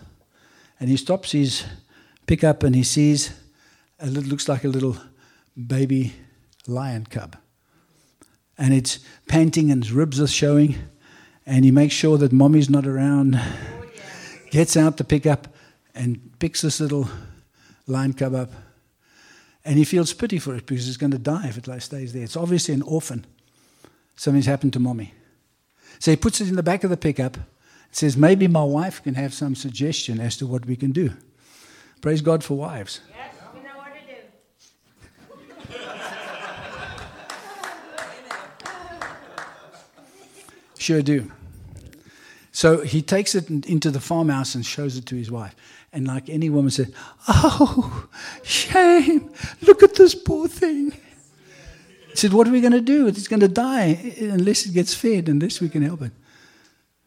And 0.80 0.90
he 0.90 0.98
stops 0.98 1.32
his 1.32 1.66
pickup 2.28 2.64
and 2.64 2.76
he 2.76 2.84
sees 2.84 3.34
a 4.00 4.08
little, 4.08 4.30
looks 4.30 4.48
like 4.48 4.64
a 4.64 4.70
little 4.70 4.98
baby 5.68 6.14
lion 6.68 7.06
cub. 7.06 7.36
And 8.58 8.74
it's 8.74 9.00
panting 9.28 9.72
and 9.72 9.84
its 9.84 9.92
ribs 9.92 10.20
are 10.22 10.28
showing. 10.28 10.76
And 11.46 11.66
he 11.66 11.72
makes 11.72 11.96
sure 11.96 12.18
that 12.18 12.32
mommy's 12.32 12.70
not 12.70 12.86
around, 12.86 13.36
oh, 13.36 13.86
gets 14.52 14.78
out 14.78 14.98
the 14.98 15.04
pickup 15.04 15.48
and 15.96 16.20
picks 16.40 16.62
this 16.62 16.80
little 16.80 17.10
lion 17.90 18.14
cub 18.14 18.36
up 18.36 18.52
And 19.66 19.78
he 19.78 19.84
feels 19.84 20.14
pity 20.14 20.40
for 20.40 20.56
it 20.56 20.66
because 20.66 20.88
it's 20.88 20.98
going 20.98 21.12
to 21.12 21.20
die 21.20 21.48
if 21.48 21.58
it 21.58 21.82
stays 21.82 22.14
there. 22.14 22.24
It's 22.24 22.38
obviously 22.38 22.74
an 22.74 22.82
orphan. 22.82 23.26
Something's 24.16 24.46
happened 24.46 24.74
to 24.74 24.80
mommy. 24.80 25.14
So 26.00 26.12
he 26.12 26.18
puts 26.18 26.42
it 26.42 26.48
in 26.48 26.56
the 26.56 26.64
back 26.64 26.84
of 26.84 26.90
the 26.90 26.98
pickup 26.98 27.36
and 27.36 27.46
says, 27.92 28.16
Maybe 28.16 28.48
my 28.48 28.64
wife 28.64 29.04
can 29.04 29.16
have 29.16 29.34
some 29.34 29.56
suggestion 29.56 30.20
as 30.20 30.38
to 30.38 30.48
what 30.48 30.66
we 30.66 30.76
can 30.76 30.92
do. 30.92 31.12
Praise 32.02 32.22
God 32.22 32.44
for 32.44 32.56
wives. 32.56 33.02
Yes, 33.10 33.36
we 33.54 33.60
know 33.60 33.76
what 33.76 33.94
to 33.94 34.00
do. 35.68 35.80
Sure 40.78 41.02
do. 41.02 41.32
So 42.52 42.82
he 42.82 43.02
takes 43.02 43.36
it 43.36 43.50
into 43.50 43.92
the 43.92 44.00
farmhouse 44.00 44.56
and 44.56 44.66
shows 44.66 44.98
it 44.98 45.06
to 45.08 45.16
his 45.16 45.30
wife. 45.30 45.56
And 45.92 46.08
like 46.08 46.30
any 46.30 46.50
woman 46.50 46.72
said, 46.72 46.94
Oh, 47.28 48.08
shame. 48.44 49.32
Look 49.62 49.84
at 49.84 49.96
this 49.96 50.16
poor 50.16 50.48
thing. 50.48 50.92
He 50.92 52.16
said, 52.16 52.34
What 52.34 52.48
are 52.48 52.52
we 52.52 52.62
going 52.62 52.74
to 52.74 52.82
do? 52.82 53.08
It's 53.08 53.28
going 53.28 53.40
to 53.40 53.48
die 53.48 54.14
unless 54.20 54.66
it 54.66 54.74
gets 54.74 54.94
fed, 54.94 55.30
unless 55.30 55.62
we 55.62 55.70
can 55.70 55.82
help 55.82 56.02
it. 56.02 56.12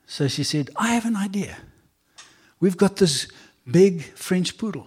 So 0.07 0.29
she 0.29 0.45
said, 0.45 0.71
I 0.77 0.89
have 0.95 1.07
an 1.07 1.17
idea. 1.17 1.57
We've 2.61 2.77
got 2.77 2.97
this 2.97 3.29
big 3.71 4.03
French 4.03 4.59
poodle. 4.59 4.87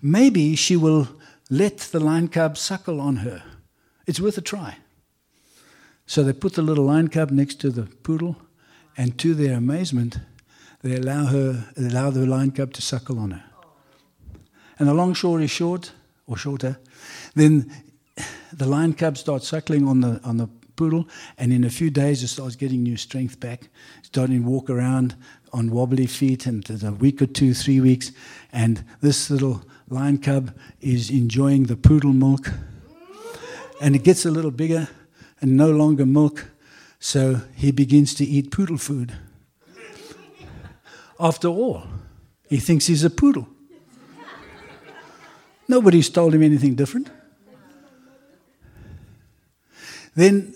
Maybe 0.00 0.56
she 0.56 0.76
will 0.76 1.08
let 1.50 1.78
the 1.78 2.00
lion 2.00 2.28
cub 2.28 2.56
suckle 2.56 3.00
on 3.00 3.16
her. 3.16 3.42
It's 4.06 4.20
worth 4.20 4.38
a 4.38 4.40
try. 4.42 4.78
So 6.06 6.22
they 6.22 6.32
put 6.32 6.54
the 6.54 6.62
little 6.62 6.84
lion 6.84 7.08
cub 7.08 7.30
next 7.30 7.60
to 7.60 7.70
the 7.70 7.82
poodle, 7.82 8.36
and 8.96 9.16
to 9.18 9.34
their 9.34 9.56
amazement, 9.56 10.18
they 10.82 10.96
allow 10.96 11.26
her, 11.26 11.66
they 11.76 11.88
allow 11.88 12.10
the 12.10 12.26
lion 12.26 12.50
cub 12.50 12.72
to 12.74 12.82
suckle 12.82 13.18
on 13.18 13.32
her. 13.32 13.44
And 14.78 14.88
the 14.88 14.94
long 14.94 15.14
story 15.14 15.46
short, 15.46 15.92
or 16.26 16.36
shorter, 16.36 16.78
then 17.34 17.70
the 18.52 18.66
lion 18.66 18.94
cub 18.94 19.18
starts 19.18 19.48
suckling 19.48 19.86
on 19.86 20.00
the 20.00 20.20
on 20.24 20.36
the 20.38 20.48
poodle, 20.76 21.06
and 21.36 21.52
in 21.52 21.64
a 21.64 21.70
few 21.70 21.90
days 21.90 22.22
it 22.22 22.28
starts 22.28 22.56
getting 22.56 22.82
new 22.82 22.96
strength 22.96 23.38
back, 23.38 23.68
starting 24.02 24.42
to 24.42 24.48
walk 24.48 24.70
around 24.70 25.14
on 25.52 25.70
wobbly 25.70 26.06
feet, 26.06 26.46
and 26.46 26.64
a 26.82 26.92
week 26.92 27.20
or 27.20 27.26
two, 27.26 27.52
three 27.52 27.80
weeks, 27.80 28.12
and 28.52 28.82
this 29.02 29.28
little 29.28 29.62
lion 29.90 30.16
cub 30.16 30.56
is 30.80 31.10
enjoying 31.10 31.64
the 31.64 31.76
poodle 31.76 32.14
milk, 32.14 32.50
and 33.82 33.94
it 33.94 34.04
gets 34.04 34.24
a 34.24 34.30
little 34.30 34.50
bigger, 34.50 34.88
and 35.42 35.56
no 35.56 35.70
longer 35.70 36.06
milk, 36.06 36.46
so 36.98 37.42
he 37.54 37.70
begins 37.70 38.14
to 38.14 38.24
eat 38.24 38.50
poodle 38.50 38.78
food. 38.78 39.12
After 41.20 41.48
all, 41.48 41.82
he 42.48 42.56
thinks 42.56 42.86
he's 42.86 43.04
a 43.04 43.10
poodle. 43.10 43.46
Nobody's 45.68 46.08
told 46.08 46.34
him 46.34 46.42
anything 46.42 46.74
different. 46.74 47.10
Then 50.14 50.54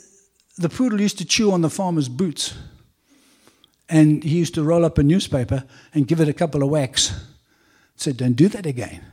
the 0.57 0.69
poodle 0.69 1.01
used 1.01 1.19
to 1.19 1.25
chew 1.25 1.53
on 1.53 1.61
the 1.61 1.71
farmer's 1.71 2.09
boots. 2.09 2.55
And 3.89 4.25
he 4.25 4.39
used 4.39 4.55
to 4.55 4.65
roll 4.65 4.85
up 4.85 4.97
a 4.97 5.03
newspaper 5.03 5.65
and 5.93 6.09
give 6.09 6.21
it 6.21 6.29
a 6.29 6.33
couple 6.33 6.63
of 6.63 6.71
whacks. 6.71 7.13
Said, 7.97 8.17
Don't 8.17 8.33
do 8.33 8.49
that 8.49 8.65
again. 8.65 9.05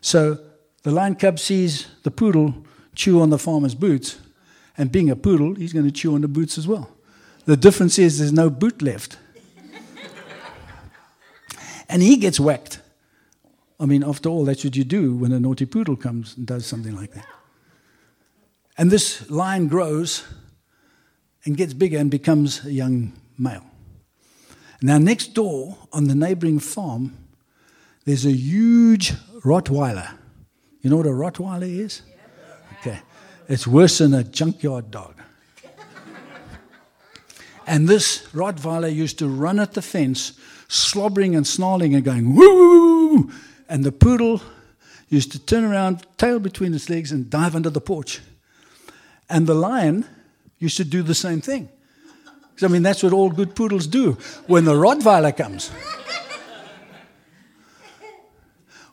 So 0.00 0.38
the 0.84 0.92
lion 0.92 1.16
cub 1.16 1.38
sees 1.38 1.86
the 2.04 2.10
poodle 2.10 2.54
chew 2.94 3.20
on 3.20 3.30
the 3.30 3.38
farmer's 3.38 3.74
boots. 3.74 4.18
And 4.78 4.92
being 4.92 5.10
a 5.10 5.16
poodle, 5.16 5.54
he's 5.54 5.72
going 5.72 5.86
to 5.86 5.92
chew 5.92 6.14
on 6.14 6.20
the 6.20 6.28
boots 6.28 6.56
as 6.56 6.68
well. 6.68 6.90
The 7.44 7.56
difference 7.56 7.98
is 7.98 8.18
there's 8.18 8.32
no 8.32 8.48
boot 8.48 8.80
left. 8.80 9.18
And 11.88 12.02
he 12.02 12.16
gets 12.16 12.40
whacked. 12.40 12.80
I 13.78 13.86
mean, 13.86 14.04
after 14.04 14.28
all, 14.28 14.44
that's 14.44 14.64
what 14.64 14.76
you 14.76 14.84
do 14.84 15.14
when 15.16 15.32
a 15.32 15.40
naughty 15.40 15.66
poodle 15.66 15.96
comes 15.96 16.36
and 16.36 16.46
does 16.46 16.66
something 16.66 16.94
like 16.94 17.12
that. 17.12 17.26
And 18.78 18.90
this 18.90 19.28
lion 19.30 19.68
grows 19.68 20.24
and 21.44 21.56
gets 21.56 21.74
bigger 21.74 21.98
and 21.98 22.10
becomes 22.10 22.64
a 22.64 22.72
young 22.72 23.12
male. 23.38 23.64
Now, 24.82 24.98
next 24.98 25.34
door 25.34 25.78
on 25.92 26.04
the 26.04 26.14
neighboring 26.14 26.58
farm, 26.58 27.16
there's 28.04 28.26
a 28.26 28.32
huge 28.32 29.12
Rottweiler. 29.44 30.10
You 30.82 30.90
know 30.90 30.96
what 30.96 31.06
a 31.06 31.10
Rottweiler 31.10 31.68
is? 31.68 32.02
Okay. 32.80 33.00
It's 33.48 33.66
worse 33.66 33.98
than 33.98 34.14
a 34.14 34.24
junkyard 34.24 34.90
dog. 34.90 35.14
And 37.66 37.88
this 37.88 38.26
Rottweiler 38.32 38.94
used 38.94 39.18
to 39.20 39.28
run 39.28 39.58
at 39.58 39.72
the 39.72 39.82
fence, 39.82 40.38
slobbering 40.68 41.34
and 41.34 41.46
snarling 41.46 41.94
and 41.94 42.04
going, 42.04 42.34
woo! 42.34 43.30
And 43.68 43.84
the 43.84 43.92
poodle 43.92 44.42
used 45.08 45.32
to 45.32 45.38
turn 45.38 45.64
around, 45.64 46.04
tail 46.16 46.38
between 46.38 46.74
its 46.74 46.88
legs, 46.88 47.12
and 47.12 47.30
dive 47.30 47.54
under 47.54 47.70
the 47.70 47.80
porch. 47.80 48.20
And 49.28 49.46
the 49.46 49.54
lion 49.54 50.06
used 50.58 50.76
to 50.76 50.84
do 50.84 51.02
the 51.02 51.14
same 51.14 51.40
thing. 51.40 51.68
I 52.62 52.68
mean, 52.68 52.82
that's 52.82 53.02
what 53.02 53.12
all 53.12 53.30
good 53.30 53.54
poodles 53.56 53.86
do 53.86 54.12
when 54.46 54.64
the 54.64 54.74
Rottweiler 54.74 55.36
comes. 55.36 55.70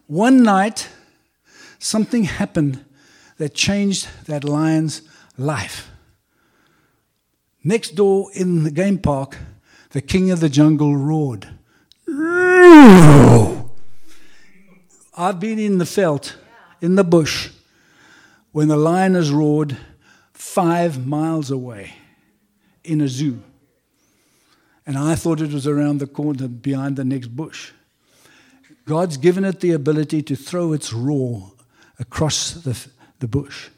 One 0.07 0.43
night, 0.43 0.89
something 1.80 2.26
happened 2.26 2.84
that 3.38 3.53
changed 3.53 4.07
that 4.26 4.43
lion's 4.43 5.03
life. 5.38 5.89
Next 7.63 7.95
door 7.95 8.30
in 8.34 8.63
the 8.63 8.72
game 8.72 8.97
park, 8.97 9.38
the 9.91 10.01
king 10.01 10.32
of 10.32 10.39
the 10.39 10.49
jungle 10.49 10.97
roared. 10.97 11.47
I've 15.18 15.39
been 15.39 15.59
in 15.59 15.78
the 15.78 15.86
veld, 15.86 16.36
in 16.82 16.95
the 16.95 17.03
bush, 17.03 17.51
when 18.51 18.68
the 18.68 18.78
lion 18.78 19.14
has 19.14 19.32
roared 19.32 19.78
five 20.34 21.05
miles 21.05 21.51
away 21.51 21.93
in 22.84 23.01
a 23.01 23.07
zoo. 23.07 23.41
And 24.86 24.97
I 24.97 25.16
thought 25.16 25.39
it 25.39 25.53
was 25.53 25.68
around 25.68 25.99
the 25.99 26.07
corner 26.07 26.47
behind 26.47 26.95
the 26.95 27.05
next 27.05 27.28
bush. 27.28 27.72
God's 28.86 29.18
given 29.18 29.45
it 29.45 29.59
the 29.59 29.74
ability 29.74 30.24
to 30.24 30.36
throw 30.36 30.74
its 30.74 30.91
roar 30.91 31.51
across 31.99 32.53
the, 32.53 32.78
the 33.20 33.28
bush 33.28 33.70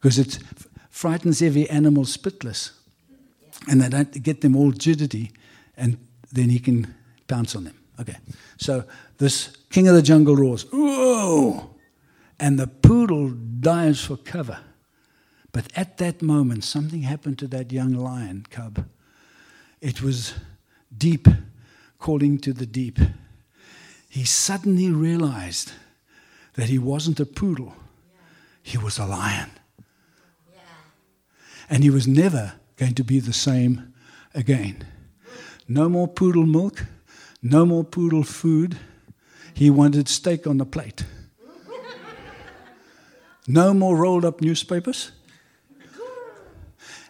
because 0.00 0.18
it 0.18 0.40
frightens 0.90 1.40
every 1.40 1.70
animal 1.70 2.04
spitless. 2.04 2.72
And 3.68 3.80
they 3.80 3.88
don't 3.88 4.22
get 4.22 4.40
them 4.40 4.56
all 4.56 4.72
jittery, 4.72 5.30
and 5.76 5.96
then 6.32 6.48
he 6.48 6.58
can 6.58 6.94
pounce 7.28 7.54
on 7.54 7.64
them. 7.64 7.77
Okay, 8.00 8.16
so 8.56 8.84
this 9.18 9.56
king 9.70 9.88
of 9.88 9.94
the 9.94 10.02
jungle 10.02 10.36
roars, 10.36 10.66
Whoa! 10.72 11.70
And 12.38 12.58
the 12.58 12.68
poodle 12.68 13.30
dives 13.30 14.04
for 14.04 14.16
cover. 14.16 14.60
But 15.50 15.66
at 15.74 15.98
that 15.98 16.22
moment, 16.22 16.62
something 16.62 17.02
happened 17.02 17.38
to 17.40 17.48
that 17.48 17.72
young 17.72 17.92
lion 17.92 18.46
cub. 18.50 18.86
It 19.80 20.02
was 20.02 20.34
deep 20.96 21.26
calling 21.98 22.38
to 22.38 22.52
the 22.52 22.66
deep. 22.66 22.98
He 24.08 24.24
suddenly 24.24 24.90
realized 24.90 25.72
that 26.54 26.68
he 26.68 26.78
wasn't 26.78 27.20
a 27.20 27.26
poodle, 27.26 27.74
he 28.62 28.78
was 28.78 28.98
a 28.98 29.06
lion. 29.06 29.50
And 31.70 31.82
he 31.82 31.90
was 31.90 32.08
never 32.08 32.54
going 32.76 32.94
to 32.94 33.04
be 33.04 33.20
the 33.20 33.32
same 33.32 33.92
again. 34.34 34.86
No 35.68 35.88
more 35.88 36.08
poodle 36.08 36.46
milk, 36.46 36.86
no 37.42 37.64
more 37.64 37.84
poodle 37.84 38.22
food. 38.22 38.78
He 39.54 39.70
wanted 39.70 40.08
steak 40.08 40.46
on 40.46 40.58
the 40.58 40.66
plate. 40.66 41.04
No 43.46 43.72
more 43.72 43.96
rolled 43.96 44.24
up 44.24 44.40
newspapers. 44.40 45.10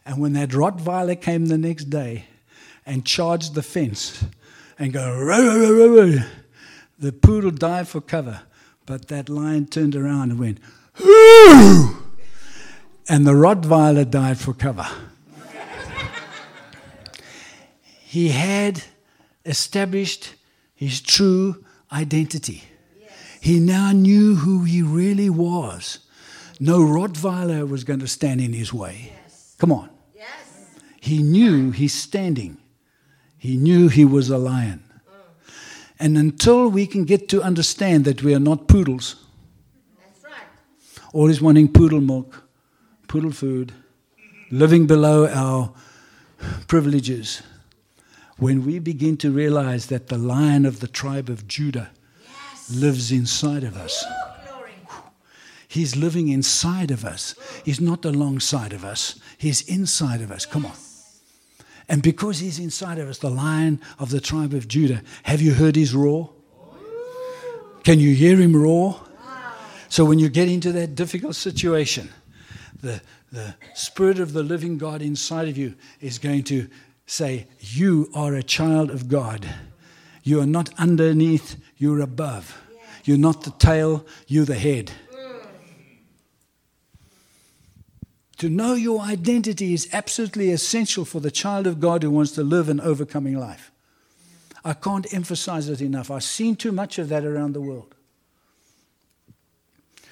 And 0.06 0.18
when 0.18 0.32
that 0.34 0.50
Rottweiler 0.50 1.20
came 1.20 1.46
the 1.46 1.58
next 1.58 1.90
day 1.90 2.24
and 2.86 3.04
charged 3.04 3.54
the 3.54 3.62
fence 3.62 4.24
and 4.78 4.92
go, 4.92 5.14
row, 5.18 5.44
row, 5.44 5.72
row, 5.72 5.88
row, 5.88 6.18
the 6.98 7.12
poodle 7.12 7.50
dived 7.50 7.88
for 7.88 8.00
cover. 8.00 8.40
But 8.86 9.08
that 9.08 9.28
lion 9.28 9.66
turned 9.66 9.94
around 9.94 10.30
and 10.30 10.40
went, 10.40 10.60
Hoo! 10.94 11.96
and 13.08 13.26
the 13.26 13.32
Rottweiler 13.32 14.08
dived 14.08 14.40
for 14.40 14.54
cover. 14.54 14.86
he 18.04 18.28
had 18.28 18.82
established 19.48 20.34
his 20.74 21.00
true 21.00 21.64
identity. 21.92 22.62
He 23.40 23.60
now 23.60 23.92
knew 23.92 24.36
who 24.36 24.64
he 24.64 24.82
really 24.82 25.30
was. 25.30 26.00
No 26.60 26.80
Rottweiler 26.80 27.68
was 27.68 27.84
going 27.84 28.00
to 28.00 28.08
stand 28.08 28.40
in 28.40 28.52
his 28.52 28.72
way. 28.72 29.12
Come 29.58 29.72
on. 29.72 29.90
He 31.00 31.22
knew 31.22 31.70
he's 31.70 31.94
standing. 31.94 32.58
He 33.38 33.56
knew 33.56 33.88
he 33.88 34.04
was 34.04 34.30
a 34.30 34.38
lion. 34.38 34.82
And 36.00 36.16
until 36.16 36.68
we 36.68 36.86
can 36.86 37.04
get 37.04 37.28
to 37.30 37.42
understand 37.42 38.04
that 38.04 38.22
we 38.22 38.34
are 38.34 38.40
not 38.40 38.68
poodles, 38.68 39.16
right. 40.22 40.32
always 41.12 41.40
wanting 41.40 41.72
poodle 41.72 42.00
milk, 42.00 42.44
poodle 43.08 43.32
food, 43.32 43.72
living 44.50 44.86
below 44.86 45.26
our 45.28 45.72
privileges, 46.66 47.42
when 48.38 48.64
we 48.64 48.78
begin 48.78 49.16
to 49.18 49.30
realize 49.30 49.86
that 49.86 50.08
the 50.08 50.18
lion 50.18 50.64
of 50.64 50.80
the 50.80 50.88
tribe 50.88 51.28
of 51.28 51.46
Judah 51.46 51.90
lives 52.72 53.10
inside 53.10 53.64
of 53.64 53.76
us, 53.76 54.04
oh, 54.08 54.24
He's 55.70 55.96
living 55.96 56.28
inside 56.28 56.90
of 56.90 57.04
us. 57.04 57.34
He's 57.62 57.80
not 57.80 58.04
alongside 58.04 58.72
of 58.72 58.84
us, 58.84 59.20
He's 59.36 59.60
inside 59.68 60.22
of 60.22 60.30
us. 60.30 60.46
Come 60.46 60.64
on. 60.64 60.72
And 61.88 62.02
because 62.02 62.38
He's 62.38 62.58
inside 62.58 62.98
of 62.98 63.08
us, 63.08 63.18
the 63.18 63.30
lion 63.30 63.80
of 63.98 64.10
the 64.10 64.20
tribe 64.20 64.54
of 64.54 64.66
Judah, 64.66 65.02
have 65.24 65.42
you 65.42 65.54
heard 65.54 65.76
His 65.76 65.94
roar? 65.94 66.30
Can 67.84 67.98
you 67.98 68.14
hear 68.14 68.36
Him 68.36 68.56
roar? 68.56 69.00
So 69.88 70.04
when 70.04 70.18
you 70.18 70.28
get 70.28 70.48
into 70.48 70.72
that 70.72 70.94
difficult 70.94 71.34
situation, 71.34 72.10
the, 72.80 73.00
the 73.32 73.54
Spirit 73.74 74.20
of 74.20 74.32
the 74.32 74.42
living 74.42 74.78
God 74.78 75.02
inside 75.02 75.48
of 75.48 75.56
you 75.56 75.74
is 76.00 76.18
going 76.18 76.44
to 76.44 76.68
say, 77.08 77.46
You 77.58 78.10
are 78.14 78.34
a 78.34 78.42
child 78.42 78.90
of 78.90 79.08
God. 79.08 79.48
You 80.22 80.40
are 80.40 80.46
not 80.46 80.70
underneath, 80.78 81.56
you're 81.76 82.00
above. 82.00 82.56
You're 83.04 83.18
not 83.18 83.42
the 83.42 83.50
tail, 83.52 84.06
you're 84.26 84.44
the 84.44 84.54
head. 84.54 84.92
To 88.36 88.48
know 88.48 88.74
your 88.74 89.00
identity 89.00 89.74
is 89.74 89.88
absolutely 89.92 90.50
essential 90.50 91.04
for 91.04 91.18
the 91.18 91.30
child 91.30 91.66
of 91.66 91.80
God 91.80 92.02
who 92.02 92.10
wants 92.10 92.32
to 92.32 92.44
live 92.44 92.68
an 92.68 92.80
overcoming 92.80 93.36
life. 93.36 93.72
I 94.64 94.74
can't 94.74 95.12
emphasize 95.12 95.68
it 95.68 95.80
enough. 95.80 96.10
I've 96.10 96.22
seen 96.22 96.54
too 96.54 96.70
much 96.70 96.98
of 96.98 97.08
that 97.08 97.24
around 97.24 97.54
the 97.54 97.60
world. 97.60 97.94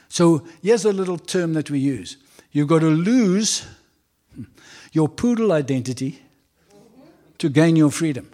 So 0.08 0.46
here's 0.62 0.84
a 0.84 0.92
little 0.92 1.18
term 1.18 1.52
that 1.52 1.70
we 1.70 1.78
use 1.78 2.16
you've 2.52 2.68
got 2.68 2.80
to 2.80 2.90
lose 2.90 3.66
your 4.92 5.08
poodle 5.08 5.52
identity 5.52 6.22
to 7.38 7.48
gain 7.48 7.76
your 7.76 7.90
freedom. 7.90 8.30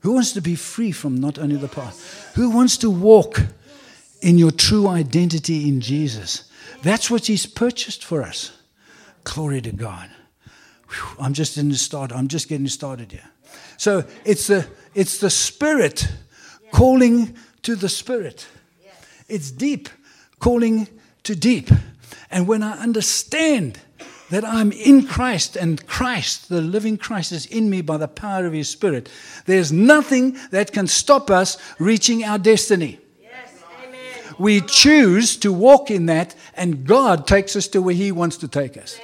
Who 0.00 0.12
wants 0.12 0.32
to 0.32 0.40
be 0.40 0.54
free 0.54 0.92
from 0.92 1.16
not 1.16 1.38
only 1.38 1.56
the 1.56 1.68
past? 1.68 2.00
Who 2.34 2.50
wants 2.50 2.78
to 2.78 2.90
walk 2.90 3.42
in 4.22 4.38
your 4.38 4.50
true 4.50 4.88
identity 4.88 5.68
in 5.68 5.80
Jesus? 5.80 6.50
That's 6.82 7.10
what 7.10 7.26
He's 7.26 7.46
purchased 7.46 8.04
for 8.04 8.22
us. 8.22 8.52
Glory 9.24 9.60
to 9.60 9.72
God. 9.72 10.10
Whew, 10.88 11.24
I'm 11.24 11.34
just 11.34 11.58
in 11.58 11.68
the 11.68 11.76
start. 11.76 12.12
I'm 12.12 12.28
just 12.28 12.48
getting 12.48 12.66
started 12.68 13.12
here. 13.12 13.28
So 13.76 14.04
it's 14.24 14.46
the 14.46 14.66
it's 14.94 15.18
the 15.18 15.30
Spirit 15.30 16.08
calling 16.72 17.36
to 17.62 17.76
the 17.76 17.88
Spirit. 17.88 18.46
It's 19.28 19.50
deep 19.50 19.88
calling 20.38 20.88
to 21.24 21.36
deep. 21.36 21.70
And 22.30 22.48
when 22.48 22.62
I 22.62 22.78
understand 22.78 23.78
that 24.30 24.44
I'm 24.44 24.72
in 24.72 25.06
Christ 25.06 25.56
and 25.56 25.84
Christ, 25.86 26.48
the 26.48 26.60
living 26.60 26.96
Christ, 26.96 27.32
is 27.32 27.46
in 27.46 27.68
me 27.68 27.82
by 27.82 27.96
the 27.96 28.08
power 28.08 28.46
of 28.46 28.52
His 28.52 28.68
Spirit, 28.68 29.08
there's 29.46 29.70
nothing 29.72 30.38
that 30.50 30.72
can 30.72 30.86
stop 30.86 31.30
us 31.30 31.58
reaching 31.78 32.24
our 32.24 32.38
destiny. 32.38 32.98
We 34.38 34.62
choose 34.62 35.36
to 35.38 35.52
walk 35.52 35.90
in 35.90 36.06
that, 36.06 36.34
and 36.54 36.86
God 36.86 37.26
takes 37.26 37.56
us 37.56 37.68
to 37.68 37.82
where 37.82 37.94
He 37.94 38.10
wants 38.10 38.38
to 38.38 38.48
take 38.48 38.78
us. 38.78 38.98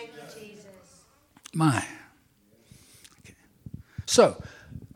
My. 1.53 1.85
Okay. 3.23 3.35
So, 4.07 4.43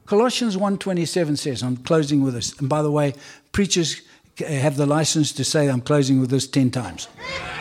Colossians 0.07 0.57
1:27 0.57 1.37
says, 1.37 1.63
I'm 1.63 1.77
closing 1.77 2.23
with 2.23 2.33
this. 2.33 2.59
And 2.59 2.71
by 2.71 2.81
the 2.81 2.91
way, 2.91 3.15
preachers 3.53 4.01
have 4.39 4.77
the 4.77 4.87
license 4.87 5.33
to 5.33 5.45
say 5.45 5.69
I'm 5.69 5.83
closing 5.83 6.21
with 6.21 6.31
this 6.31 6.47
10 6.47 6.71
times. 6.71 7.09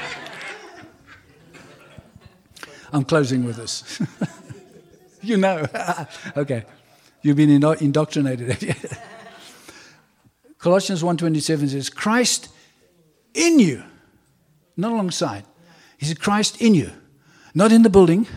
I'm 2.91 3.03
closing 3.03 3.45
with 3.45 3.57
this. 3.57 4.01
you 5.21 5.37
know. 5.37 5.65
okay. 6.37 6.65
You've 7.21 7.37
been 7.37 7.49
indoctrinated. 7.49 8.77
Colossians 10.57 11.01
1:27 11.01 11.69
says, 11.69 11.89
Christ 11.89 12.49
in 13.33 13.59
you, 13.59 13.83
not 14.75 14.91
alongside. 14.91 15.45
He 15.97 16.05
said, 16.05 16.19
Christ 16.19 16.61
in 16.61 16.73
you, 16.73 16.91
not 17.53 17.71
in 17.71 17.83
the 17.83 17.89
building. 17.89 18.27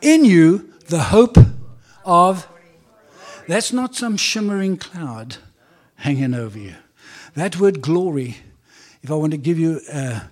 In 0.00 0.24
you, 0.24 0.72
the 0.88 0.98
hope 0.98 1.36
of. 2.04 2.48
That's 3.48 3.72
not 3.72 3.94
some 3.94 4.16
shimmering 4.16 4.76
cloud 4.76 5.36
hanging 5.96 6.34
over 6.34 6.58
you. 6.58 6.74
That 7.34 7.58
word 7.58 7.80
glory, 7.80 8.36
if 9.02 9.10
I 9.10 9.14
want 9.14 9.32
to 9.32 9.38
give 9.38 9.58
you 9.58 9.80
a, 9.92 10.22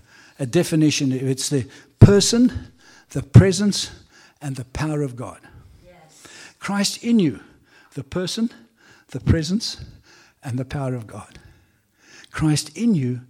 a 0.40 0.46
definition, 0.46 1.12
it's 1.12 1.50
the 1.50 1.68
person, 2.00 2.72
the 3.10 3.22
presence, 3.22 3.90
and 4.40 4.56
the 4.56 4.64
power 4.64 5.02
of 5.02 5.14
God. 5.14 5.38
Yes. 5.84 6.26
Christ 6.58 7.04
in 7.04 7.18
you, 7.18 7.40
the 7.92 8.02
person, 8.02 8.50
the 9.08 9.20
presence, 9.20 9.84
and 10.42 10.58
the 10.58 10.64
power 10.64 10.94
of 10.94 11.06
God. 11.06 11.38
Christ 12.32 12.76
in 12.76 12.94
you, 12.94 13.20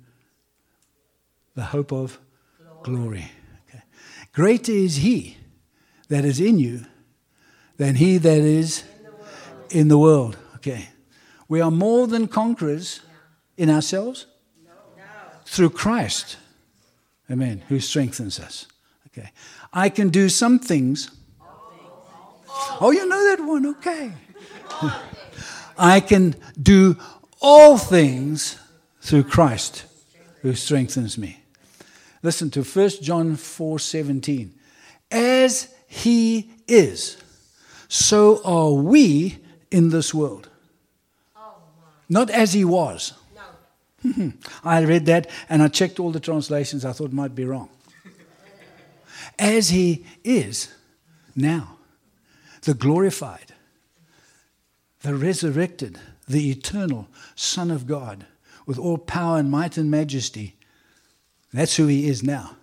the 1.56 1.64
hope 1.64 1.92
of 1.92 2.20
glory. 2.62 2.84
glory. 2.84 3.30
Okay. 3.68 3.82
Greater 4.32 4.72
is 4.72 4.96
He 4.96 5.36
that 6.08 6.24
is 6.24 6.40
in 6.40 6.60
you 6.60 6.86
than 7.76 7.96
He 7.96 8.18
that 8.18 8.38
is 8.38 8.84
in 8.94 9.02
the 9.02 9.10
world. 9.10 9.72
In 9.72 9.88
the 9.88 9.98
world. 9.98 10.36
Okay. 10.56 10.88
We 11.48 11.60
are 11.60 11.72
more 11.72 12.06
than 12.06 12.28
conquerors 12.28 13.00
in 13.56 13.68
ourselves 13.68 14.26
through 15.44 15.70
Christ. 15.70 16.36
Amen. 17.30 17.62
Who 17.68 17.78
strengthens 17.80 18.40
us. 18.40 18.66
Okay. 19.08 19.30
I 19.72 19.88
can 19.88 20.08
do 20.08 20.28
some 20.28 20.58
things. 20.58 21.10
Oh, 22.80 22.90
you 22.90 23.06
know 23.06 23.36
that 23.36 23.44
one. 23.44 23.66
Okay. 23.66 24.12
I 25.78 26.00
can 26.00 26.34
do 26.60 26.96
all 27.40 27.78
things 27.78 28.58
through 29.00 29.24
Christ 29.24 29.84
who 30.42 30.54
strengthens 30.54 31.16
me. 31.16 31.42
Listen 32.22 32.50
to 32.50 32.62
1 32.62 33.02
John 33.02 33.36
4:17. 33.36 34.50
As 35.10 35.72
he 35.86 36.50
is, 36.68 37.16
so 37.88 38.40
are 38.44 38.72
we 38.72 39.38
in 39.70 39.90
this 39.90 40.12
world. 40.12 40.48
Oh, 41.36 41.54
Not 42.08 42.30
as 42.30 42.52
he 42.52 42.64
was. 42.64 43.14
No. 44.02 44.32
I 44.64 44.82
read 44.84 45.06
that 45.06 45.28
and 45.48 45.62
I 45.62 45.68
checked 45.68 46.00
all 46.00 46.10
the 46.10 46.20
translations. 46.20 46.84
I 46.84 46.92
thought 46.92 47.12
might 47.12 47.34
be 47.34 47.44
wrong. 47.44 47.68
as 49.38 49.70
he 49.70 50.04
is 50.24 50.72
now, 51.36 51.76
the 52.62 52.74
glorified, 52.74 53.54
the 55.02 55.14
resurrected, 55.14 55.98
the 56.28 56.50
eternal 56.50 57.08
Son 57.34 57.70
of 57.70 57.86
God, 57.86 58.26
with 58.66 58.78
all 58.78 58.98
power 58.98 59.38
and 59.38 59.50
might 59.50 59.76
and 59.76 59.90
majesty. 59.90 60.56
That's 61.52 61.76
who 61.76 61.86
he 61.86 62.08
is 62.08 62.22
now. 62.22 62.56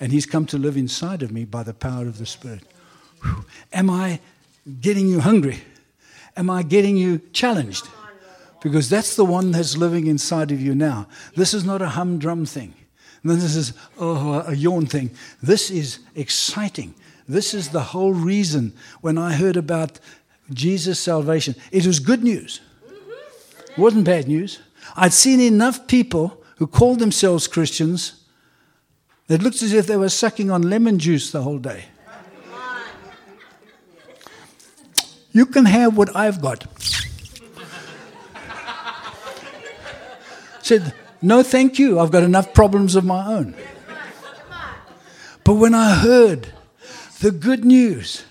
And 0.00 0.12
he's 0.12 0.26
come 0.26 0.46
to 0.46 0.58
live 0.58 0.76
inside 0.76 1.22
of 1.22 1.32
me 1.32 1.44
by 1.44 1.62
the 1.62 1.74
power 1.74 2.06
of 2.06 2.18
the 2.18 2.26
Spirit. 2.26 2.62
Whew. 3.22 3.44
Am 3.72 3.88
I 3.88 4.20
getting 4.80 5.08
you 5.08 5.20
hungry? 5.20 5.62
Am 6.36 6.50
I 6.50 6.62
getting 6.62 6.96
you 6.96 7.20
challenged? 7.32 7.86
Because 8.66 8.90
that's 8.90 9.14
the 9.14 9.24
one 9.24 9.52
that's 9.52 9.76
living 9.76 10.08
inside 10.08 10.50
of 10.50 10.60
you 10.60 10.74
now. 10.74 11.06
This 11.36 11.54
is 11.54 11.64
not 11.64 11.80
a 11.80 11.90
humdrum 11.90 12.44
thing. 12.44 12.74
This 13.22 13.54
is 13.54 13.74
oh, 13.96 14.40
a 14.44 14.56
yawn 14.56 14.86
thing. 14.86 15.10
This 15.40 15.70
is 15.70 16.00
exciting. 16.16 16.92
This 17.28 17.54
is 17.54 17.68
the 17.68 17.80
whole 17.80 18.12
reason 18.12 18.72
when 19.02 19.18
I 19.18 19.34
heard 19.34 19.56
about 19.56 20.00
Jesus' 20.52 20.98
salvation. 20.98 21.54
It 21.70 21.86
was 21.86 22.00
good 22.00 22.24
news. 22.24 22.60
It 23.70 23.78
wasn't 23.78 24.04
bad 24.04 24.26
news. 24.26 24.58
I'd 24.96 25.12
seen 25.12 25.38
enough 25.38 25.86
people 25.86 26.42
who 26.56 26.66
called 26.66 26.98
themselves 26.98 27.46
Christians 27.46 28.24
that 29.28 29.44
looked 29.44 29.62
as 29.62 29.74
if 29.74 29.86
they 29.86 29.96
were 29.96 30.08
sucking 30.08 30.50
on 30.50 30.62
lemon 30.62 30.98
juice 30.98 31.30
the 31.30 31.42
whole 31.42 31.58
day. 31.58 31.84
You 35.30 35.46
can 35.46 35.66
have 35.66 35.96
what 35.96 36.16
I've 36.16 36.40
got. 36.40 36.66
Said, 40.66 40.92
No, 41.22 41.42
thank 41.42 41.78
you. 41.78 41.98
I've 42.00 42.10
got 42.10 42.22
enough 42.22 42.52
problems 42.52 42.94
of 42.94 43.04
my 43.04 43.26
own. 43.26 43.54
But 45.44 45.54
when 45.54 45.74
I 45.74 45.94
heard 45.94 46.48
the 47.20 47.30
good 47.30 47.64
news 47.64 48.24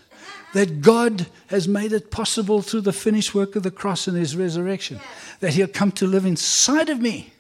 that 0.53 0.81
God 0.81 1.27
has 1.47 1.67
made 1.67 1.93
it 1.93 2.11
possible 2.11 2.61
through 2.61 2.81
the 2.81 2.93
finished 2.93 3.33
work 3.33 3.55
of 3.55 3.63
the 3.63 3.71
cross 3.71 4.07
and 4.07 4.17
his 4.17 4.35
resurrection, 4.35 4.99
that 5.39 5.53
he'll 5.53 5.67
come 5.67 5.91
to 5.93 6.05
live 6.05 6.25
inside 6.25 6.89
of 6.89 6.99
me. 6.99 7.31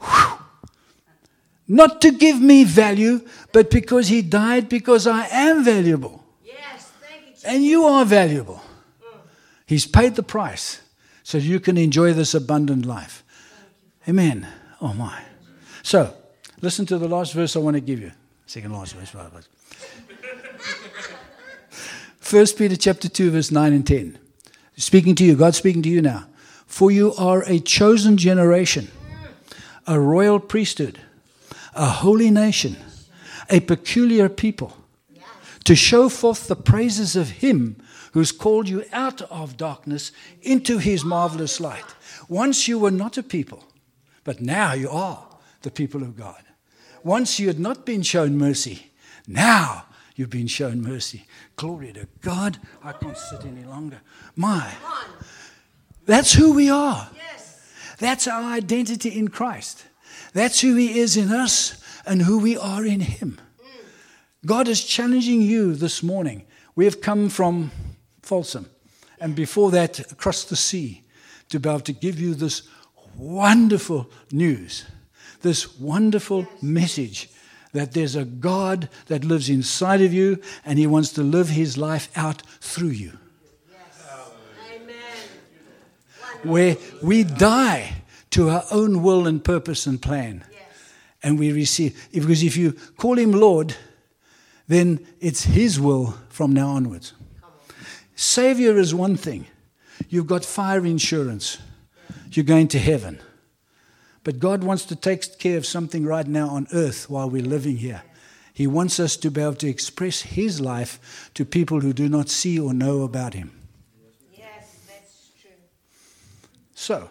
Whew. 0.00 0.38
Not 1.66 2.00
to 2.02 2.10
give 2.10 2.40
me 2.40 2.64
value, 2.64 3.26
but 3.52 3.70
because 3.70 4.08
he 4.08 4.20
died 4.20 4.68
because 4.68 5.06
I 5.06 5.26
am 5.28 5.64
valuable. 5.64 6.22
Yes, 6.44 6.92
thank 7.00 7.26
you, 7.26 7.50
and 7.50 7.64
you 7.64 7.84
are 7.84 8.04
valuable. 8.04 8.62
Mm. 9.02 9.20
He's 9.66 9.86
paid 9.86 10.14
the 10.14 10.22
price 10.22 10.82
so 11.22 11.38
you 11.38 11.60
can 11.60 11.78
enjoy 11.78 12.12
this 12.12 12.34
abundant 12.34 12.84
life. 12.84 13.23
Amen. 14.08 14.46
Oh 14.80 14.92
my. 14.92 15.22
So, 15.82 16.14
listen 16.60 16.86
to 16.86 16.98
the 16.98 17.08
last 17.08 17.32
verse 17.32 17.56
I 17.56 17.58
want 17.60 17.74
to 17.74 17.80
give 17.80 18.00
you. 18.00 18.12
Second 18.46 18.72
last 18.72 18.94
verse. 18.94 19.14
right? 19.14 19.30
First 22.18 22.58
Peter 22.58 22.76
chapter 22.76 23.08
2, 23.08 23.30
verse 23.30 23.50
9 23.50 23.72
and 23.72 23.86
10. 23.86 24.18
Speaking 24.76 25.14
to 25.14 25.24
you, 25.24 25.36
God 25.36 25.54
speaking 25.54 25.82
to 25.82 25.88
you 25.88 26.02
now. 26.02 26.26
For 26.66 26.90
you 26.90 27.14
are 27.14 27.42
a 27.46 27.60
chosen 27.60 28.16
generation. 28.16 28.90
a 29.86 30.00
royal 30.00 30.40
priesthood, 30.40 30.98
a 31.74 31.86
holy 31.86 32.30
nation, 32.30 32.76
a 33.50 33.60
peculiar 33.60 34.28
people, 34.28 34.76
to 35.64 35.74
show 35.74 36.08
forth 36.08 36.48
the 36.48 36.56
praises 36.56 37.16
of 37.16 37.28
Him 37.30 37.76
who's 38.12 38.32
called 38.32 38.68
you 38.68 38.84
out 38.92 39.22
of 39.22 39.56
darkness 39.56 40.12
into 40.42 40.78
His 40.78 41.04
marvelous 41.04 41.60
light. 41.60 41.84
Once 42.28 42.68
you 42.68 42.78
were 42.78 42.90
not 42.90 43.18
a 43.18 43.22
people, 43.22 43.64
but 44.24 44.40
now 44.40 44.72
you 44.72 44.90
are 44.90 45.26
the 45.62 45.70
people 45.70 46.02
of 46.02 46.16
God. 46.16 46.42
Once 47.02 47.38
you 47.38 47.46
had 47.46 47.60
not 47.60 47.84
been 47.84 48.02
shown 48.02 48.36
mercy, 48.36 48.90
now 49.26 49.84
you've 50.16 50.30
been 50.30 50.46
shown 50.46 50.80
mercy. 50.80 51.26
Glory 51.56 51.92
to 51.92 52.08
God. 52.20 52.58
I 52.82 52.92
can't 52.92 53.16
sit 53.16 53.44
any 53.44 53.64
longer. 53.64 54.00
My. 54.34 54.72
That's 56.06 56.32
who 56.32 56.52
we 56.52 56.70
are. 56.70 57.08
That's 57.98 58.26
our 58.26 58.52
identity 58.52 59.10
in 59.10 59.28
Christ. 59.28 59.84
That's 60.32 60.60
who 60.60 60.74
He 60.74 60.98
is 60.98 61.16
in 61.16 61.30
us 61.30 61.80
and 62.04 62.22
who 62.22 62.38
we 62.38 62.56
are 62.56 62.84
in 62.84 63.00
Him. 63.00 63.40
Mm. 63.60 63.66
God 64.46 64.68
is 64.68 64.84
challenging 64.84 65.42
you 65.42 65.74
this 65.74 66.02
morning. 66.02 66.44
We 66.74 66.84
have 66.86 67.00
come 67.00 67.28
from 67.28 67.70
Folsom 68.22 68.68
and 69.20 69.34
before 69.34 69.70
that 69.70 70.00
across 70.10 70.44
the 70.44 70.56
sea 70.56 71.02
to 71.48 71.60
be 71.60 71.68
able 71.68 71.80
to 71.80 71.92
give 71.92 72.18
you 72.18 72.34
this 72.34 72.62
wonderful 73.16 74.10
news, 74.30 74.84
this 75.42 75.78
wonderful 75.78 76.46
message 76.62 77.28
that 77.72 77.92
there's 77.92 78.16
a 78.16 78.24
God 78.24 78.88
that 79.06 79.24
lives 79.24 79.48
inside 79.48 80.00
of 80.00 80.12
you 80.12 80.40
and 80.64 80.78
He 80.78 80.86
wants 80.86 81.12
to 81.12 81.22
live 81.22 81.48
His 81.48 81.76
life 81.76 82.10
out 82.16 82.42
through 82.60 82.88
you. 82.88 83.18
where 86.44 86.76
we 87.02 87.24
die 87.24 87.94
to 88.30 88.50
our 88.50 88.64
own 88.70 89.02
will 89.02 89.26
and 89.26 89.42
purpose 89.42 89.86
and 89.86 90.00
plan. 90.00 90.44
And 91.22 91.38
we 91.38 91.52
receive, 91.52 92.08
because 92.12 92.42
if 92.42 92.56
you 92.56 92.72
call 92.96 93.18
him 93.18 93.32
Lord, 93.32 93.74
then 94.68 95.06
it's 95.20 95.44
his 95.44 95.80
will 95.80 96.14
from 96.28 96.52
now 96.52 96.68
onwards. 96.68 97.14
Savior 98.14 98.76
is 98.76 98.94
one 98.94 99.16
thing. 99.16 99.46
You've 100.08 100.26
got 100.26 100.44
fire 100.44 100.84
insurance. 100.84 101.58
You're 102.36 102.44
going 102.44 102.68
to 102.68 102.78
heaven. 102.78 103.20
But 104.24 104.38
God 104.38 104.64
wants 104.64 104.84
to 104.86 104.96
take 104.96 105.38
care 105.38 105.56
of 105.56 105.66
something 105.66 106.04
right 106.04 106.26
now 106.26 106.48
on 106.48 106.66
earth 106.72 107.08
while 107.08 107.30
we're 107.30 107.42
living 107.42 107.76
here. 107.76 108.02
He 108.52 108.66
wants 108.66 108.98
us 108.98 109.16
to 109.18 109.30
be 109.30 109.40
able 109.40 109.54
to 109.56 109.68
express 109.68 110.22
His 110.22 110.60
life 110.60 111.30
to 111.34 111.44
people 111.44 111.80
who 111.80 111.92
do 111.92 112.08
not 112.08 112.28
see 112.28 112.58
or 112.58 112.72
know 112.72 113.02
about 113.02 113.34
Him. 113.34 113.52
Yes, 114.32 114.78
that's 114.86 115.30
true. 115.40 115.50
So, 116.74 117.10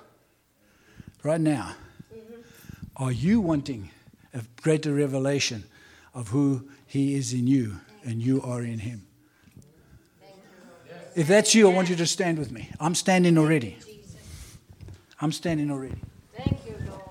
right 1.22 1.42
now, 1.42 1.76
are 2.96 3.12
you 3.12 3.42
wanting 3.42 3.92
a 4.34 4.42
greater 4.62 4.94
revelation 4.94 5.66
of 6.14 6.30
who 6.30 6.70
He 6.88 7.16
is 7.16 7.34
in 7.34 7.46
you 7.46 7.80
and 8.04 8.22
you 8.22 8.42
are 8.42 8.64
in 8.64 8.80
Him? 8.80 9.06
If 11.16 11.28
that's 11.28 11.54
you, 11.54 11.70
I 11.70 11.74
want 11.74 11.90
you 11.90 11.96
to 11.98 12.08
stand 12.08 12.40
with 12.40 12.52
me. 12.52 12.70
I'm 12.80 12.96
standing 12.96 13.38
already. 13.38 13.78
I'm 15.22 15.32
standing 15.32 15.72
already. 15.72 15.96
Thank 16.36 16.66
you, 16.66 16.76
Lord. 16.88 17.02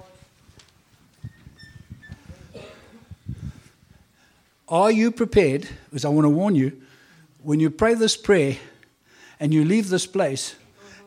Are 4.68 4.90
you 4.90 5.10
prepared? 5.10 5.68
Because 5.84 6.04
I 6.04 6.08
want 6.08 6.24
to 6.24 6.30
warn 6.30 6.54
you, 6.54 6.80
when 7.42 7.60
you 7.60 7.70
pray 7.70 7.94
this 7.94 8.16
prayer 8.16 8.56
and 9.40 9.52
you 9.52 9.64
leave 9.64 9.88
this 9.88 10.06
place, 10.06 10.54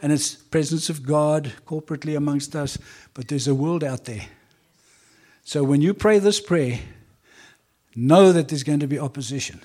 and 0.02 0.12
it's 0.12 0.36
presence 0.36 0.90
of 0.90 1.04
God 1.04 1.52
corporately 1.66 2.16
amongst 2.16 2.56
us, 2.56 2.78
but 3.14 3.28
there's 3.28 3.48
a 3.48 3.56
world 3.56 3.84
out 3.84 4.06
there. 4.06 4.28
So 5.44 5.64
when 5.64 5.82
you 5.82 5.94
pray 5.94 6.20
this 6.20 6.40
prayer, 6.40 6.80
know 7.96 8.32
that 8.32 8.50
there's 8.50 8.64
going 8.64 8.82
to 8.82 8.88
be 8.88 9.00
opposition. 9.00 9.62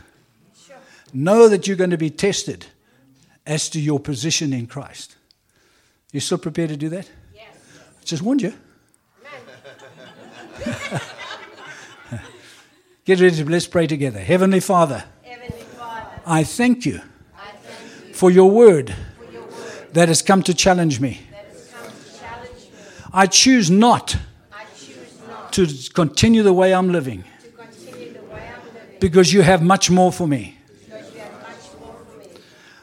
Know 1.12 1.48
that 1.48 1.66
you're 1.66 1.76
going 1.76 1.90
to 1.90 1.98
be 1.98 2.10
tested 2.10 2.66
as 3.44 3.68
to 3.70 3.80
your 3.80 3.98
position 3.98 4.52
in 4.52 4.66
Christ. 4.66 5.16
You 6.12 6.20
still 6.20 6.38
prepared 6.38 6.70
to 6.70 6.76
do 6.76 6.88
that? 6.90 7.10
I 8.00 8.04
just 8.04 8.22
warned 8.22 8.42
you. 8.42 8.54
Get 13.04 13.20
ready 13.20 13.36
to 13.36 13.44
let's 13.48 13.66
pray 13.66 13.86
together. 13.86 14.20
Heavenly 14.20 14.60
Father, 14.60 15.04
Heavenly 15.22 15.62
Father, 15.62 16.20
I 16.26 16.44
thank 16.44 16.84
you 16.86 17.00
I 17.36 17.50
thank 17.52 18.08
you 18.08 18.14
for 18.14 18.30
your 18.30 18.50
word 18.50 18.94
for 19.18 19.32
your 19.32 19.42
word 19.42 19.92
that 19.94 20.08
has 20.08 20.22
come 20.22 20.42
to 20.44 20.54
challenge 20.54 21.00
me. 21.00 21.20
that 21.30 21.46
has 21.46 21.70
come 21.72 21.86
to 21.90 22.18
challenge 22.20 22.52
me. 22.52 22.78
I 23.12 23.26
choose 23.26 23.70
not 23.70 24.16
I 24.52 24.64
choose 24.76 25.18
not 25.28 25.52
to 25.54 25.66
continue 25.94 26.42
the 26.42 26.52
way 26.52 26.72
I'm 26.74 26.92
living 26.92 27.24
to 27.42 27.48
continue 27.48 28.12
the 28.12 28.20
way 28.22 28.48
I'm 28.54 28.64
living 28.74 28.96
because 29.00 29.32
you 29.32 29.42
have 29.42 29.62
much 29.62 29.90
more 29.90 30.12
for 30.12 30.26
me. 30.28 30.58
because 30.84 31.12
you 31.14 31.20
have 31.20 31.32
much 31.32 31.80
more 31.80 31.94
for 31.94 32.18
me. 32.18 32.26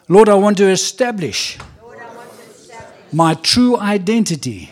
Lord, 0.09 0.29
I 0.29 0.35
want 0.35 0.57
to 0.57 0.67
establish 0.67 1.57
Lord, 1.81 1.97
want 1.99 2.29
to 2.31 2.41
establish 2.49 3.13
my 3.13 3.33
true 3.35 3.77
identity, 3.77 4.59
my 4.59 4.65
true 4.65 4.67
identity, 4.67 4.71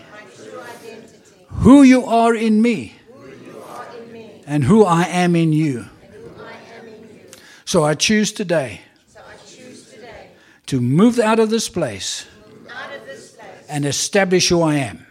who 1.59 1.83
you 1.83 2.05
are 2.05 2.35
in 2.35 2.61
me, 2.61 2.93
and 4.47 4.63
who 4.63 4.85
I 4.85 5.03
am 5.03 5.35
in 5.35 5.53
you. 5.53 5.85
So 7.65 7.83
I 7.83 7.95
choose 7.95 8.31
today 8.31 8.81
to 10.67 10.79
move 10.81 11.19
out 11.19 11.39
of 11.39 11.49
this 11.49 11.67
place 11.69 12.25
and 13.69 13.85
establish 13.85 14.49
who 14.49 14.61
I 14.61 14.75
am. 14.75 15.05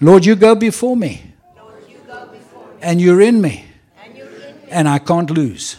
Lord, 0.00 0.24
you 0.24 0.34
go 0.36 0.54
before 0.54 0.96
me 0.96 1.34
and 2.80 3.00
you're 3.00 3.20
in 3.20 3.40
me, 3.40 3.64
and 4.70 4.88
I 4.88 4.98
can't 4.98 5.30
lose. 5.30 5.76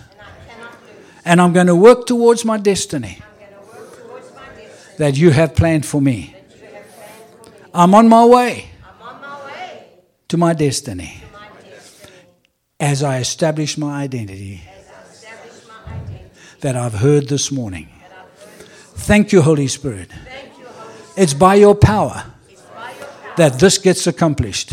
and 1.26 1.42
I'm 1.42 1.54
going 1.54 1.68
to 1.68 1.76
work 1.76 2.06
towards 2.06 2.44
my 2.46 2.58
destiny 2.58 3.22
that 4.98 5.18
you 5.18 5.32
have 5.32 5.56
planned 5.56 5.86
for 5.86 6.02
me. 6.02 6.36
I'm 7.74 7.96
on 7.96 8.10
my 8.10 8.26
way 8.26 8.70
I'm 8.84 9.02
on 9.08 9.22
my 9.22 9.46
way 9.46 9.88
to 10.32 10.38
my 10.38 10.54
destiny 10.54 11.22
as 12.80 13.04
I 13.04 13.18
establish 13.18 13.78
my 13.78 14.02
identity 14.02 14.62
that 16.62 16.78
I've 16.78 16.94
heard 16.94 17.28
this 17.28 17.52
morning. 17.52 17.90
Thank 18.96 19.34
you, 19.34 19.42
Holy 19.42 19.68
Spirit. 19.68 20.10
It's 21.18 21.34
by 21.34 21.56
your 21.56 21.76
power 21.76 22.24
that 23.36 23.60
this 23.60 23.78
gets 23.78 24.08
accomplished. 24.08 24.72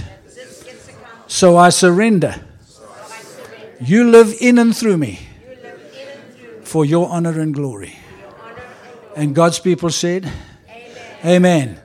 So 1.26 1.56
I 1.56 1.70
surrender. 1.70 2.36
You 3.80 4.12
live 4.12 4.36
in 4.40 4.58
and 4.58 4.76
through 4.76 4.98
me 4.98 5.18
for 6.62 6.84
your 6.84 7.08
honor 7.08 7.40
and 7.40 7.52
glory. 7.52 7.98
your 8.20 8.28
honor 8.44 8.60
and 8.60 9.00
glory. 9.00 9.16
And 9.16 9.34
God's 9.34 9.58
people 9.58 9.90
said, 9.90 10.30
Amen. 10.70 11.24
Amen. 11.24 11.80